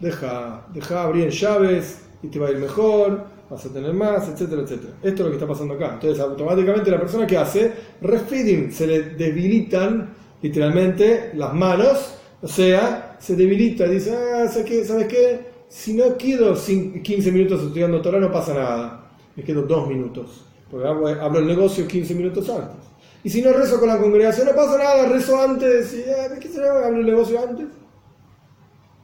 Deja, 0.00 0.66
deja 0.72 1.02
abrir 1.04 1.28
llaves 1.30 2.02
y 2.22 2.28
te 2.28 2.38
va 2.38 2.48
a 2.48 2.50
ir 2.50 2.58
mejor, 2.58 3.24
vas 3.48 3.64
a 3.64 3.68
tener 3.72 3.92
más, 3.92 4.28
etcétera, 4.28 4.62
etcétera. 4.62 4.94
Esto 5.02 5.08
es 5.08 5.20
lo 5.20 5.26
que 5.28 5.34
está 5.36 5.46
pasando 5.46 5.74
acá. 5.74 5.90
Entonces, 5.94 6.20
automáticamente 6.20 6.90
la 6.90 6.98
persona 7.00 7.26
que 7.26 7.36
hace, 7.38 7.72
refeeding, 8.00 8.72
se 8.72 8.86
le 8.86 9.00
debilitan 9.10 10.12
literalmente 10.42 11.30
las 11.34 11.54
manos, 11.54 12.14
o 12.42 12.48
sea, 12.48 13.16
se 13.20 13.36
debilita, 13.36 13.84
dice, 13.86 14.12
ah, 14.16 14.48
¿sabes 14.48 14.66
qué? 14.66 14.84
¿Sabes 14.84 15.06
qué? 15.06 15.52
Si 15.68 15.94
no 15.94 16.16
quedo 16.18 16.54
cin- 16.56 17.00
15 17.02 17.30
minutos 17.30 17.62
estudiando 17.62 18.02
Torah, 18.02 18.18
no 18.18 18.30
pasa 18.32 18.52
nada. 18.54 19.10
Me 19.36 19.44
quedo 19.44 19.62
dos 19.62 19.88
minutos, 19.88 20.44
porque 20.70 20.86
hablo 20.88 21.38
el 21.38 21.46
negocio 21.46 21.86
15 21.86 22.14
minutos 22.14 22.48
antes. 22.50 22.91
Y 23.24 23.30
si 23.30 23.40
no 23.42 23.52
rezo 23.52 23.78
con 23.78 23.88
la 23.88 23.98
congregación, 23.98 24.46
no 24.48 24.54
pasa 24.54 24.78
nada, 24.78 25.06
rezo 25.08 25.40
antes, 25.40 25.94
y, 25.94 26.04
ah, 26.10 26.34
¿qué 26.40 26.48
será? 26.48 26.86
Hablo 26.86 26.98
el 27.00 27.06
negocio 27.06 27.38
antes. 27.40 27.66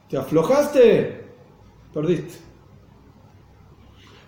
¿Te 0.09 0.17
aflojaste? 0.17 1.23
Perdiste. 1.93 2.33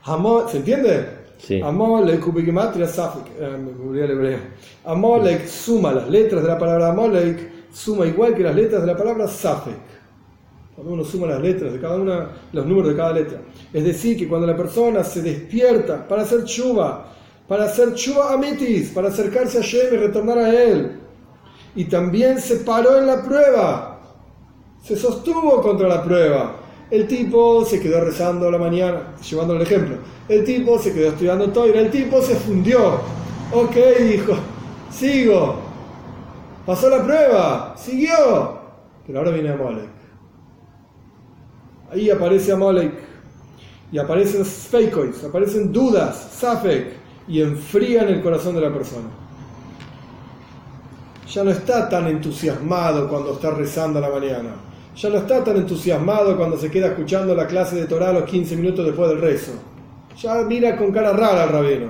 Amo- 0.06 0.48
¿Se 0.48 0.58
entiende? 0.58 1.22
Sí. 1.38 1.60
Amalek, 1.62 2.26
ubigematria, 2.28 2.88
safik. 2.88 3.26
Eh, 3.40 3.58
me 3.58 4.00
el 4.04 4.12
hebreo. 4.12 4.40
Amalek 4.86 5.48
suma 5.48 5.92
las 5.92 6.08
letras 6.10 6.44
de 6.44 6.48
la 6.48 6.58
palabra 6.58 6.90
Amalek, 6.90 7.52
suma 7.74 8.06
igual 8.06 8.36
que 8.36 8.44
las 8.44 8.56
letras 8.56 8.82
de 8.82 8.88
la 8.88 8.98
palabra 8.98 9.28
safek. 9.28 9.76
Cuando 10.76 10.94
uno 10.94 11.04
suma 11.04 11.28
las 11.28 11.42
letras 11.42 11.74
de 11.74 11.80
cada 11.80 11.96
una, 11.96 12.30
los 12.54 12.66
números 12.66 12.92
de 12.92 12.96
cada 12.98 13.14
letra. 13.14 13.42
Es 13.74 13.84
decir, 13.84 14.18
que 14.18 14.28
cuando 14.28 14.48
la 14.48 14.56
persona 14.56 15.04
se 15.04 15.22
despierta 15.22 16.08
para 16.08 16.22
hacer 16.22 16.44
chuva, 16.46 17.08
para 17.48 17.66
hacer 17.66 17.94
chuva 17.94 18.34
amitis, 18.34 18.90
para 18.90 19.10
acercarse 19.10 19.60
a 19.60 19.62
Shem 19.62 19.94
y 19.94 19.98
retornar 19.98 20.38
a 20.38 20.54
él, 20.54 21.00
y 21.76 21.86
también 21.86 22.40
se 22.40 22.58
paró 22.58 22.98
en 22.98 23.08
la 23.08 23.22
prueba, 23.24 24.00
se 24.84 24.96
sostuvo 24.96 25.62
contra 25.62 25.88
la 25.88 26.04
prueba. 26.04 26.56
El 26.90 27.08
tipo 27.08 27.64
se 27.64 27.80
quedó 27.80 28.02
rezando 28.02 28.50
a 28.50 28.52
la 28.52 28.58
mañana, 28.58 29.16
llevando 29.30 29.56
el 29.56 29.62
ejemplo. 29.62 29.96
El 30.28 30.44
tipo 30.44 30.78
se 30.78 30.94
quedó 30.94 31.10
estudiando 31.10 31.50
Toira, 31.52 31.80
el 31.80 31.90
tipo 31.90 32.22
se 32.22 32.36
fundió. 32.36 32.96
Ok, 33.54 33.76
dijo, 34.02 34.34
sigo. 34.92 35.56
Pasó 36.66 36.90
la 36.90 37.04
prueba, 37.04 37.76
siguió. 37.78 38.60
Pero 39.08 39.20
ahora 39.20 39.32
viene 39.32 39.52
Amalek. 39.52 39.90
Ahí 41.92 42.10
aparece 42.10 42.52
Amalek. 42.52 42.94
Y 43.94 43.98
aparecen 43.98 44.46
fakeoids, 44.46 45.24
aparecen 45.24 45.72
dudas, 45.72 46.30
safek, 46.40 46.94
y 47.28 47.42
enfrían 47.42 48.08
el 48.08 48.22
corazón 48.22 48.56
de 48.56 48.62
la 48.62 48.74
persona 48.74 49.08
ya 51.32 51.44
no 51.44 51.52
está 51.52 51.88
tan 51.88 52.08
entusiasmado 52.08 53.08
cuando 53.08 53.34
está 53.34 53.52
rezando 53.52 54.00
a 54.00 54.02
la 54.02 54.10
mañana. 54.10 54.50
Ya 54.96 55.10
no 55.10 55.18
está 55.18 55.44
tan 55.44 55.56
entusiasmado 55.56 56.36
cuando 56.36 56.58
se 56.58 56.70
queda 56.70 56.88
escuchando 56.88 57.34
la 57.34 57.48
clase 57.48 57.78
de 57.78 57.86
Torah 57.86 58.12
los 58.12 58.24
15 58.26 58.58
minutos 58.58 58.86
después 58.86 59.10
del 59.10 59.22
rezo. 59.22 59.54
Ya 60.22 60.44
mira 60.44 60.76
con 60.76 60.92
cara 60.92 61.14
rara 61.14 61.44
al 61.44 61.50
rabino. 61.50 61.88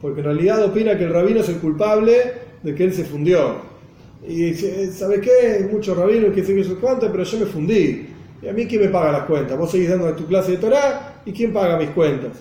Porque 0.00 0.20
en 0.20 0.26
realidad 0.26 0.64
opina 0.64 0.96
que 0.96 1.04
el 1.04 1.12
rabino 1.12 1.40
es 1.40 1.48
el 1.48 1.56
culpable 1.56 2.16
de 2.62 2.74
que 2.74 2.84
él 2.84 2.94
se 2.94 3.04
fundió. 3.04 3.56
Y 4.26 4.50
dice, 4.50 4.92
¿sabe 4.92 5.20
qué? 5.20 5.68
Muchos 5.70 5.96
rabinos 5.96 6.32
que 6.32 6.44
sé 6.44 6.54
que 6.54 6.60
eso 6.60 6.78
cuánto, 6.80 7.10
pero 7.10 7.24
yo 7.24 7.38
me 7.40 7.46
fundí. 7.46 8.08
¿Y 8.40 8.48
a 8.48 8.52
mí 8.52 8.66
quién 8.66 8.82
me 8.82 8.88
paga 8.88 9.10
las 9.10 9.22
cuentas? 9.22 9.58
Vos 9.58 9.70
seguís 9.70 9.88
dando 9.88 10.12
tu 10.14 10.26
clase 10.26 10.52
de 10.52 10.58
Torah 10.58 11.22
y 11.24 11.32
quién 11.32 11.52
paga 11.52 11.76
mis 11.76 11.90
cuentas. 11.90 12.32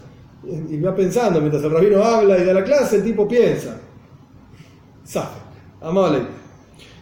Y 0.47 0.79
va 0.79 0.95
pensando, 0.95 1.39
mientras 1.39 1.63
el 1.63 1.71
rabino 1.71 2.03
habla 2.03 2.37
y 2.37 2.43
da 2.43 2.53
la 2.53 2.63
clase, 2.63 2.97
el 2.97 3.03
tipo 3.03 3.27
piensa. 3.27 3.79
Safek, 5.03 5.41
Amalek. 5.81 6.23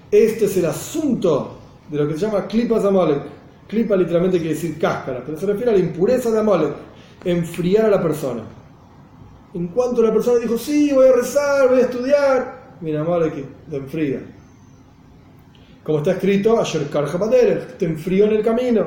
Este 0.10 0.46
es 0.46 0.58
el 0.58 0.66
asunto 0.66 1.58
de 1.90 1.98
lo 1.98 2.08
que 2.08 2.14
se 2.14 2.22
llama 2.22 2.48
Klipas 2.48 2.86
Amalek. 2.86 3.22
Klipa 3.68 3.96
literalmente 3.96 4.38
quiere 4.38 4.54
decir 4.54 4.78
cáscara, 4.80 5.24
pero 5.26 5.38
se 5.38 5.46
refiere 5.46 5.72
a 5.72 5.74
la 5.74 5.80
impureza 5.80 6.30
de 6.32 6.40
Amalek, 6.40 6.74
enfriar 7.26 7.86
a 7.86 7.90
la 7.90 8.02
persona. 8.02 8.44
En 9.54 9.68
cuanto 9.68 10.02
la 10.02 10.14
persona 10.14 10.40
dijo, 10.40 10.58
sí, 10.58 10.92
voy 10.94 11.08
a 11.08 11.14
rezar, 11.14 11.70
voy 11.70 11.80
a 11.80 11.84
estudiar, 11.84 12.76
mira 12.82 13.02
Amalek 13.02 13.46
te 13.70 13.76
enfría. 13.76 14.22
Como 15.84 15.98
está 15.98 16.12
escrito, 16.12 16.56
Paderech, 16.56 17.78
te 17.78 17.86
enfrió 17.86 18.26
en 18.26 18.34
el 18.34 18.44
camino. 18.44 18.86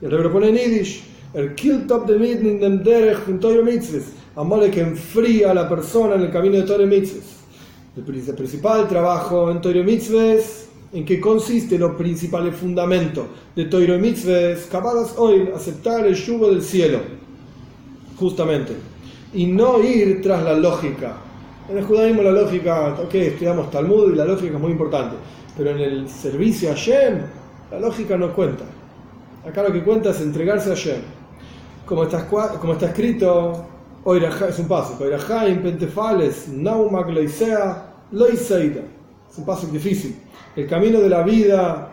Y 0.00 0.04
el 0.04 0.10
rebro 0.10 0.32
pone 0.32 0.48
en 0.48 0.56
Yiddish, 0.56 1.02
el 1.34 1.54
Kiltop 1.54 2.06
de 2.08 2.18
Midnin 2.18 2.60
dem 2.60 2.82
Derech 2.82 3.28
en 3.28 3.38
Toiro 3.40 3.62
Mitzvahs. 3.62 4.12
Amalek 4.36 4.76
enfría 4.78 5.50
a 5.50 5.54
la 5.54 5.68
persona 5.68 6.14
en 6.14 6.22
el 6.22 6.30
camino 6.30 6.56
de 6.56 6.62
Toiro 6.62 6.86
Mitzvahs. 6.86 7.40
El 7.96 8.04
pri- 8.04 8.22
el 8.26 8.34
principal 8.34 8.88
trabajo 8.88 9.50
en 9.50 9.60
Toiro 9.60 9.82
Mitzvahs, 9.84 10.68
en 10.92 11.04
qué 11.04 11.20
consiste 11.20 11.78
lo 11.78 11.96
principal, 11.96 12.46
el 12.46 12.52
fundamento 12.52 13.26
de 13.54 13.66
Toiro 13.66 13.98
Mitzvahs, 13.98 14.66
Kabbalas 14.70 15.14
hoy, 15.16 15.48
aceptar 15.54 16.06
el 16.06 16.14
yugo 16.14 16.50
del 16.50 16.62
cielo, 16.62 16.98
justamente, 18.16 18.72
y 19.32 19.46
no 19.46 19.82
ir 19.82 20.20
tras 20.22 20.42
la 20.42 20.54
lógica. 20.54 21.16
En 21.68 21.78
el 21.78 21.84
judaísmo 21.84 22.22
la 22.22 22.32
lógica, 22.32 22.96
ok, 23.00 23.14
estudiamos 23.14 23.70
Talmud 23.70 24.12
y 24.12 24.16
la 24.16 24.24
lógica 24.24 24.54
es 24.56 24.60
muy 24.60 24.72
importante, 24.72 25.14
pero 25.56 25.70
en 25.70 25.78
el 25.78 26.08
servicio 26.08 26.72
a 26.72 26.74
Shem, 26.74 27.18
la 27.70 27.78
lógica 27.78 28.16
no 28.16 28.34
cuenta. 28.34 28.64
Acá 29.46 29.62
lo 29.62 29.72
que 29.72 29.82
cuenta 29.82 30.10
es 30.10 30.20
entregarse 30.20 30.72
a 30.72 30.74
Shem. 30.74 31.00
Como 31.90 32.04
está, 32.04 32.24
como 32.24 32.74
está 32.74 32.86
escrito, 32.86 33.66
es 34.46 34.58
un 34.60 34.68
paso, 34.68 34.96
Oirajaim, 35.00 35.60
Pentefales, 35.60 36.46
Naumak, 36.46 37.08
Loisea, 37.08 37.82
Loiseida. 38.12 38.82
Es 39.28 39.36
un 39.36 39.44
paso 39.44 39.66
difícil. 39.66 40.16
El 40.54 40.68
camino 40.68 41.00
de 41.00 41.08
la 41.08 41.24
vida 41.24 41.90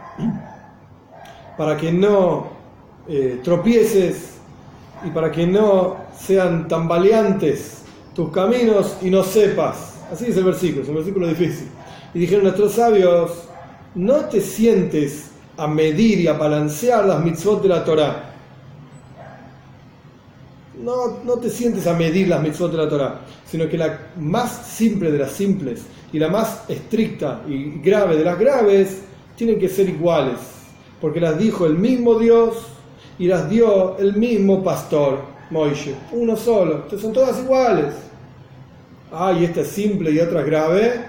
para 1.57 1.75
que 1.75 1.91
no 1.91 2.45
eh, 3.07 3.39
tropieces 3.43 4.35
y 5.03 5.09
para 5.09 5.31
que 5.31 5.47
no 5.47 5.97
sean 6.15 6.67
tambaleantes 6.67 7.81
tus 8.13 8.29
caminos 8.29 8.97
y 9.01 9.09
no 9.09 9.23
sepas. 9.23 9.95
Así 10.13 10.25
es 10.25 10.37
el 10.37 10.43
versículo, 10.43 10.83
es 10.83 10.89
un 10.89 10.95
versículo 10.97 11.27
difícil. 11.27 11.69
Y 12.13 12.19
dijeron 12.19 12.43
nuestros 12.43 12.73
sabios, 12.73 13.31
no 13.95 14.25
te 14.25 14.41
sientes 14.41 15.31
a 15.57 15.65
medir 15.65 16.19
y 16.19 16.27
a 16.27 16.33
balancear 16.33 17.03
las 17.03 17.19
mitzvot 17.19 17.63
de 17.63 17.69
la 17.69 17.83
Torah. 17.83 18.36
No, 20.81 21.19
no 21.23 21.33
te 21.35 21.49
sientes 21.49 21.87
a 21.87 21.93
medir 21.93 22.27
las 22.27 22.41
mitzvot 22.41 22.71
de 22.71 22.77
la 22.77 22.89
Torah, 22.89 23.21
sino 23.45 23.67
que 23.67 23.77
la 23.77 24.11
más 24.17 24.67
simple 24.67 25.11
de 25.11 25.17
las 25.17 25.31
simples 25.31 25.81
y 26.13 26.19
la 26.19 26.29
más 26.29 26.69
estricta 26.69 27.41
y 27.47 27.79
grave 27.79 28.15
de 28.15 28.23
las 28.23 28.37
graves 28.37 29.01
tienen 29.35 29.59
que 29.59 29.69
ser 29.69 29.89
iguales, 29.89 30.37
porque 31.01 31.19
las 31.19 31.37
dijo 31.37 31.65
el 31.65 31.75
mismo 31.77 32.19
Dios 32.19 32.57
y 33.19 33.27
las 33.27 33.49
dio 33.49 33.97
el 33.97 34.15
mismo 34.15 34.63
pastor, 34.63 35.19
Moishe, 35.49 35.95
uno 36.11 36.35
solo, 36.35 36.75
entonces 36.75 37.01
son 37.01 37.13
todas 37.13 37.39
iguales. 37.39 37.93
Ah, 39.11 39.33
y 39.33 39.45
esta 39.45 39.61
es 39.61 39.69
simple 39.69 40.11
y 40.11 40.19
otra 40.19 40.41
es 40.41 40.45
grave. 40.45 41.05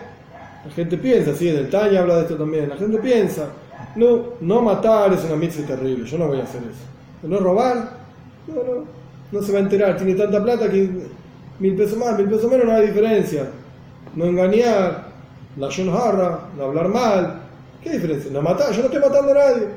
La 0.64 0.70
gente 0.72 0.96
piensa, 0.96 1.34
sí, 1.34 1.48
en 1.48 1.56
el 1.56 1.70
Tanya 1.70 2.00
habla 2.00 2.16
de 2.16 2.22
esto 2.22 2.36
también. 2.36 2.68
La 2.68 2.76
gente 2.76 2.98
piensa, 2.98 3.48
no, 3.96 4.34
no 4.40 4.62
matar 4.62 5.12
es 5.12 5.24
una 5.24 5.36
mitzvah 5.36 5.66
terrible, 5.66 6.08
yo 6.08 6.18
no 6.18 6.28
voy 6.28 6.40
a 6.40 6.44
hacer 6.44 6.62
eso. 6.62 7.26
No 7.28 7.38
robar, 7.38 7.98
no, 8.46 8.54
no, 8.54 8.84
no 9.30 9.42
se 9.42 9.52
va 9.52 9.58
a 9.58 9.62
enterar, 9.62 9.96
tiene 9.96 10.14
tanta 10.14 10.42
plata 10.42 10.70
que 10.70 10.88
mil 11.58 11.74
pesos 11.74 11.98
más, 11.98 12.16
mil 12.16 12.28
pesos 12.28 12.50
menos 12.50 12.66
no 12.66 12.72
hay 12.72 12.86
diferencia. 12.86 13.50
No 14.14 14.24
engañar, 14.24 15.08
la 15.56 15.66
Harra, 15.66 16.40
no 16.56 16.64
hablar 16.64 16.88
mal, 16.88 17.40
¿qué 17.82 17.90
diferencia? 17.90 18.30
No 18.30 18.42
matar, 18.42 18.72
yo 18.72 18.78
no 18.78 18.86
estoy 18.86 19.00
matando 19.00 19.32
a 19.32 19.34
nadie. 19.34 19.68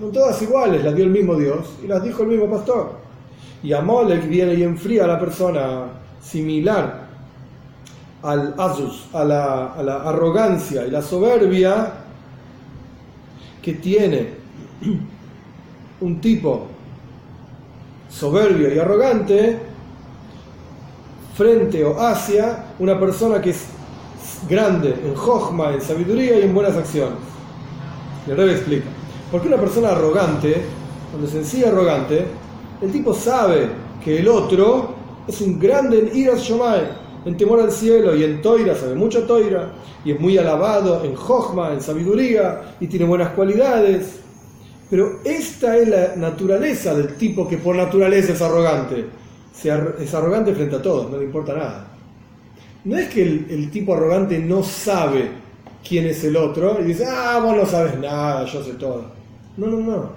Son 0.00 0.12
todas 0.12 0.40
iguales, 0.42 0.84
las 0.84 0.94
dio 0.94 1.04
el 1.04 1.10
mismo 1.10 1.34
Dios 1.34 1.74
y 1.82 1.86
las 1.86 2.02
dijo 2.02 2.22
el 2.22 2.28
mismo 2.28 2.48
pastor. 2.48 2.92
Y 3.62 3.72
Amalek 3.72 4.28
viene 4.28 4.54
y 4.54 4.62
enfría 4.62 5.04
a 5.04 5.08
la 5.08 5.18
persona 5.18 5.86
similar 6.22 7.08
al 8.22 8.54
azus, 8.58 9.08
a 9.12 9.24
la, 9.24 9.72
a 9.74 9.82
la 9.82 10.02
arrogancia 10.02 10.86
y 10.86 10.90
la 10.90 11.02
soberbia 11.02 11.92
que 13.62 13.74
tiene 13.74 14.28
un 16.00 16.20
tipo 16.20 16.68
soberbio 18.08 18.74
y 18.74 18.78
arrogante 18.78 19.58
frente 21.36 21.84
o 21.84 22.00
hacia 22.00 22.64
una 22.78 22.98
persona 22.98 23.40
que 23.40 23.50
es 23.50 23.66
grande 24.48 24.94
en 25.04 25.14
Jochma, 25.14 25.72
en 25.72 25.80
sabiduría 25.80 26.38
y 26.38 26.42
en 26.42 26.54
buenas 26.54 26.76
acciones. 26.76 27.18
El 28.26 28.36
Rebbe 28.36 28.52
explica. 28.52 28.86
Porque 29.30 29.48
una 29.48 29.56
persona 29.56 29.90
arrogante, 29.90 30.62
cuando 31.10 31.28
se 31.28 31.38
enseña 31.38 31.68
arrogante, 31.68 32.26
el 32.80 32.90
tipo 32.90 33.14
sabe 33.14 33.68
que 34.02 34.18
el 34.18 34.28
otro 34.28 34.94
es 35.26 35.40
un 35.40 35.58
grande 35.58 35.98
en 35.98 36.16
iras 36.16 36.40
shomai, 36.40 36.88
en 37.24 37.36
temor 37.36 37.60
al 37.60 37.70
cielo 37.70 38.14
y 38.16 38.24
en 38.24 38.40
toira, 38.40 38.74
sabe 38.74 38.94
mucho 38.94 39.24
toira, 39.24 39.72
y 40.04 40.12
es 40.12 40.20
muy 40.20 40.38
alabado 40.38 41.04
en 41.04 41.14
Jochma, 41.14 41.72
en 41.72 41.80
sabiduría, 41.80 42.74
y 42.80 42.86
tiene 42.86 43.04
buenas 43.04 43.30
cualidades. 43.30 44.20
Pero 44.90 45.20
esta 45.24 45.76
es 45.76 45.88
la 45.88 46.16
naturaleza 46.16 46.94
del 46.94 47.14
tipo 47.16 47.46
que 47.48 47.58
por 47.58 47.76
naturaleza 47.76 48.32
es 48.32 48.40
arrogante. 48.42 49.04
Es 50.00 50.14
arrogante 50.14 50.54
frente 50.54 50.76
a 50.76 50.82
todos, 50.82 51.10
no 51.10 51.18
le 51.18 51.24
importa 51.24 51.52
nada. 51.54 51.88
No 52.84 52.96
es 52.96 53.08
que 53.08 53.22
el, 53.22 53.70
tipo 53.70 53.94
arrogante 53.94 54.38
no 54.38 54.62
sabe 54.62 55.28
quién 55.86 56.06
es 56.06 56.22
el 56.24 56.36
otro 56.36 56.78
y 56.80 56.84
dice, 56.84 57.04
ah, 57.06 57.40
vos 57.42 57.56
no 57.56 57.66
sabes 57.66 57.98
nada, 57.98 58.44
yo 58.46 58.62
sé 58.62 58.74
todo. 58.74 59.04
No, 59.56 59.66
no, 59.66 59.78
no. 59.80 60.12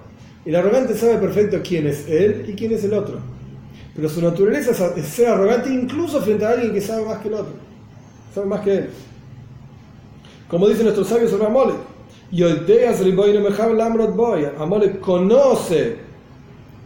El 0.45 0.55
arrogante 0.55 0.95
sabe 0.95 1.17
perfecto 1.17 1.59
quién 1.67 1.88
es 1.88 2.07
él 2.07 2.45
y 2.47 2.53
quién 2.53 2.72
es 2.72 2.84
el 2.84 2.93
otro. 2.93 3.17
Pero 3.95 4.07
su 4.07 4.22
naturaleza 4.22 4.72
es- 4.72 4.97
es 4.97 5.05
ser 5.07 5.28
arrogante 5.30 5.69
incluso 5.69 6.22
frente 6.22 6.45
a 6.45 6.51
alguien 6.51 6.72
que 6.74 6.82
sabe 6.82 7.03
más 7.05 7.17
que 7.17 7.28
el 7.28 7.34
otro. 7.34 7.53
Sabe 8.34 8.47
más 8.47 8.61
que 8.61 8.74
él. 8.74 8.89
Como 10.47 10.67
dicen 10.67 10.84
nuestros 10.84 11.07
sabios 11.07 11.32
sobre 11.32 11.45
Amolek. 11.47 11.76
Yodeas 12.32 13.01
riboyne 13.01 13.39
mejab 13.39 13.73
lamrot 13.73 14.15
boy. 14.15 14.45
Amolek 14.57 14.99
conoce 14.99 15.97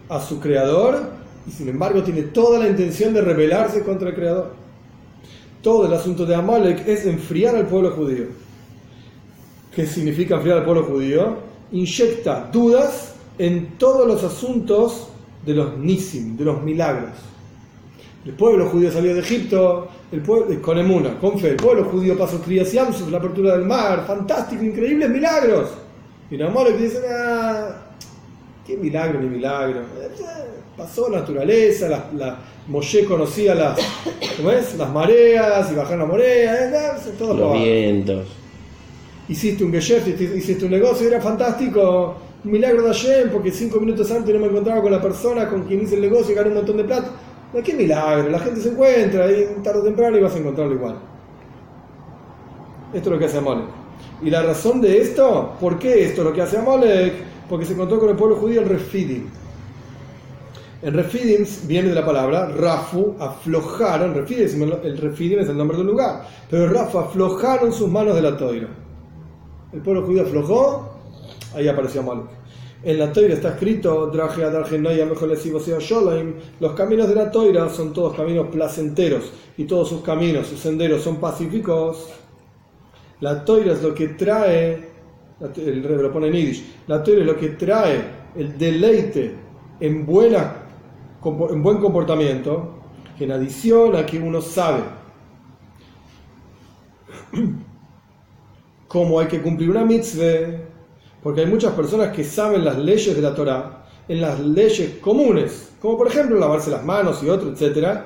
a 0.10 0.20
su 0.20 0.40
creador 0.40 1.12
y 1.48 1.52
sin 1.52 1.70
embargo 1.70 2.04
tiene 2.04 2.24
toda 2.24 2.60
la 2.60 2.68
intención 2.68 3.14
de 3.14 3.22
rebelarse 3.22 3.84
contra 3.84 4.10
el 4.10 4.16
creador. 4.16 4.54
Todo 5.62 5.88
el 5.88 5.94
asunto 5.94 6.26
de 6.26 6.36
Amalek 6.36 6.88
es 6.88 7.06
enfriar 7.06 7.56
al 7.56 7.68
pueblo 7.68 7.92
judío. 7.92 8.26
¿Qué 9.76 9.86
significa 9.86 10.36
enfriar 10.36 10.60
al 10.60 10.66
pueblo 10.66 10.84
judío? 10.84 11.38
Inyecta 11.72 12.50
dudas 12.52 13.16
en 13.38 13.78
todos 13.78 14.08
los 14.08 14.24
asuntos 14.24 15.10
de 15.46 15.54
los 15.54 15.78
nisim, 15.78 16.38
de 16.38 16.46
los 16.46 16.62
milagros. 16.62 17.14
El 18.26 18.34
pueblo 18.34 18.68
judío 18.70 18.92
salió 18.92 19.14
de 19.14 19.20
Egipto 19.20 19.88
el 20.12 20.22
pueblo, 20.22 20.60
con 20.62 20.78
emuna, 20.80 21.20
con 21.20 21.38
fe. 21.38 21.50
El 21.50 21.58
pueblo 21.58 21.86
judío 21.86 22.18
pasó 22.18 22.42
Kriyas 22.42 22.72
Yamsuf, 22.72 23.10
la 23.12 23.20
apertura 23.20 23.56
del 23.56 23.66
mar, 23.66 24.04
fantástico, 24.08 24.64
increíbles 24.64 25.10
milagros. 25.10 25.70
Y 26.32 26.42
Amalek 26.42 26.78
dice, 26.78 27.02
ah, 27.08 27.84
qué 28.66 28.78
milagro 28.78 29.20
ni 29.22 29.28
milagro. 29.28 29.82
Pasó 30.76 31.08
la 31.10 31.20
naturaleza, 31.20 31.88
la, 31.88 32.10
la 32.18 32.40
Moshe 32.68 33.06
conocía 33.06 33.54
las, 33.54 33.80
¿cómo 34.38 34.50
es? 34.52 34.76
las 34.76 34.90
mareas 34.92 35.72
y 35.72 35.76
bajar 35.76 36.00
la 36.00 36.06
marea, 36.06 36.96
eh, 36.98 37.12
todo 37.18 37.34
Los 37.36 37.54
vientos. 37.54 38.28
hiciste 39.30 39.64
un 39.64 39.74
hiciste 39.74 40.24
hiciste 40.36 40.66
un 40.66 40.72
negocio, 40.72 41.08
era 41.08 41.22
fantástico, 41.22 42.18
un 42.44 42.52
milagro 42.52 42.82
de 42.82 42.88
Hashem, 42.88 43.30
porque 43.30 43.52
cinco 43.52 43.80
minutos 43.80 44.10
antes 44.12 44.34
no 44.34 44.42
me 44.42 44.48
encontraba 44.48 44.82
con 44.82 44.92
la 44.92 45.02
persona 45.02 45.48
con 45.48 45.64
quien 45.64 45.84
hice 45.84 45.96
el 45.96 46.02
negocio 46.02 46.32
y 46.32 46.36
gané 46.36 46.50
un 46.50 46.56
montón 46.56 46.78
de 46.78 46.84
plata. 46.86 47.12
Qué 47.64 47.74
milagro, 47.74 48.30
la 48.30 48.40
gente 48.40 48.60
se 48.60 48.70
encuentra, 48.70 49.32
y 49.32 49.46
tarde 49.64 49.80
o 49.80 49.84
temprano 49.84 50.18
y 50.18 50.22
vas 50.22 50.36
a 50.36 50.40
encontrarlo 50.40 50.74
igual. 50.74 50.96
Esto 52.94 53.10
es 53.10 53.14
lo 53.14 53.20
que 53.20 53.26
hace 53.26 53.38
Amalek. 53.38 53.66
Y 54.22 54.30
la 54.30 54.42
razón 54.44 54.82
de 54.82 55.02
esto, 55.02 55.54
¿por 55.60 55.80
qué 55.80 56.06
esto 56.06 56.22
es 56.22 56.28
lo 56.28 56.34
que 56.34 56.42
hace 56.42 56.58
Amalek? 56.58 57.14
Porque 57.50 57.66
se 57.66 57.74
encontró 57.74 58.00
con 58.00 58.10
el 58.10 58.16
pueblo 58.16 58.36
judío 58.36 58.62
el 58.62 58.70
refidim. 58.70 59.30
El 60.82 60.94
refidim 60.94 61.46
viene 61.64 61.90
de 61.90 61.96
la 61.96 62.06
palabra 62.06 62.50
Rafu, 62.50 63.16
aflojaron, 63.20 64.14
refidim, 64.14 64.64
el 64.64 64.98
refidim 64.98 65.40
es 65.40 65.48
el 65.50 65.58
nombre 65.58 65.78
del 65.78 65.88
lugar, 65.88 66.28
pero 66.50 66.68
Rafu 66.68 67.00
aflojaron 67.00 67.72
sus 67.72 67.90
manos 67.90 68.16
de 68.16 68.22
la 68.22 68.38
toira. 68.38 68.68
El 69.72 69.82
pueblo 69.82 70.06
judío 70.06 70.24
aflojó, 70.24 70.94
ahí 71.56 71.68
apareció 71.68 72.02
Amalek. 72.02 72.35
En 72.86 73.00
la 73.00 73.12
toira 73.12 73.34
está 73.34 73.50
escrito, 73.50 74.12
los 74.14 74.32
caminos 76.76 77.10
de 77.10 77.16
la 77.16 77.32
toira 77.32 77.68
son 77.68 77.92
todos 77.92 78.16
caminos 78.16 78.50
placenteros 78.52 79.34
y 79.58 79.64
todos 79.64 79.90
sus 79.90 80.02
caminos, 80.02 80.46
sus 80.46 80.60
senderos 80.60 81.02
son 81.02 81.16
pacíficos. 81.20 82.10
La 83.22 83.44
toira 83.44 83.74
es 83.74 83.82
lo 83.82 83.96
que 83.96 84.10
trae, 84.10 84.88
el 85.42 85.84
rey 85.84 85.98
lo 85.98 86.14
pone 86.14 86.28
en 86.28 86.34
Yiddish, 86.34 86.64
la 86.86 87.04
toira 87.04 87.22
es 87.22 87.26
lo 87.26 87.36
que 87.36 87.50
trae 87.50 88.04
el 88.36 88.56
deleite 88.56 89.34
en, 89.80 90.06
buena, 90.06 90.68
en 91.24 91.64
buen 91.64 91.80
comportamiento, 91.80 92.82
en 93.20 93.32
adición 93.32 93.96
a 93.96 94.06
que 94.06 94.20
uno 94.20 94.42
sabe 94.42 94.84
cómo 98.88 99.20
hay 99.20 99.26
que 99.26 99.42
cumplir 99.42 99.72
una 99.72 99.84
mitzvah, 99.84 100.75
porque 101.26 101.42
hay 101.42 101.48
muchas 101.48 101.74
personas 101.74 102.10
que 102.16 102.24
saben 102.24 102.64
las 102.64 102.78
leyes 102.78 103.16
de 103.16 103.22
la 103.24 103.34
Torah, 103.34 103.84
en 104.08 104.22
las 104.22 104.40
leyes 104.40 105.00
comunes, 105.02 105.72
como 105.82 105.98
por 105.98 106.08
ejemplo 106.08 106.38
lavarse 106.38 106.70
las 106.70 106.86
manos 106.86 107.24
y 107.24 107.30
otro, 107.30 107.50
etc. 107.52 108.02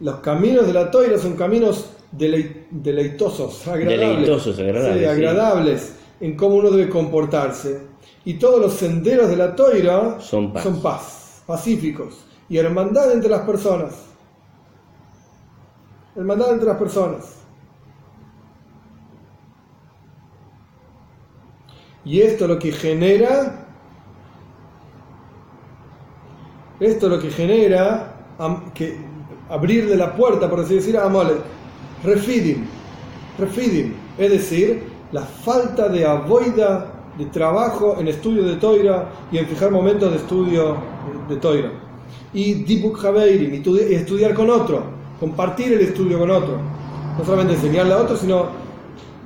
Los 0.00 0.16
caminos 0.16 0.66
de 0.66 0.74
la 0.74 0.90
Torah 0.90 1.16
son 1.16 1.34
caminos 1.34 1.86
delei- 2.14 2.66
deleitosos, 2.70 3.66
agradables, 3.66 4.00
Deleitosos, 4.10 4.58
agradables, 4.58 4.92
Sí, 4.92 4.98
sí. 5.00 5.04
agradables 5.06 5.94
en 6.20 6.36
cómo 6.36 6.56
uno 6.56 6.70
debe 6.70 6.90
comportarse. 6.90 7.86
Y 8.26 8.34
todos 8.34 8.60
los 8.60 8.74
senderos 8.74 9.30
de 9.30 9.36
la 9.38 9.56
Toira 9.56 10.20
Son 10.20 10.52
paz. 10.52 10.66
paz, 10.82 11.42
pacíficos 11.46 12.18
y 12.50 12.58
hermandad 12.58 13.12
entre 13.12 13.30
las 13.30 13.40
personas. 13.46 13.94
Hermandad 16.14 16.52
entre 16.52 16.68
las 16.68 16.76
personas. 16.76 17.36
Y 22.04 22.20
esto 22.20 22.46
lo 22.46 22.58
que 22.58 22.72
genera, 22.72 23.66
esto 26.80 27.08
lo 27.08 27.18
que 27.18 27.30
genera 27.30 28.16
que 28.74 28.96
abrirle 29.50 29.96
la 29.96 30.14
puerta, 30.14 30.48
por 30.48 30.60
así 30.60 30.76
decir, 30.76 30.96
a 30.96 31.04
Amalek. 31.04 31.38
refidim, 32.02 32.64
refidim, 33.38 33.92
es 34.16 34.30
decir, 34.30 34.82
la 35.12 35.22
falta 35.22 35.88
de 35.88 36.06
avoida 36.06 36.86
de 37.18 37.26
trabajo 37.26 37.96
en 37.98 38.08
estudio 38.08 38.44
de 38.44 38.56
Toira 38.56 39.10
y 39.30 39.38
en 39.38 39.46
fijar 39.46 39.70
momentos 39.70 40.10
de 40.10 40.16
estudio 40.16 40.76
de 41.28 41.36
Toira. 41.36 41.70
Y 42.32 42.54
Dibuk 42.54 43.04
Haveirim, 43.04 43.54
y 43.54 43.94
estudiar 43.94 44.34
con 44.34 44.48
otro, 44.48 44.84
compartir 45.18 45.74
el 45.74 45.80
estudio 45.80 46.18
con 46.18 46.30
otro. 46.30 46.58
No 47.18 47.24
solamente 47.24 47.54
enseñarle 47.54 47.92
a 47.92 47.98
otro, 47.98 48.16
sino 48.16 48.46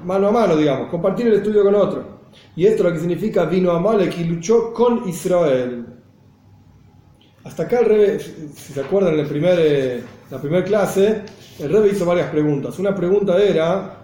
mano 0.04 0.28
a 0.28 0.32
mano, 0.32 0.56
digamos, 0.56 0.88
compartir 0.88 1.28
el 1.28 1.34
estudio 1.34 1.62
con 1.62 1.74
otro. 1.74 2.13
Y 2.56 2.66
esto 2.66 2.84
lo 2.84 2.92
que 2.92 3.00
significa 3.00 3.44
vino 3.46 3.72
a 3.72 3.80
Malek 3.80 4.18
y 4.18 4.24
luchó 4.24 4.72
con 4.72 5.08
Israel. 5.08 5.86
Hasta 7.44 7.64
acá 7.64 7.80
el 7.80 7.86
Rebe, 7.86 8.20
si 8.20 8.72
se 8.72 8.80
acuerdan 8.80 9.14
en 9.14 9.20
el 9.20 9.26
primer, 9.26 9.58
eh, 9.60 10.02
la 10.30 10.40
primera 10.40 10.64
clase, 10.64 11.22
el 11.58 11.70
Rebe 11.70 11.90
hizo 11.90 12.06
varias 12.06 12.30
preguntas. 12.30 12.78
Una 12.78 12.94
pregunta 12.94 13.36
era, 13.42 13.98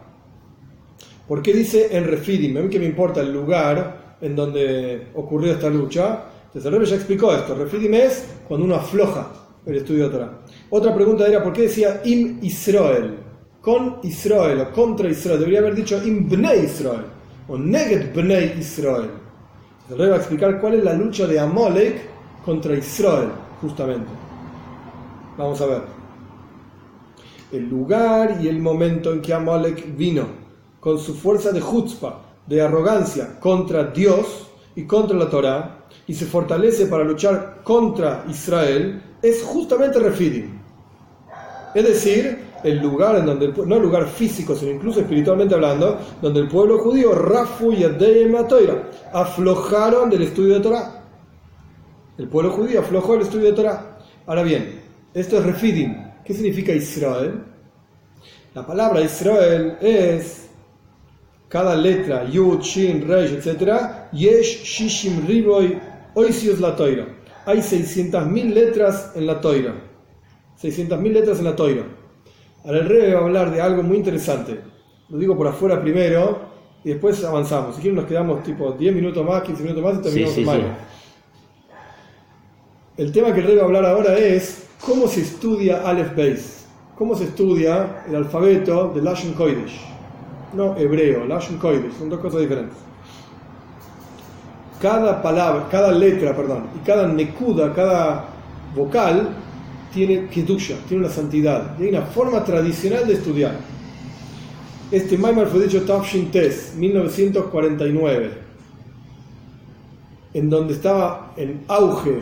¿por 1.26 1.40
qué 1.40 1.54
dice 1.54 1.96
en 1.96 2.04
Refidim? 2.04 2.56
A 2.58 2.60
mí 2.60 2.68
que 2.68 2.78
me 2.78 2.86
importa 2.86 3.20
el 3.20 3.32
lugar 3.32 4.16
en 4.20 4.36
donde 4.36 5.08
ocurrió 5.14 5.52
esta 5.52 5.70
lucha. 5.70 6.24
Entonces 6.46 6.66
el 6.66 6.72
Rebe 6.72 6.86
ya 6.86 6.96
explicó 6.96 7.32
esto. 7.32 7.54
Refidim 7.54 7.94
es 7.94 8.26
cuando 8.46 8.66
uno 8.66 8.74
afloja 8.74 9.30
el 9.64 9.76
estudio 9.76 10.04
de 10.04 10.10
Torah. 10.10 10.38
Otra 10.68 10.94
pregunta 10.94 11.26
era, 11.26 11.42
¿por 11.42 11.52
qué 11.52 11.62
decía 11.62 12.02
Im 12.04 12.40
Israel? 12.42 13.16
Con 13.62 14.00
Israel 14.02 14.60
o 14.60 14.72
contra 14.72 15.08
Israel. 15.08 15.38
Debería 15.38 15.60
haber 15.60 15.76
dicho 15.76 15.98
Im 16.04 16.28
Bnei 16.28 16.64
Israel 16.64 17.04
o 17.50 17.58
Neged 17.58 18.14
Bnei 18.14 18.54
Israel. 18.58 19.10
El 19.90 19.98
Rebe 19.98 20.10
va 20.10 20.16
a 20.16 20.18
explicar 20.18 20.60
cuál 20.60 20.74
es 20.74 20.84
la 20.84 20.94
lucha 20.94 21.26
de 21.26 21.40
Amalek 21.40 22.00
contra 22.44 22.74
Israel, 22.74 23.30
justamente. 23.60 24.08
Vamos 25.36 25.60
a 25.60 25.66
ver. 25.66 25.82
El 27.50 27.68
lugar 27.68 28.38
y 28.40 28.46
el 28.46 28.60
momento 28.60 29.12
en 29.12 29.20
que 29.20 29.34
Amalek 29.34 29.96
vino 29.96 30.26
con 30.78 30.98
su 31.00 31.14
fuerza 31.14 31.50
de 31.50 31.60
chutzpah, 31.60 32.20
de 32.46 32.62
arrogancia 32.62 33.40
contra 33.40 33.84
Dios 33.84 34.48
y 34.76 34.84
contra 34.84 35.16
la 35.16 35.28
Torah, 35.28 35.86
y 36.06 36.14
se 36.14 36.26
fortalece 36.26 36.86
para 36.86 37.02
luchar 37.02 37.62
contra 37.64 38.24
Israel, 38.28 39.02
es 39.20 39.42
justamente 39.42 39.98
Refidim. 39.98 40.60
Es 41.74 41.84
decir, 41.84 42.49
el 42.62 42.78
lugar 42.78 43.16
en 43.16 43.26
donde, 43.26 43.52
no 43.66 43.76
el 43.76 43.82
lugar 43.82 44.06
físico, 44.06 44.54
sino 44.54 44.72
incluso 44.72 45.00
espiritualmente 45.00 45.54
hablando, 45.54 45.98
donde 46.20 46.40
el 46.40 46.48
pueblo 46.48 46.78
judío, 46.78 47.14
Rafu 47.14 47.72
y 47.72 47.84
aflojaron 49.12 50.10
del 50.10 50.22
estudio 50.22 50.54
de 50.54 50.60
Torah. 50.60 51.04
El 52.18 52.28
pueblo 52.28 52.50
judío 52.52 52.80
aflojó 52.80 53.14
el 53.14 53.22
estudio 53.22 53.46
de 53.46 53.52
Torah. 53.52 53.98
Ahora 54.26 54.42
bien, 54.42 54.80
esto 55.14 55.38
es 55.38 55.44
refidim. 55.44 55.96
¿Qué 56.24 56.34
significa 56.34 56.72
Israel? 56.72 57.44
La 58.54 58.66
palabra 58.66 59.00
Israel 59.00 59.78
es 59.80 60.48
cada 61.48 61.74
letra, 61.74 62.28
Yud, 62.28 62.60
Shin, 62.60 63.06
Reish, 63.08 63.32
etc. 63.32 64.10
Yesh, 64.12 64.62
Shishim, 64.64 65.26
Riboy, 65.26 65.78
Oisios 66.14 66.60
la 66.60 66.76
Toira. 66.76 67.06
Hay 67.46 67.58
600.000 67.58 68.52
letras 68.52 69.12
en 69.14 69.26
la 69.26 69.40
Toira. 69.40 69.74
600.000 70.60 71.12
letras 71.12 71.38
en 71.38 71.44
la 71.44 71.56
Toira. 71.56 71.84
Ahora 72.64 72.78
el 72.78 72.88
rey 72.88 73.12
va 73.12 73.20
a 73.20 73.22
hablar 73.22 73.50
de 73.50 73.60
algo 73.60 73.82
muy 73.82 73.96
interesante. 73.96 74.60
Lo 75.08 75.18
digo 75.18 75.36
por 75.36 75.48
afuera 75.48 75.80
primero 75.80 76.38
y 76.84 76.90
después 76.90 77.22
avanzamos. 77.24 77.76
Si 77.76 77.82
quieren 77.82 77.96
nos 77.96 78.06
quedamos 78.06 78.42
tipo 78.42 78.72
10 78.72 78.94
minutos 78.94 79.24
más, 79.26 79.42
15 79.42 79.62
minutos 79.62 79.82
más 79.82 79.94
y 79.94 80.02
terminamos 80.02 80.34
Sí, 80.34 80.44
sí, 80.44 80.50
sí. 80.50 80.62
El 82.96 83.12
tema 83.12 83.32
que 83.32 83.40
el 83.40 83.46
rey 83.46 83.56
va 83.56 83.62
a 83.62 83.64
hablar 83.64 83.86
ahora 83.86 84.18
es 84.18 84.68
cómo 84.80 85.06
se 85.06 85.22
estudia 85.22 85.88
Aleph 85.88 86.14
Beis, 86.14 86.66
cómo 86.96 87.14
se 87.14 87.24
estudia 87.24 88.04
el 88.06 88.16
alfabeto 88.16 88.92
de 88.94 89.00
Lashon 89.00 89.32
Kodesh, 89.32 89.80
no 90.52 90.76
hebreo, 90.76 91.24
Lashon 91.24 91.56
Kodesh, 91.56 91.92
son 91.98 92.10
dos 92.10 92.20
cosas 92.20 92.40
diferentes. 92.40 92.76
Cada 94.82 95.22
palabra, 95.22 95.66
cada 95.70 95.92
letra, 95.92 96.36
perdón, 96.36 96.64
y 96.76 96.84
cada 96.84 97.06
nekuda, 97.08 97.72
cada 97.72 98.26
vocal 98.74 99.30
tiene 99.92 100.28
kedusha, 100.28 100.76
tiene 100.88 101.04
una 101.04 101.12
santidad, 101.12 101.76
y 101.78 101.84
hay 101.84 101.88
una 101.90 102.02
forma 102.02 102.44
tradicional 102.44 103.06
de 103.06 103.14
estudiar. 103.14 103.56
Este 104.90 105.16
Maimar 105.16 105.46
fue 105.48 105.62
dicho 105.64 105.82
Tafshin 105.82 106.30
Tes, 106.30 106.74
1949, 106.76 108.30
en 110.34 110.50
donde 110.50 110.74
estaba 110.74 111.32
en 111.36 111.60
auge 111.68 112.20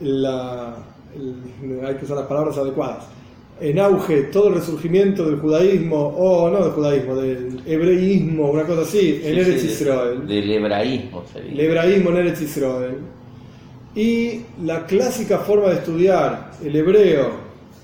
la, 0.00 0.76
el- 1.14 1.84
hay 1.84 1.94
que 1.96 2.04
usar 2.04 2.16
las 2.18 2.26
palabras 2.26 2.56
adecuadas, 2.56 3.04
en 3.60 3.78
auge 3.78 4.22
todo 4.24 4.48
el 4.48 4.54
resurgimiento 4.54 5.24
del 5.26 5.38
judaísmo, 5.38 5.96
o 6.16 6.48
no 6.50 6.62
del 6.64 6.72
judaísmo, 6.72 7.14
del 7.16 7.60
hebreísmo, 7.66 8.50
una 8.50 8.64
cosa 8.64 8.82
así, 8.82 9.20
en 9.22 9.34
Sí, 9.34 9.40
Eretz 9.40 9.60
sí, 9.60 9.66
Israel, 9.68 10.26
Del 10.26 10.50
hebraísmo 10.50 11.24
sería. 11.30 11.52
el 11.52 11.60
hebraísmo 11.60 12.10
en 12.10 12.16
Eretz 12.16 12.40
Israel, 12.40 12.96
y 13.94 14.42
la 14.64 14.86
clásica 14.86 15.38
forma 15.38 15.68
de 15.70 15.76
estudiar 15.76 16.52
el 16.62 16.76
hebreo 16.76 17.30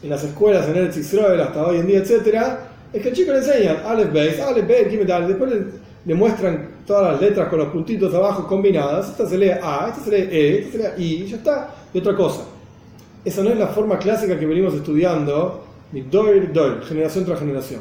en 0.02 0.10
las 0.10 0.22
escuelas 0.24 0.68
en 0.68 0.76
Eretz 0.76 0.96
Israel 0.98 1.40
hasta 1.40 1.66
hoy 1.66 1.78
en 1.78 1.86
día, 1.86 1.98
etcétera, 1.98 2.68
es 2.92 3.02
que 3.02 3.08
al 3.08 3.14
chico 3.14 3.32
le 3.32 3.38
enseñan 3.38 3.78
Aleph 3.84 4.12
Beis, 4.12 4.40
Aleph 4.40 4.66
Beis, 4.66 5.26
después 5.26 5.50
le, 5.50 5.64
le 6.04 6.14
muestran 6.14 6.76
todas 6.86 7.12
las 7.12 7.20
letras 7.20 7.48
con 7.48 7.58
los 7.58 7.68
puntitos 7.68 8.14
abajo 8.14 8.46
combinadas, 8.46 9.08
esta 9.08 9.28
se 9.28 9.36
lee 9.36 9.50
A, 9.50 9.88
esta 9.88 10.04
se 10.04 10.10
lee 10.10 10.28
E, 10.30 10.58
esta 10.60 10.72
se 10.72 10.78
lee 10.78 11.04
I, 11.04 11.22
y 11.22 11.26
ya 11.26 11.36
está, 11.36 11.74
y 11.92 11.98
otra 11.98 12.14
cosa. 12.14 12.42
Esa 13.24 13.42
no 13.42 13.50
es 13.50 13.58
la 13.58 13.66
forma 13.66 13.98
clásica 13.98 14.38
que 14.38 14.46
venimos 14.46 14.74
estudiando, 14.74 15.64
ni 15.92 16.02
doir, 16.02 16.52
doir, 16.52 16.82
generación 16.84 17.24
tras 17.24 17.40
generación. 17.40 17.80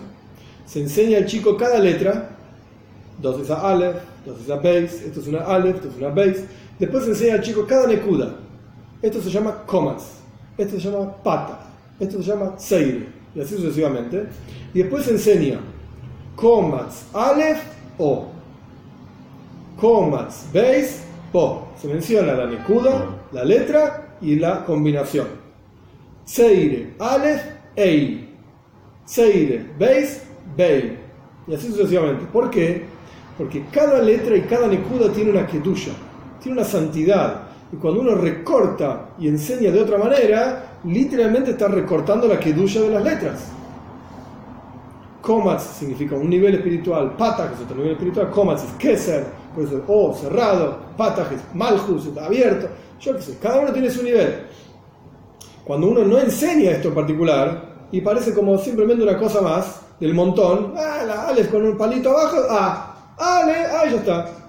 Se 0.66 0.82
enseña 0.82 1.20
al 1.20 1.28
chico 1.28 1.56
cada 1.56 1.78
letra, 1.78 2.30
dos 3.22 3.40
es 3.40 3.52
a 3.52 3.70
Aleph, 3.70 3.98
dos 4.26 4.42
es 4.42 4.50
a 4.50 4.56
Beis, 4.56 4.94
esto 5.04 5.20
es 5.20 5.28
una 5.28 5.42
Aleph, 5.42 5.76
esto 5.76 5.90
es 5.90 5.98
una 5.98 6.10
Beis. 6.10 6.44
Después 6.80 7.06
se 7.06 7.12
enseña 7.12 7.36
al 7.36 7.42
chico 7.42 7.66
cada 7.66 7.88
nekuda. 7.88 8.36
Esto 9.02 9.22
se 9.22 9.30
llama 9.30 9.64
comas, 9.66 10.20
esto 10.58 10.80
se 10.80 10.90
llama 10.90 11.16
pata, 11.18 11.60
esto 12.00 12.18
se 12.18 12.24
llama 12.24 12.58
seir, 12.58 13.08
y 13.36 13.42
así 13.42 13.56
sucesivamente. 13.56 14.28
Y 14.74 14.80
después 14.80 15.06
se 15.06 15.12
enseña 15.12 15.60
comas, 16.36 17.06
Aleph, 17.14 17.60
O. 17.98 18.28
Comas, 19.80 20.48
Beis, 20.54 21.04
Po. 21.32 21.68
Se 21.80 21.88
menciona 21.88 22.34
la 22.34 22.48
nekuda, 22.48 23.06
la 23.32 23.44
letra 23.44 24.18
y 24.22 24.38
la 24.38 24.64
combinación. 24.66 25.28
Seire, 26.24 26.94
Aleph, 27.00 27.42
Ei. 27.76 28.34
Seire, 29.06 29.66
Beis, 29.78 30.24
Bei. 30.56 30.98
Y 31.48 31.54
así 31.54 31.68
sucesivamente. 31.68 32.26
¿Por 32.32 32.50
qué? 32.50 32.84
Porque 33.38 33.66
cada 33.72 34.02
letra 34.02 34.36
y 34.38 34.42
cada 34.42 34.68
nekuda 34.68 35.12
tiene 35.12 35.32
una 35.32 35.46
kedusha, 35.46 35.92
tiene 36.46 36.60
una 36.60 36.68
santidad. 36.68 37.42
Y 37.74 37.78
cuando 37.78 38.02
uno 38.02 38.14
recorta 38.14 39.10
y 39.18 39.28
enseña 39.28 39.72
de 39.72 39.82
otra 39.82 39.98
manera, 39.98 40.78
literalmente 40.84 41.52
está 41.52 41.68
recortando 41.68 42.28
la 42.28 42.40
kedusha 42.40 42.82
de 42.82 42.90
las 42.92 43.04
letras. 43.04 43.52
Komatz 45.22 45.64
significa 45.80 46.14
un 46.16 46.30
nivel 46.30 46.54
espiritual, 46.54 47.16
Patach 47.18 47.54
es 47.54 47.62
otro 47.62 47.78
nivel 47.78 47.94
espiritual, 47.94 48.30
Komatz 48.30 48.64
es 48.64 48.72
Keser, 48.74 49.26
por 49.56 49.64
eso 49.64 49.78
es 49.78 49.84
O 49.88 50.14
cerrado, 50.14 50.78
Patach 50.96 51.32
es 51.32 51.42
Malchus, 51.56 52.06
está 52.06 52.28
abierto, 52.28 52.68
yo 53.02 53.16
qué 53.16 53.22
sé, 53.24 53.40
cada 53.42 53.60
uno 53.60 53.74
tiene 53.74 53.90
su 53.90 54.04
nivel. 54.04 54.44
Cuando 55.64 55.88
uno 55.88 56.04
no 56.04 56.20
enseña 56.20 56.70
esto 56.70 56.90
en 56.90 56.94
particular, 56.94 57.76
y 57.92 58.02
parece 58.02 58.36
como 58.36 58.56
simplemente 58.60 59.02
una 59.02 59.18
cosa 59.18 59.42
más 59.42 59.82
del 60.00 60.14
montón, 60.14 60.76
ah, 60.78 61.34
la 61.36 61.50
con 61.50 61.66
un 61.66 61.76
palito 61.76 62.12
abajo, 62.12 62.38
ah, 62.52 62.96
Ale, 63.18 63.66
ah, 63.66 63.86
ya 63.90 63.98
está. 63.98 64.45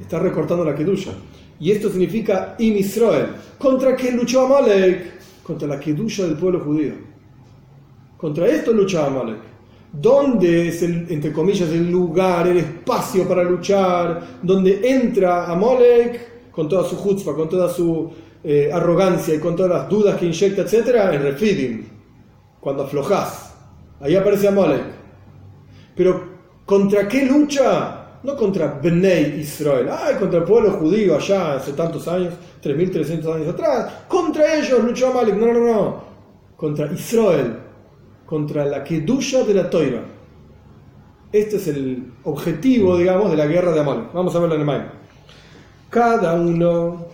Está 0.00 0.18
recortando 0.18 0.64
la 0.64 0.74
Kedusha. 0.74 1.12
Y 1.60 1.70
esto 1.70 1.88
significa 1.88 2.56
Im 2.58 2.76
Israel. 2.76 3.28
¿Contra 3.58 3.94
qué 3.94 4.10
luchó 4.12 4.46
Amalek? 4.46 5.42
Contra 5.42 5.68
la 5.68 5.78
Kedusha 5.78 6.24
del 6.24 6.36
pueblo 6.36 6.60
judío. 6.60 6.92
Contra 8.16 8.46
esto 8.46 8.72
lucha 8.72 9.06
Amalek. 9.06 9.38
¿Dónde 9.92 10.68
es, 10.68 10.82
el, 10.82 11.06
entre 11.10 11.32
comillas, 11.32 11.68
el 11.68 11.90
lugar, 11.90 12.48
el 12.48 12.56
espacio 12.56 13.28
para 13.28 13.44
luchar? 13.44 14.38
Donde 14.42 14.80
entra 14.82 15.46
Amalek 15.46 16.50
con 16.50 16.68
toda 16.68 16.88
su 16.88 16.96
chutzpah, 16.96 17.34
con 17.34 17.48
toda 17.48 17.68
su 17.68 18.10
eh, 18.42 18.70
arrogancia 18.72 19.34
y 19.34 19.38
con 19.38 19.54
todas 19.54 19.72
las 19.72 19.88
dudas 19.88 20.16
que 20.16 20.26
inyecta, 20.26 20.62
etcétera, 20.62 21.14
en 21.14 21.22
Refidim, 21.22 21.84
cuando 22.60 22.84
aflojas. 22.84 23.54
Ahí 24.00 24.16
aparece 24.16 24.48
Amalek. 24.48 24.84
Pero 25.94 26.24
¿contra 26.64 27.06
qué 27.06 27.26
lucha? 27.26 27.93
No 28.24 28.34
contra 28.36 28.78
Bnei 28.82 29.38
Israel, 29.40 29.86
ay, 29.90 30.14
contra 30.14 30.38
el 30.38 30.44
pueblo 30.46 30.70
judío 30.72 31.16
allá 31.16 31.56
hace 31.56 31.74
tantos 31.74 32.08
años, 32.08 32.32
3300 32.62 33.36
años 33.36 33.48
atrás. 33.48 33.92
Contra 34.08 34.54
ellos 34.54 34.82
luchó 34.82 35.08
Amalek. 35.08 35.36
No, 35.36 35.52
no, 35.52 35.60
no. 35.60 36.04
Contra 36.56 36.90
Israel, 36.90 37.58
contra 38.24 38.64
la 38.64 38.82
Kedusha 38.82 39.44
de 39.44 39.52
la 39.52 39.68
Toira. 39.68 40.00
Este 41.30 41.56
es 41.56 41.68
el 41.68 42.12
objetivo, 42.24 42.96
digamos, 42.96 43.30
de 43.30 43.36
la 43.36 43.46
guerra 43.46 43.72
de 43.72 43.80
Amalek. 43.80 44.12
Vamos 44.14 44.34
a 44.34 44.38
verlo 44.38 44.54
en 44.54 44.62
alemán. 44.62 44.90
Cada 45.90 46.32
uno 46.32 47.08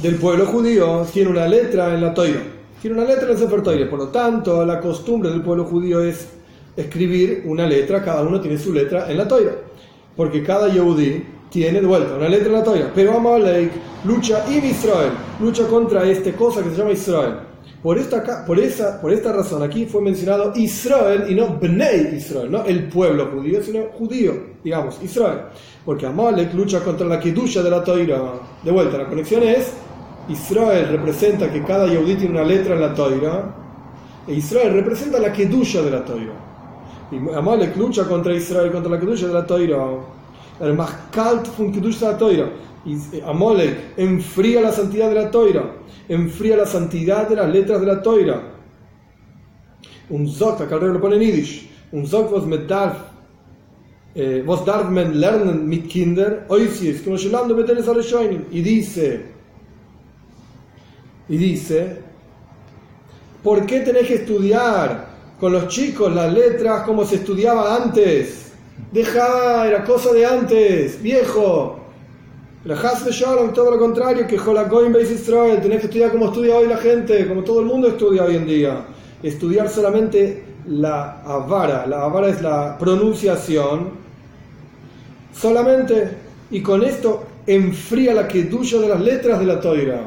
del 0.00 0.14
pueblo 0.16 0.46
judío 0.46 1.04
tiene 1.12 1.30
una 1.30 1.48
letra 1.48 1.92
en 1.94 2.00
la 2.00 2.14
Toira. 2.14 2.40
tiene 2.80 2.96
una 2.96 3.08
letra 3.08 3.24
en 3.24 3.32
el 3.32 3.38
Sefer. 3.38 3.90
Por 3.90 3.98
lo 3.98 4.08
tanto, 4.08 4.64
la 4.64 4.78
costumbre 4.78 5.30
del 5.30 5.42
pueblo 5.42 5.64
judío 5.64 6.00
es 6.00 6.28
escribir 6.76 7.42
una 7.46 7.66
letra, 7.66 8.04
cada 8.04 8.22
uno 8.22 8.40
tiene 8.40 8.56
su 8.56 8.72
letra 8.72 9.10
en 9.10 9.18
la 9.18 9.26
Torah. 9.26 9.72
Porque 10.16 10.42
cada 10.42 10.68
Yehudi 10.68 11.24
tiene 11.50 11.80
de 11.80 11.86
vuelta 11.86 12.14
una 12.14 12.28
letra 12.28 12.48
en 12.48 12.52
la 12.52 12.64
Torah. 12.64 12.90
Pero 12.94 13.16
Amalek 13.16 13.72
lucha 14.04 14.44
en 14.48 14.64
Israel, 14.64 15.12
lucha 15.40 15.66
contra 15.66 16.04
esta 16.04 16.32
cosa 16.32 16.62
que 16.62 16.70
se 16.70 16.76
llama 16.76 16.92
Israel. 16.92 17.34
Por 17.82 17.98
esta, 17.98 18.44
por, 18.46 18.58
esa, 18.60 19.00
por 19.00 19.12
esta 19.12 19.32
razón 19.32 19.62
aquí 19.62 19.86
fue 19.86 20.00
mencionado 20.00 20.52
Israel 20.54 21.24
y 21.28 21.34
no 21.34 21.58
Bnei 21.58 22.14
Israel, 22.16 22.50
no 22.50 22.64
el 22.64 22.88
pueblo 22.88 23.28
judío, 23.32 23.60
sino 23.60 23.86
judío, 23.98 24.34
digamos, 24.62 25.02
Israel. 25.02 25.40
Porque 25.84 26.06
Amalek 26.06 26.54
lucha 26.54 26.80
contra 26.80 27.06
la 27.06 27.18
Kedusha 27.18 27.60
de 27.60 27.70
la 27.70 27.82
Toira. 27.82 28.22
De 28.62 28.70
vuelta, 28.70 28.98
la 28.98 29.06
conexión 29.06 29.42
es 29.42 29.72
Israel 30.28 30.88
representa 30.90 31.50
que 31.50 31.62
cada 31.64 31.88
Yehudí 31.88 32.14
tiene 32.14 32.34
una 32.34 32.44
letra 32.44 32.74
en 32.74 32.80
la 32.80 32.94
Toira, 32.94 33.54
e 34.28 34.34
Israel 34.34 34.72
representa 34.74 35.18
la 35.18 35.32
Kedusha 35.32 35.82
de 35.82 35.90
la 35.90 36.04
Toira. 36.04 36.51
Y 37.12 37.16
Amalek 37.34 37.76
lucha 37.76 38.04
contra 38.04 38.34
Israel, 38.34 38.72
contra 38.72 38.90
la 38.90 38.98
Kedusha 38.98 39.26
de 39.26 39.34
la 39.34 39.46
Toira. 39.46 39.76
El 40.58 40.72
más 40.74 40.90
kalt 41.10 41.46
fun 41.46 41.70
Kedusha 41.70 42.06
de 42.06 42.12
la 42.12 42.18
Toira. 42.18 42.50
Y 42.86 42.94
eh, 42.94 43.22
Amalek 43.26 43.98
enfría 43.98 44.62
la 44.62 44.72
santidad 44.72 45.10
de 45.10 45.14
la 45.14 45.30
Toira, 45.30 45.62
enfría 46.08 46.56
la 46.56 46.66
santidad 46.66 47.28
de 47.28 47.36
las 47.36 47.48
letras 47.50 47.80
de 47.80 47.86
la 47.86 48.02
Toira. 48.02 48.42
Un 50.08 50.26
Zok, 50.26 50.62
acá 50.62 50.76
el 50.76 50.80
rey 50.80 50.92
lo 50.92 51.00
pone 51.00 51.16
en 51.16 51.22
Yiddish. 51.22 51.70
Un 51.92 52.06
Zok 52.06 52.32
was 52.32 52.46
mit 52.46 52.66
darf, 52.66 52.96
eh, 54.14 54.42
was 54.46 54.64
darf 54.64 54.88
man 54.88 55.20
lernen 55.20 55.68
mit 55.68 55.86
Kinder, 55.88 56.46
oisies, 56.48 57.02
como 57.02 57.16
Shelando 57.18 57.54
beteles 57.54 57.86
a 57.88 57.92
Y 58.50 58.62
dice, 58.62 59.26
y 61.28 61.36
dice, 61.36 61.98
¿por 63.42 63.66
qué 63.66 63.80
tenés 63.80 64.06
que 64.06 64.14
estudiar 64.14 65.11
con 65.42 65.50
los 65.50 65.66
chicos 65.66 66.14
las 66.14 66.32
letras 66.32 66.84
como 66.84 67.04
se 67.04 67.16
estudiaba 67.16 67.74
antes? 67.74 68.52
Deja, 68.92 69.66
era 69.66 69.82
cosa 69.82 70.12
de 70.12 70.24
antes, 70.24 71.02
viejo. 71.02 71.80
La 72.64 72.76
Has 72.76 73.04
de 73.04 73.10
Shalom, 73.10 73.52
todo 73.52 73.72
lo 73.72 73.76
contrario, 73.76 74.24
que 74.28 74.38
Jolagoim 74.38 74.92
Beis 74.92 75.10
Israel, 75.10 75.60
tenés 75.60 75.80
que 75.80 75.86
estudiar 75.86 76.12
como 76.12 76.26
estudia 76.26 76.54
hoy 76.54 76.68
la 76.68 76.76
gente, 76.76 77.26
como 77.26 77.42
todo 77.42 77.58
el 77.58 77.66
mundo 77.66 77.88
estudia 77.88 78.22
hoy 78.22 78.36
en 78.36 78.46
día. 78.46 78.84
Estudiar 79.20 79.68
solamente 79.68 80.44
la 80.68 81.22
avara, 81.22 81.88
la 81.88 82.04
avara 82.04 82.28
es 82.28 82.40
la 82.40 82.78
pronunciación, 82.78 83.90
solamente, 85.34 86.18
y 86.52 86.62
con 86.62 86.84
esto 86.84 87.24
enfría 87.48 88.14
la 88.14 88.28
kedusha 88.28 88.78
de 88.78 88.90
las 88.90 89.00
letras 89.00 89.40
de 89.40 89.46
la 89.46 89.60
toira. 89.60 90.02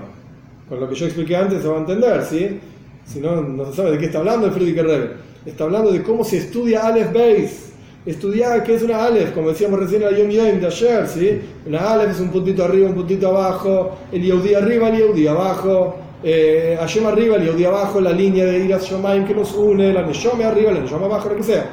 Con 0.70 0.80
lo 0.80 0.88
que 0.88 0.96
yo 0.96 1.08
expliqué 1.08 1.36
antes 1.36 1.62
se 1.62 1.68
va 1.68 1.76
a 1.76 1.80
entender, 1.80 2.24
¿sí? 2.24 2.58
Si 3.06 3.20
no, 3.20 3.42
no 3.42 3.66
se 3.68 3.76
sabe 3.78 3.92
de 3.92 3.98
qué 3.98 4.06
está 4.06 4.20
hablando 4.20 4.48
el 4.48 4.54
Friedrich 4.54 4.78
Rebbe. 4.78 5.12
Está 5.46 5.66
hablando 5.66 5.92
de 5.92 6.02
cómo 6.02 6.24
se 6.24 6.38
estudia 6.38 6.88
Aleph 6.88 7.14
Beis. 7.14 7.72
Estudiar 8.06 8.64
qué 8.64 8.76
es 8.76 8.84
una 8.84 9.04
Aleph, 9.04 9.34
como 9.34 9.50
decíamos 9.50 9.80
recién 9.80 10.04
en 10.04 10.12
la 10.12 10.18
Yom 10.18 10.30
Yom 10.30 10.60
de 10.60 10.68
ayer, 10.68 11.08
¿sí? 11.08 11.42
Una 11.66 11.92
Aleph 11.92 12.12
es 12.12 12.20
un 12.20 12.30
puntito 12.30 12.64
arriba, 12.64 12.88
un 12.88 12.94
puntito 12.94 13.30
abajo, 13.30 13.98
el 14.12 14.22
Yehudi 14.22 14.54
arriba, 14.54 14.90
el 14.90 14.98
Yehudi 14.98 15.28
abajo, 15.28 15.96
eh, 16.24 16.78
Hashem 16.80 17.08
arriba, 17.08 17.38
el 17.38 17.46
Yehudi 17.46 17.66
abajo, 17.66 18.00
la 18.00 18.12
línea 18.12 18.46
de 18.46 18.60
Iras 18.60 18.84
Shomaim 18.86 19.26
que 19.26 19.34
nos 19.34 19.54
une, 19.56 19.92
la 19.92 20.04
Neshome 20.04 20.44
arriba, 20.44 20.72
la 20.72 20.82
Neshome 20.82 21.06
abajo, 21.06 21.30
lo 21.30 21.36
que 21.36 21.44
sea. 21.44 21.66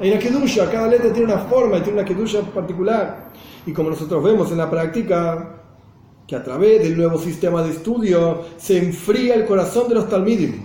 Hay 0.00 0.10
una 0.10 0.18
Kedusha, 0.18 0.68
cada 0.70 0.88
letra 0.88 1.12
tiene 1.12 1.32
una 1.32 1.42
forma 1.42 1.78
y 1.78 1.82
tiene 1.82 2.00
una 2.00 2.08
Kedusha 2.08 2.40
particular. 2.40 3.28
Y 3.64 3.72
como 3.72 3.90
nosotros 3.90 4.24
vemos 4.24 4.50
en 4.50 4.58
la 4.58 4.68
práctica, 4.68 5.59
que 6.30 6.36
a 6.36 6.44
través 6.44 6.80
del 6.80 6.96
nuevo 6.96 7.18
sistema 7.18 7.60
de 7.60 7.70
estudio 7.70 8.42
se 8.56 8.78
enfría 8.78 9.34
el 9.34 9.46
corazón 9.46 9.88
de 9.88 9.96
los 9.96 10.08
talmidim, 10.08 10.62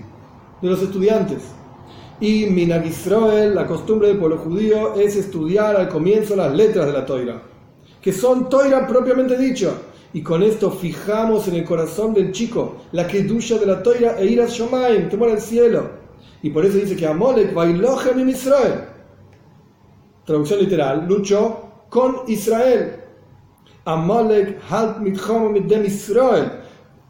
de 0.61 0.70
los 0.70 0.80
estudiantes. 0.80 1.41
Y 2.20 2.45
Minag 2.51 2.86
Israel, 2.86 3.55
la 3.55 3.66
costumbre 3.66 4.09
del 4.09 4.20
pueblo 4.20 4.38
judío, 4.38 4.93
es 4.93 5.16
estudiar 5.16 5.76
al 5.76 5.89
comienzo 5.89 6.36
las 6.36 6.53
letras 6.53 6.86
de 6.86 6.93
la 6.93 7.03
Toira, 7.03 7.41
que 7.99 8.13
son 8.13 8.47
Toira 8.47 8.86
propiamente 8.86 9.39
dicho. 9.39 9.76
Y 10.13 10.22
con 10.22 10.43
esto 10.43 10.70
fijamos 10.70 11.47
en 11.47 11.55
el 11.55 11.66
corazón 11.66 12.13
del 12.13 12.32
chico 12.32 12.76
la 12.91 13.07
kedusha 13.07 13.57
de 13.57 13.66
la 13.66 13.82
Toira 13.82 14.20
e 14.20 14.28
iras 14.28 14.51
Shomaim, 14.51 15.09
temor 15.09 15.32
al 15.32 15.41
cielo. 15.41 15.89
Y 16.43 16.51
por 16.51 16.63
eso 16.63 16.78
dice 16.78 16.95
que 16.95 17.07
Amolek 17.07 17.55
bailohem 17.55 18.20
en 18.20 18.30
Israel. 18.30 18.82
Traducción 20.26 20.59
literal, 20.59 21.07
luchó 21.07 21.88
con 21.89 22.18
Israel. 22.28 23.05
Amalek 23.86 24.58
halt 24.70 25.02
mit 25.02 25.20
mit 25.52 25.70
dem 25.70 25.86
Israel. 25.86 26.52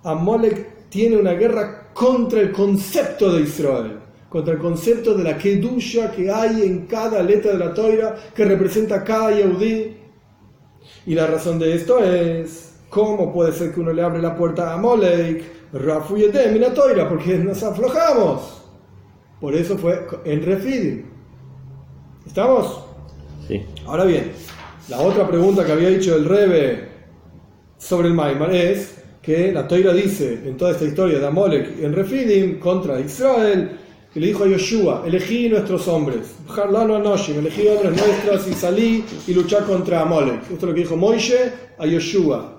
Amalek 0.04 0.90
tiene 0.90 1.18
una 1.18 1.34
guerra 1.34 1.92
contra 1.94 2.42
el 2.42 2.52
concepto 2.52 3.34
de 3.34 3.42
Israel, 3.44 4.00
contra 4.30 4.54
el 4.54 4.60
concepto 4.60 5.14
de 5.16 5.24
la 5.24 5.38
kedusha 5.38 6.12
que 6.12 6.30
hay 6.30 6.64
en 6.64 6.86
cada 6.86 7.24
letra 7.24 7.54
de 7.54 7.58
la 7.58 7.74
Toira 7.74 8.16
que 8.36 8.46
representa 8.46 9.04
cada 9.04 9.32
Yehudí. 9.32 9.98
Y 11.06 11.16
la 11.16 11.28
razón 11.28 11.60
de 11.60 11.76
esto 11.76 12.04
es 12.04 12.76
cómo 12.90 13.34
puede 13.34 13.54
ser 13.54 13.74
que 13.74 13.80
uno 13.80 13.94
le 13.94 14.04
abre 14.04 14.22
la 14.22 14.36
puerta 14.36 14.72
a 14.72 14.74
Amalek, 14.74 15.44
Rafu 15.74 16.18
Yedem 16.18 16.56
y 16.56 16.60
la 16.60 16.74
Toira, 16.74 17.08
porque 17.08 17.38
nos 17.38 17.64
aflojamos. 17.64 18.64
Por 19.40 19.56
eso 19.56 19.78
fue 19.78 20.06
en 20.26 20.44
Refidim. 20.44 21.06
¿Estamos? 22.26 22.84
Sí. 23.48 23.66
Ahora 23.86 24.06
bien, 24.06 24.32
la 24.90 25.00
otra 25.02 25.28
pregunta 25.28 25.66
que 25.66 25.72
había 25.72 25.90
dicho 25.90 26.16
el 26.16 26.26
Rebe 26.26 26.88
sobre 27.78 28.08
el 28.08 28.14
Maimar 28.14 28.54
es 28.54 28.96
que 29.22 29.52
la 29.52 29.68
Toira 29.68 29.92
dice 29.94 30.42
en 30.46 30.56
toda 30.56 30.72
esta 30.72 30.86
historia 30.86 31.18
de 31.18 31.26
Amalek 31.26 31.80
en 31.82 31.94
Refidim 31.94 32.60
contra 32.60 33.00
Israel, 33.00 33.72
que 34.14 34.20
le 34.20 34.28
dijo 34.28 34.44
a 34.44 34.48
Yoshua, 34.48 35.04
elegí 35.06 35.50
nuestros 35.50 35.88
hombres, 35.88 36.36
Harlano 36.48 36.96
Anoshim, 36.96 37.40
elegí 37.40 37.68
hombres 37.68 37.98
nuestros 37.98 38.48
y 38.48 38.54
salí 38.54 39.04
y 39.28 39.34
luchar 39.34 39.66
contra 39.66 40.02
Amalek. 40.02 40.44
Esto 40.44 40.54
es 40.54 40.64
lo 40.64 40.74
que 40.74 40.82
dijo 40.82 40.96
Moishe 40.96 41.52
a 41.80 41.86
Yoshua. 41.88 42.56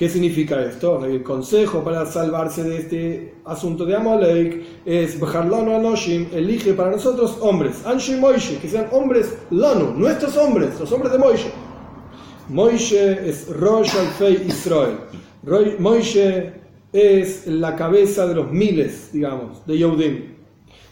¿Qué 0.00 0.08
significa 0.08 0.64
esto? 0.64 1.04
El 1.04 1.22
consejo 1.22 1.84
para 1.84 2.06
salvarse 2.06 2.64
de 2.64 2.78
este 2.78 3.34
asunto 3.44 3.84
de 3.84 3.94
Amalek 3.94 4.62
es 4.86 5.20
Bejarlano 5.20 5.76
Anoshim, 5.76 6.26
elige 6.32 6.72
para 6.72 6.92
nosotros 6.92 7.36
hombres, 7.42 7.84
Anshim 7.84 8.18
Moishe, 8.18 8.56
que 8.56 8.70
sean 8.70 8.86
hombres 8.92 9.36
Lanu, 9.50 9.92
nuestros 9.92 10.38
hombres, 10.38 10.80
los 10.80 10.90
hombres 10.90 11.12
de 11.12 11.18
Moishe. 11.18 11.50
Moishe 12.48 13.28
es 13.28 13.46
Rosh 13.54 13.94
Alfei 13.94 14.42
Israel. 14.48 15.00
Moishe 15.78 16.50
es 16.94 17.46
la 17.46 17.76
cabeza 17.76 18.26
de 18.26 18.36
los 18.36 18.50
miles, 18.50 19.10
digamos, 19.12 19.66
de 19.66 19.76
Yehudim. 19.76 20.34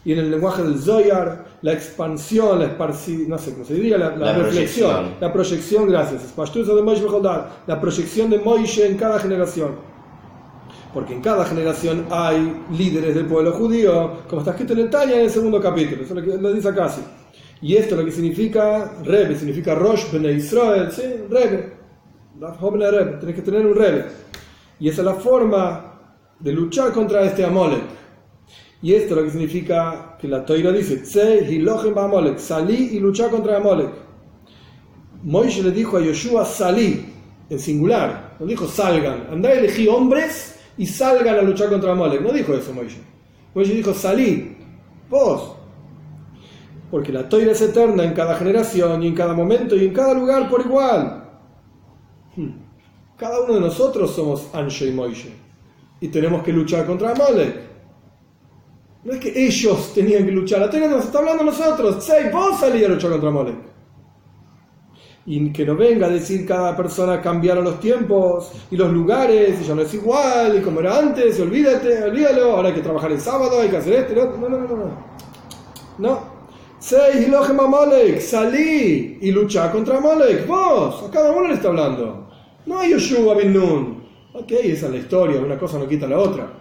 Y 0.05 0.13
en 0.13 0.19
el 0.19 0.29
lenguaje 0.29 0.61
del 0.61 0.77
Zoyar, 0.77 1.47
la 1.61 1.73
expansión, 1.73 2.59
la 2.59 2.77
esparci- 2.77 3.27
no 3.27 3.37
sé 3.37 3.51
cómo 3.53 3.65
se 3.65 3.73
diría, 3.73 3.97
la, 3.97 4.09
la 4.15 4.25
La 4.27 4.33
reflexión, 4.33 4.89
proyección. 4.91 5.15
la 5.19 5.33
proyección, 5.33 5.87
gracias, 5.89 6.21
la 7.67 7.79
proyección 7.81 8.29
de 8.29 8.39
Moishe 8.39 8.85
en 8.87 8.97
cada 8.97 9.19
generación. 9.19 9.71
Porque 10.93 11.13
en 11.13 11.21
cada 11.21 11.45
generación 11.45 12.05
hay 12.09 12.63
líderes 12.75 13.13
del 13.13 13.25
pueblo 13.25 13.51
judío, 13.51 14.11
como 14.27 14.41
está 14.41 14.51
escrito 14.51 14.73
en 14.73 14.79
el 14.79 14.89
Tanya 14.89 15.15
en 15.15 15.21
el 15.21 15.29
segundo 15.29 15.61
capítulo, 15.61 16.03
eso 16.03 16.17
es 16.17 16.41
lo 16.41 16.53
dice 16.53 16.73
casi. 16.73 17.01
Y 17.61 17.75
esto 17.75 17.95
lo 17.95 18.05
que 18.05 18.11
significa, 18.11 18.93
Rebe, 19.03 19.35
significa 19.35 19.75
Rosh 19.75 20.11
Bene 20.11 20.31
Israel, 20.31 20.89
¿sí? 20.91 21.03
Rebe, 21.29 21.73
la 22.39 22.53
joven 22.53 22.81
Rebe, 22.81 23.17
tenés 23.19 23.35
que 23.35 23.41
tener 23.41 23.65
un 23.65 23.75
Rebe. 23.75 24.05
Y 24.79 24.87
esa 24.89 25.01
es 25.01 25.05
la 25.05 25.15
forma 25.15 25.93
de 26.39 26.53
luchar 26.53 26.91
contra 26.93 27.21
este 27.23 27.43
Amalek. 27.43 27.81
Y 28.81 28.93
esto 28.93 29.15
lo 29.15 29.23
que 29.23 29.31
significa 29.31 30.17
que 30.19 30.27
la 30.27 30.45
Toira 30.45 30.71
dice, 30.71 31.05
salí 31.05 32.89
y 32.93 32.99
luchar 32.99 33.29
contra 33.29 33.57
Amalek. 33.57 33.89
Moisés 35.23 35.65
le 35.65 35.71
dijo 35.71 35.97
a 35.97 36.01
Yoshua, 36.01 36.45
salí, 36.45 37.05
en 37.49 37.59
singular, 37.59 38.37
no 38.39 38.45
dijo 38.45 38.67
salgan, 38.67 39.27
andá 39.31 39.53
y 39.53 39.57
elegí 39.57 39.87
hombres 39.87 40.59
y 40.77 40.85
salgan 40.85 41.35
a 41.35 41.41
luchar 41.41 41.69
contra 41.69 41.91
Amalek. 41.91 42.21
No 42.21 42.31
dijo 42.31 42.53
eso 42.53 42.71
Moisés. 42.73 43.01
Moisés 43.53 43.75
dijo, 43.75 43.93
salí, 43.93 44.55
vos. 45.09 45.55
Porque 46.89 47.11
la 47.11 47.27
toira 47.27 47.51
es 47.51 47.61
eterna 47.61 48.03
en 48.03 48.13
cada 48.13 48.35
generación 48.37 49.03
y 49.03 49.07
en 49.07 49.15
cada 49.15 49.33
momento 49.33 49.75
y 49.75 49.85
en 49.85 49.93
cada 49.93 50.13
lugar 50.13 50.49
por 50.49 50.61
igual. 50.61 51.29
Hmm. 52.35 52.51
Cada 53.17 53.41
uno 53.41 53.55
de 53.55 53.59
nosotros 53.59 54.15
somos 54.15 54.47
Anshe 54.53 54.87
y 54.87 54.91
Moishe. 54.91 55.33
Y 55.99 56.07
tenemos 56.07 56.41
que 56.43 56.53
luchar 56.53 56.85
contra 56.85 57.11
Amalek. 57.11 57.68
No 59.03 59.13
es 59.13 59.19
que 59.19 59.45
ellos 59.45 59.93
tenían 59.93 60.25
que 60.25 60.31
luchar, 60.31 60.59
la 60.59 60.87
nos 60.87 61.05
está 61.05 61.19
hablando 61.19 61.43
a 61.43 61.45
nosotros. 61.45 62.03
Sei, 62.03 62.29
vos 62.31 62.59
salí 62.59 62.83
a 62.83 62.89
luchar 62.89 63.11
contra 63.11 63.29
Amalek 63.29 63.69
y 65.31 65.53
que 65.53 65.63
no 65.63 65.75
venga 65.75 66.07
a 66.07 66.09
decir 66.09 66.43
cada 66.43 66.75
persona 66.75 67.21
cambiaron 67.21 67.63
los 67.63 67.79
tiempos 67.79 68.51
y 68.71 68.75
los 68.75 68.91
lugares 68.91 69.61
y 69.61 69.63
ya 69.63 69.75
no 69.75 69.83
es 69.83 69.93
igual 69.93 70.57
y 70.57 70.61
como 70.61 70.79
era 70.79 70.97
antes 70.97 71.37
y 71.37 71.41
olvídate, 71.43 72.03
olvídalo, 72.03 72.53
ahora 72.53 72.69
hay 72.69 72.73
que 72.73 72.81
trabajar 72.81 73.11
el 73.11 73.21
sábado, 73.21 73.61
hay 73.61 73.69
que 73.69 73.77
hacer 73.77 73.93
esto, 73.93 74.15
no, 74.15 74.49
no, 74.49 74.57
no, 74.57 74.67
no, 74.67 74.91
no. 75.99 76.39
Sei 76.79 77.25
Hilohem 77.25 77.59
Amalek, 77.59 78.19
salí 78.21 79.19
y 79.21 79.31
lucha 79.31 79.71
contra 79.71 79.97
Amalek, 79.97 80.47
vos, 80.47 81.03
a 81.07 81.11
cada 81.11 81.31
uno 81.31 81.49
le 81.49 81.53
está 81.53 81.67
hablando. 81.67 82.27
No 82.65 82.79
a 82.79 82.87
Yoshua 82.87 83.35
bin 83.35 83.53
Nun. 83.53 84.03
Ok, 84.33 84.51
esa 84.51 84.87
es 84.87 84.91
la 84.91 84.97
historia, 84.97 85.39
una 85.39 85.59
cosa 85.59 85.77
no 85.77 85.87
quita 85.87 86.07
la 86.07 86.17
otra. 86.17 86.51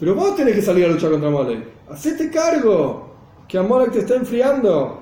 Pero 0.00 0.14
vos 0.14 0.36
tenés 0.36 0.54
que 0.54 0.62
salir 0.62 0.84
a 0.86 0.88
luchar 0.88 1.10
contra 1.10 1.28
Amalek. 1.28 1.64
Hacete 1.90 2.30
cargo 2.30 3.08
que 3.48 3.58
Amalek 3.58 3.92
te 3.92 3.98
está 4.00 4.14
enfriando. 4.16 5.00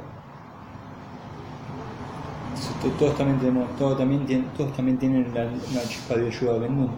Todos 2.99 3.17
también, 3.17 3.39
tenemos, 3.41 3.77
todos 3.77 3.99
también, 3.99 4.25
tienen, 4.27 4.47
todos 4.57 4.73
también 4.75 4.97
tienen 4.99 5.27
la, 5.35 5.43
una 5.45 5.83
chispa 5.83 6.15
de 6.15 6.27
Yeshua 6.27 6.59
Ben 6.59 6.77
Nun. 6.77 6.91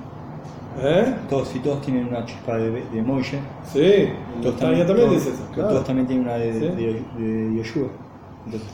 ¿Eh? 0.80 1.14
Todos 1.30 1.54
y 1.56 1.60
todos 1.60 1.80
tienen 1.80 2.06
una 2.08 2.24
chispa 2.26 2.56
de, 2.56 2.70
de 2.70 3.02
Moishe. 3.02 3.38
Sí, 3.72 4.10
Todos 4.42 4.58
Tania 4.58 4.86
también 4.86 5.08
todos- 5.08 5.22
eso. 5.26 5.32
claro. 5.54 5.70
Todos 5.70 5.84
también 5.84 6.06
tienen 6.06 6.26
una 6.26 6.34
de, 6.36 6.52
Sí. 6.52 6.60
de, 6.60 7.24
de 7.24 7.56
Yoshua. 7.56 7.88
Entonces, 8.44 8.68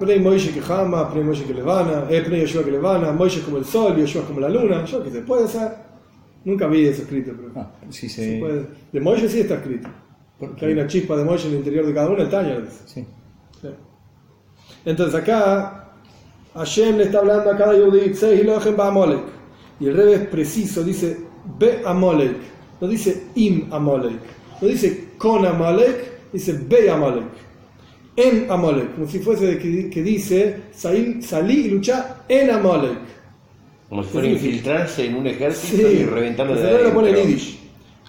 Play 0.00 0.20
Moishe 0.20 0.52
que 0.52 0.60
Jama, 0.62 1.10
Play 1.10 1.22
Moishe 1.22 1.44
que 1.44 1.54
Levana, 1.54 2.04
eh, 2.08 2.22
Play 2.22 2.40
Yoshua 2.40 2.64
que 2.64 2.70
Levana, 2.72 3.12
Moishe 3.12 3.42
como 3.42 3.58
el 3.58 3.64
sol, 3.66 3.94
Yoshua 3.96 4.22
como 4.22 4.40
la 4.40 4.48
luna. 4.48 4.84
Yo 4.86 5.02
que 5.04 5.10
se 5.10 5.20
puede 5.20 5.44
hacer. 5.44 5.91
Nunca 6.44 6.66
vi 6.66 6.86
eso 6.86 7.02
escrito, 7.02 7.32
pero. 7.36 7.52
ah, 7.56 7.70
se 7.90 8.08
se. 8.08 8.38
puede. 8.38 8.66
De 8.92 9.00
Moishe 9.00 9.28
sí 9.28 9.40
está 9.40 9.54
escrito. 9.56 9.88
¿Por 10.38 10.50
Porque 10.50 10.66
hay 10.66 10.72
una 10.72 10.86
chispa 10.86 11.16
de 11.16 11.24
Moishe 11.24 11.46
en 11.46 11.52
el 11.52 11.58
interior 11.58 11.86
de 11.86 11.94
cada 11.94 12.08
uno, 12.10 12.22
el 12.22 12.30
lo 12.30 12.60
dice. 12.62 12.80
Sí. 12.86 13.06
Sí. 13.60 13.68
Entonces 14.84 15.14
acá 15.14 15.92
Hashem 16.54 16.96
le 16.96 17.04
está 17.04 17.18
hablando 17.18 17.50
a 17.50 17.56
cada 17.56 17.74
Yehudi, 17.74 18.14
"Sei 18.14 18.40
Elohim 18.40 18.76
Ba'amolek". 18.76 19.42
Y 19.80 19.86
el 19.86 19.96
rebe 19.96 20.14
es 20.14 20.26
preciso, 20.28 20.84
dice 20.84 21.16
Be 21.58 21.82
Amolek, 21.84 22.36
no 22.80 22.86
dice 22.86 23.24
Im 23.34 23.72
Amolek, 23.72 24.20
no 24.60 24.68
dice 24.68 25.08
con 25.18 25.44
Amolek, 25.44 26.30
dice 26.32 26.52
Be 26.52 26.88
Amolek, 26.88 27.24
en 28.14 28.50
Amolek, 28.50 28.94
como 28.94 29.08
si 29.08 29.18
fuese 29.18 29.58
que, 29.58 30.02
dice 30.02 30.64
salí, 30.72 31.18
y 31.52 31.68
luchá 31.68 32.24
en 32.28 32.50
Amolek. 32.50 32.98
Como 33.92 34.04
si 34.04 34.08
fuera 34.08 34.26
Sí, 34.28 34.38
sí. 34.38 34.46
infiltrarse 34.46 35.04
en 35.04 35.16
un 35.16 35.26
ejército 35.26 35.90
y 35.90 36.04
reventarlo 36.06 36.54
de 36.54 36.62
rebe 36.62 36.84
lo 36.84 36.94
pone 36.94 37.10
en 37.10 37.14
adentro. 37.14 37.36
Yiddish. 37.36 37.58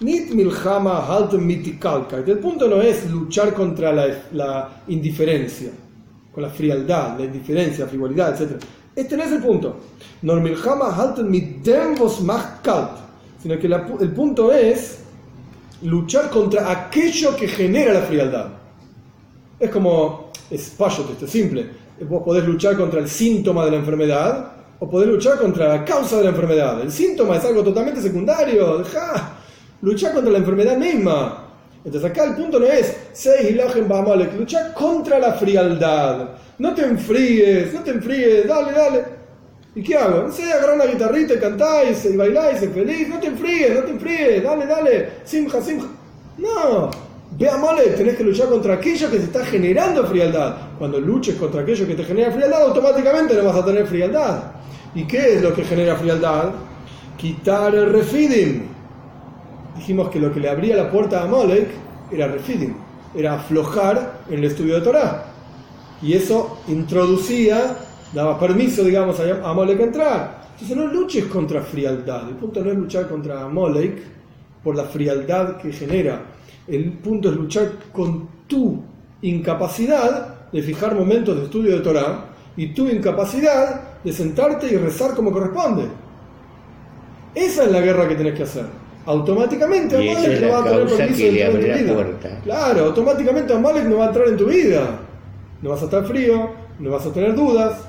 Nit 0.00 0.30
milchama 0.30 1.06
halten 1.06 1.46
mitikalka. 1.46 2.16
El 2.16 2.38
punto 2.38 2.66
no 2.70 2.80
es 2.80 3.10
luchar 3.10 3.52
contra 3.52 3.92
la, 3.92 4.06
la 4.32 4.82
indiferencia, 4.88 5.72
con 6.32 6.42
la 6.42 6.48
frialdad, 6.48 7.18
la 7.18 7.26
indiferencia, 7.26 7.84
la 7.84 7.90
frivolidad, 7.90 8.40
etc. 8.40 8.52
Este 8.96 9.14
no 9.14 9.24
es 9.24 9.32
el 9.32 9.42
punto. 9.42 9.76
Nor 10.22 10.40
milchama 10.40 10.90
halten 10.90 11.30
mit 11.30 11.62
dem 11.62 11.96
kalt. 12.62 12.90
Sino 13.42 13.58
que 13.58 13.68
la 13.68 13.86
el 14.00 14.10
punto 14.12 14.54
es 14.54 15.00
luchar 15.82 16.30
contra 16.30 16.70
aquello 16.70 17.36
que 17.36 17.46
genera 17.46 17.92
la 17.92 18.00
frialdad. 18.00 18.46
Es 19.60 19.68
como, 19.68 20.30
es 20.50 20.70
payot, 20.70 21.10
esto 21.10 21.26
es 21.26 21.30
simple. 21.30 21.66
Vos 22.08 22.22
podés 22.22 22.46
luchar 22.46 22.74
contra 22.74 23.00
el 23.00 23.08
síntoma 23.10 23.66
de 23.66 23.72
la 23.72 23.76
enfermedad 23.76 24.53
o 24.84 24.90
podés 24.90 25.08
luchar 25.08 25.38
contra 25.38 25.68
la 25.68 25.84
causa 25.84 26.18
de 26.18 26.24
la 26.24 26.30
enfermedad. 26.30 26.80
El 26.82 26.92
síntoma 26.92 27.38
es 27.38 27.44
algo 27.44 27.62
totalmente 27.64 28.02
secundario. 28.02 28.78
Dejá, 28.78 29.38
luchar 29.80 30.12
contra 30.12 30.30
la 30.30 30.38
enfermedad 30.38 30.76
misma. 30.76 31.48
Entonces 31.82 32.10
acá 32.10 32.24
el 32.24 32.34
punto 32.34 32.60
no 32.60 32.66
es 32.66 32.94
luchar 34.38 34.74
contra 34.74 35.18
la 35.18 35.32
frialdad. 35.32 36.28
No 36.58 36.74
te 36.74 36.82
enfríes, 36.82 37.72
no 37.72 37.80
te 37.80 37.92
enfríes, 37.92 38.46
dale, 38.46 38.72
dale. 38.72 39.04
¿Y 39.74 39.82
qué 39.82 39.96
hago? 39.96 40.24
No 40.24 40.32
sé, 40.32 40.52
agarrar 40.52 40.76
una 40.76 40.86
guitarrita 40.86 41.34
y 41.34 41.38
cantáis 41.38 42.04
y 42.04 42.16
bailáis, 42.16 42.60
feliz. 42.60 43.08
No 43.08 43.18
te 43.18 43.28
enfríes, 43.28 43.74
no 43.74 43.84
te 43.84 43.90
enfríes, 43.90 44.42
dale, 44.42 44.66
dale. 44.66 45.08
Simja, 45.24 45.62
simja. 45.62 45.88
No. 46.36 46.90
Ve 47.38 47.48
a 47.48 47.58
tenés 47.96 48.16
que 48.16 48.22
luchar 48.22 48.48
contra 48.48 48.74
aquello 48.74 49.10
que 49.10 49.16
te 49.16 49.24
está 49.24 49.44
generando 49.46 50.06
frialdad. 50.06 50.54
Cuando 50.78 51.00
luches 51.00 51.36
contra 51.36 51.62
aquello 51.62 51.86
que 51.86 51.94
te 51.94 52.04
genera 52.04 52.30
frialdad, 52.30 52.62
automáticamente 52.62 53.34
no 53.34 53.44
vas 53.44 53.56
a 53.56 53.64
tener 53.64 53.86
frialdad. 53.86 54.54
¿Y 54.94 55.04
qué 55.04 55.34
es 55.34 55.42
lo 55.42 55.52
que 55.54 55.64
genera 55.64 55.96
frialdad? 55.96 56.52
Quitar 57.16 57.74
el 57.74 57.90
refidim. 57.90 58.62
Dijimos 59.76 60.08
que 60.08 60.20
lo 60.20 60.32
que 60.32 60.40
le 60.40 60.48
abría 60.48 60.76
la 60.76 60.90
puerta 60.90 61.22
a 61.22 61.26
Molek 61.26 61.68
era 62.12 62.28
refidim, 62.28 62.74
era 63.14 63.34
aflojar 63.34 64.20
en 64.28 64.38
el 64.38 64.44
estudio 64.44 64.76
de 64.76 64.80
Torah. 64.82 65.26
Y 66.00 66.12
eso 66.12 66.58
introducía, 66.68 67.76
daba 68.12 68.38
permiso, 68.38 68.84
digamos, 68.84 69.18
a 69.18 69.50
Amalek 69.50 69.80
a 69.80 69.84
entrar. 69.84 70.44
Entonces 70.52 70.76
no 70.76 70.86
luches 70.86 71.24
contra 71.24 71.62
frialdad. 71.62 72.28
El 72.28 72.36
punto 72.36 72.62
no 72.62 72.70
es 72.70 72.76
luchar 72.76 73.08
contra 73.08 73.42
Amalek 73.42 74.02
por 74.62 74.76
la 74.76 74.84
frialdad 74.84 75.56
que 75.56 75.72
genera. 75.72 76.22
El 76.68 76.92
punto 76.92 77.30
es 77.30 77.36
luchar 77.36 77.72
con 77.92 78.28
tu 78.46 78.80
incapacidad 79.22 80.50
de 80.52 80.62
fijar 80.62 80.94
momentos 80.94 81.36
de 81.36 81.44
estudio 81.44 81.72
de 81.72 81.80
Torah 81.80 82.26
y 82.56 82.68
tu 82.68 82.88
incapacidad 82.88 83.93
de 84.04 84.12
sentarte 84.12 84.66
y 84.66 84.76
rezar 84.76 85.14
como 85.14 85.32
corresponde. 85.32 85.84
Esa 87.34 87.64
es 87.64 87.72
la 87.72 87.80
guerra 87.80 88.06
que 88.06 88.14
tenés 88.14 88.34
que 88.34 88.42
hacer. 88.44 88.66
Automáticamente 89.06 89.96
Amalek 89.96 90.40
no 90.40 90.48
va 90.50 90.58
a 90.60 90.64
tener 90.64 90.86
permiso 90.86 91.22
de 91.22 91.42
entrar 91.42 91.64
en 91.64 91.78
tu 91.78 91.82
vida. 91.82 91.94
puerta. 91.94 92.40
Claro, 92.42 92.84
automáticamente 92.84 93.52
Amalek 93.52 93.84
no 93.84 93.98
va 93.98 94.04
a 94.04 94.08
entrar 94.08 94.28
en 94.28 94.36
tu 94.36 94.46
vida. 94.46 94.98
No 95.60 95.70
vas 95.70 95.82
a 95.82 95.84
estar 95.86 96.04
frío, 96.06 96.50
no 96.78 96.90
vas 96.90 97.06
a 97.06 97.12
tener 97.12 97.34
dudas. 97.34 97.80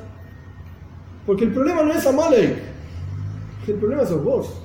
Porque 1.25 1.45
el 1.45 1.51
problema 1.51 1.83
no 1.83 1.93
es 1.93 2.05
Amalek. 2.05 2.55
El 3.67 3.73
problema 3.75 4.05
sos 4.05 4.23
vos. 4.23 4.61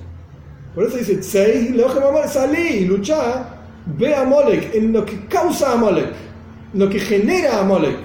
Por 0.75 0.85
eso 0.85 0.97
dice, 0.97 1.17
"Tzei, 1.17 1.67
Elohim 1.67 2.03
Amalek", 2.03 2.29
salí 2.29 2.67
y 2.67 2.85
luchá, 2.85 3.45
ve 3.97 4.13
a 4.13 4.21
Amalek 4.21 4.73
en 4.75 4.93
lo 4.93 5.05
que 5.05 5.25
causa 5.27 5.73
Amalek, 5.73 6.11
lo 6.73 6.89
que 6.89 6.99
genera 6.99 7.59
Amalek. 7.59 7.97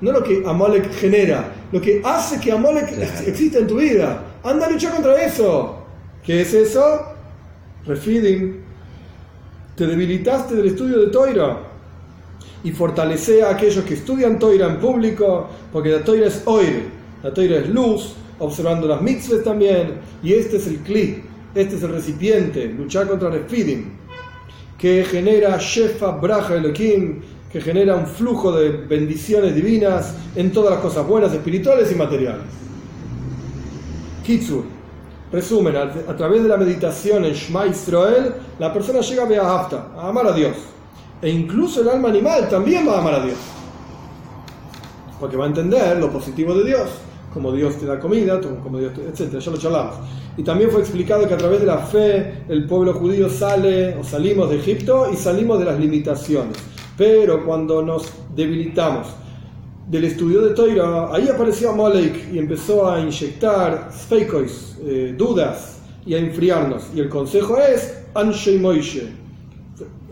No 0.00 0.12
lo 0.12 0.22
que 0.22 0.42
Amalek 0.46 0.92
genera, 0.94 1.44
lo 1.72 1.80
que 1.80 2.00
hace 2.04 2.38
que 2.40 2.52
Amalek 2.52 2.88
Claro. 2.88 3.02
ex- 3.02 3.26
exista 3.28 3.58
en 3.58 3.66
tu 3.66 3.76
vida. 3.78 4.22
Anda 4.44 4.66
a 4.66 4.70
luchar 4.70 4.92
contra 4.92 5.20
eso. 5.24 5.78
¿Qué 6.24 6.42
es 6.42 6.52
eso? 6.54 7.00
Refeeding. 7.86 8.60
Te 9.76 9.86
debilitaste 9.86 10.54
del 10.54 10.66
estudio 10.68 11.00
de 11.00 11.06
Toira 11.08 11.58
y 12.62 12.70
fortalece 12.72 13.42
a 13.42 13.50
aquellos 13.50 13.84
que 13.84 13.94
estudian 13.94 14.38
Toira 14.38 14.66
en 14.66 14.78
público, 14.78 15.48
porque 15.72 15.88
la 15.90 16.04
Toira 16.04 16.26
es 16.26 16.42
oir, 16.44 16.84
la 17.22 17.32
Toira 17.34 17.56
es 17.58 17.68
luz, 17.68 18.14
observando 18.38 18.86
las 18.86 19.00
mitzvahs 19.02 19.42
también, 19.42 19.94
y 20.22 20.34
este 20.34 20.58
es 20.58 20.66
el 20.68 20.78
kli, 20.78 21.24
este 21.54 21.76
es 21.76 21.82
el 21.82 21.90
recipiente, 21.90 22.66
luchar 22.66 23.08
contra 23.08 23.34
el 23.34 23.44
feeding, 23.44 23.92
que 24.78 25.04
genera 25.04 25.56
Shefa 25.58 26.12
Braja 26.12 26.54
Elohim, 26.56 27.22
que 27.52 27.60
genera 27.60 27.94
un 27.96 28.06
flujo 28.06 28.50
de 28.52 28.70
bendiciones 28.70 29.54
divinas 29.54 30.14
en 30.34 30.50
todas 30.52 30.70
las 30.72 30.80
cosas 30.80 31.06
buenas, 31.06 31.32
espirituales 31.32 31.92
y 31.92 31.94
materiales. 31.94 32.46
Kitsur, 34.24 34.64
resumen, 35.30 35.76
a, 35.76 36.16
través 36.16 36.42
de 36.42 36.48
la 36.48 36.56
meditación 36.56 37.24
en 37.24 37.34
Shema 37.34 37.66
Israel, 37.66 38.34
la 38.58 38.72
persona 38.72 39.00
llega 39.00 39.24
a 39.24 39.26
Be'ahavta, 39.26 39.88
a 39.98 40.08
amar 40.08 40.28
a 40.28 40.32
Dios. 40.32 40.56
E 41.20 41.28
incluso 41.28 41.82
el 41.82 41.88
alma 41.90 42.08
animal 42.08 42.48
también 42.48 42.88
va 42.88 42.96
a 42.96 42.98
amar 43.00 43.14
a 43.14 43.24
Dios. 43.24 43.36
Porque 45.20 45.36
va 45.36 45.44
a 45.44 45.48
entender 45.48 45.98
lo 45.98 46.10
positivo 46.10 46.54
de 46.54 46.64
Dios, 46.64 46.88
como 47.34 47.52
Dios 47.52 47.76
te 47.76 47.86
da 47.86 48.00
comida, 48.00 48.40
como 48.40 48.78
Dios 48.78 48.92
te- 48.94 49.24
etc. 49.24 49.38
Ya 49.38 49.50
lo 49.50 49.58
charlamos. 49.58 49.94
Y 50.36 50.42
también 50.42 50.70
fue 50.70 50.80
explicado 50.80 51.28
que 51.28 51.34
a 51.34 51.38
través 51.38 51.60
de 51.60 51.66
la 51.66 51.78
fe 51.78 52.44
el 52.48 52.66
pueblo 52.66 52.94
judío 52.94 53.28
sale 53.28 53.94
o 53.96 54.02
salimos 54.04 54.48
de 54.48 54.56
Egipto 54.56 55.10
y 55.12 55.16
salimos 55.16 55.58
de 55.58 55.66
las 55.66 55.78
limitaciones. 55.78 56.56
Pero 56.96 57.44
cuando 57.44 57.82
nos 57.82 58.06
debilitamos 58.34 59.08
del 59.88 60.04
estudio 60.04 60.42
de 60.42 60.54
Toira, 60.54 61.12
ahí 61.12 61.28
apareció 61.28 61.70
Amalek 61.70 62.32
y 62.32 62.38
empezó 62.38 62.90
a 62.90 63.00
inyectar 63.00 63.90
feikois, 63.90 64.76
eh, 64.84 65.14
dudas 65.16 65.80
y 66.06 66.14
a 66.14 66.18
enfriarnos. 66.18 66.84
Y 66.94 67.00
el 67.00 67.08
consejo 67.08 67.56
es 67.58 67.98
Anshei 68.14 68.58
Moishe, 68.58 69.08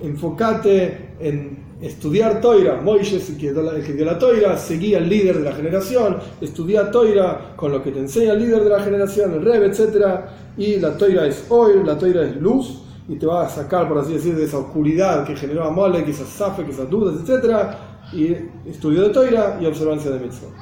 enfócate 0.03 1.11
en 1.21 1.59
estudiar 1.83 2.41
Toira. 2.41 2.81
Moishe 2.81 3.17
es 3.17 3.31
el 3.31 3.37
que, 3.37 3.53
dio 3.53 3.63
la- 3.63 3.73
el 3.77 3.85
que 3.85 3.93
dio 3.93 4.05
la 4.05 4.19
Toira, 4.19 4.57
seguía 4.57 4.99
al 4.99 5.09
líder 5.09 5.39
de 5.39 5.45
la 5.45 5.53
generación, 5.53 6.17
estudia 6.41 6.91
Toira 6.91 7.53
con 7.57 7.73
lo 7.73 7.83
que 7.83 7.91
te 7.93 8.01
enseña 8.01 8.33
el 8.33 8.41
líder 8.41 8.65
de 8.65 8.71
la 8.71 8.81
generación, 8.81 9.33
el 9.35 9.45
Rebbe, 9.45 9.67
etc. 9.67 10.21
Y 10.57 10.77
la 10.77 10.97
Toira 10.97 11.27
es 11.27 11.45
oil, 11.49 11.83
la 11.87 11.97
Toira 11.97 12.23
es 12.25 12.37
luz, 12.37 12.80
y 13.11 13.17
te 13.17 13.27
va 13.27 13.45
a 13.45 13.49
sacar, 13.49 13.89
por 13.89 13.99
así 13.99 14.13
decir, 14.13 14.37
de 14.37 14.45
esa 14.45 14.59
oscuridad 14.59 15.27
que 15.27 15.35
generó 15.35 15.65
Amalek, 15.65 16.07
esas 16.07 16.29
zafek, 16.29 16.69
esas 16.69 16.89
dudas, 16.89 17.17
etc. 17.29 17.77
Y 18.13 18.37
estudio 18.71 19.03
de 19.03 19.09
Toira 19.09 19.59
y 19.61 19.67
observancia 19.67 20.13
de 20.13 20.21
Mitzvot. 20.21 20.53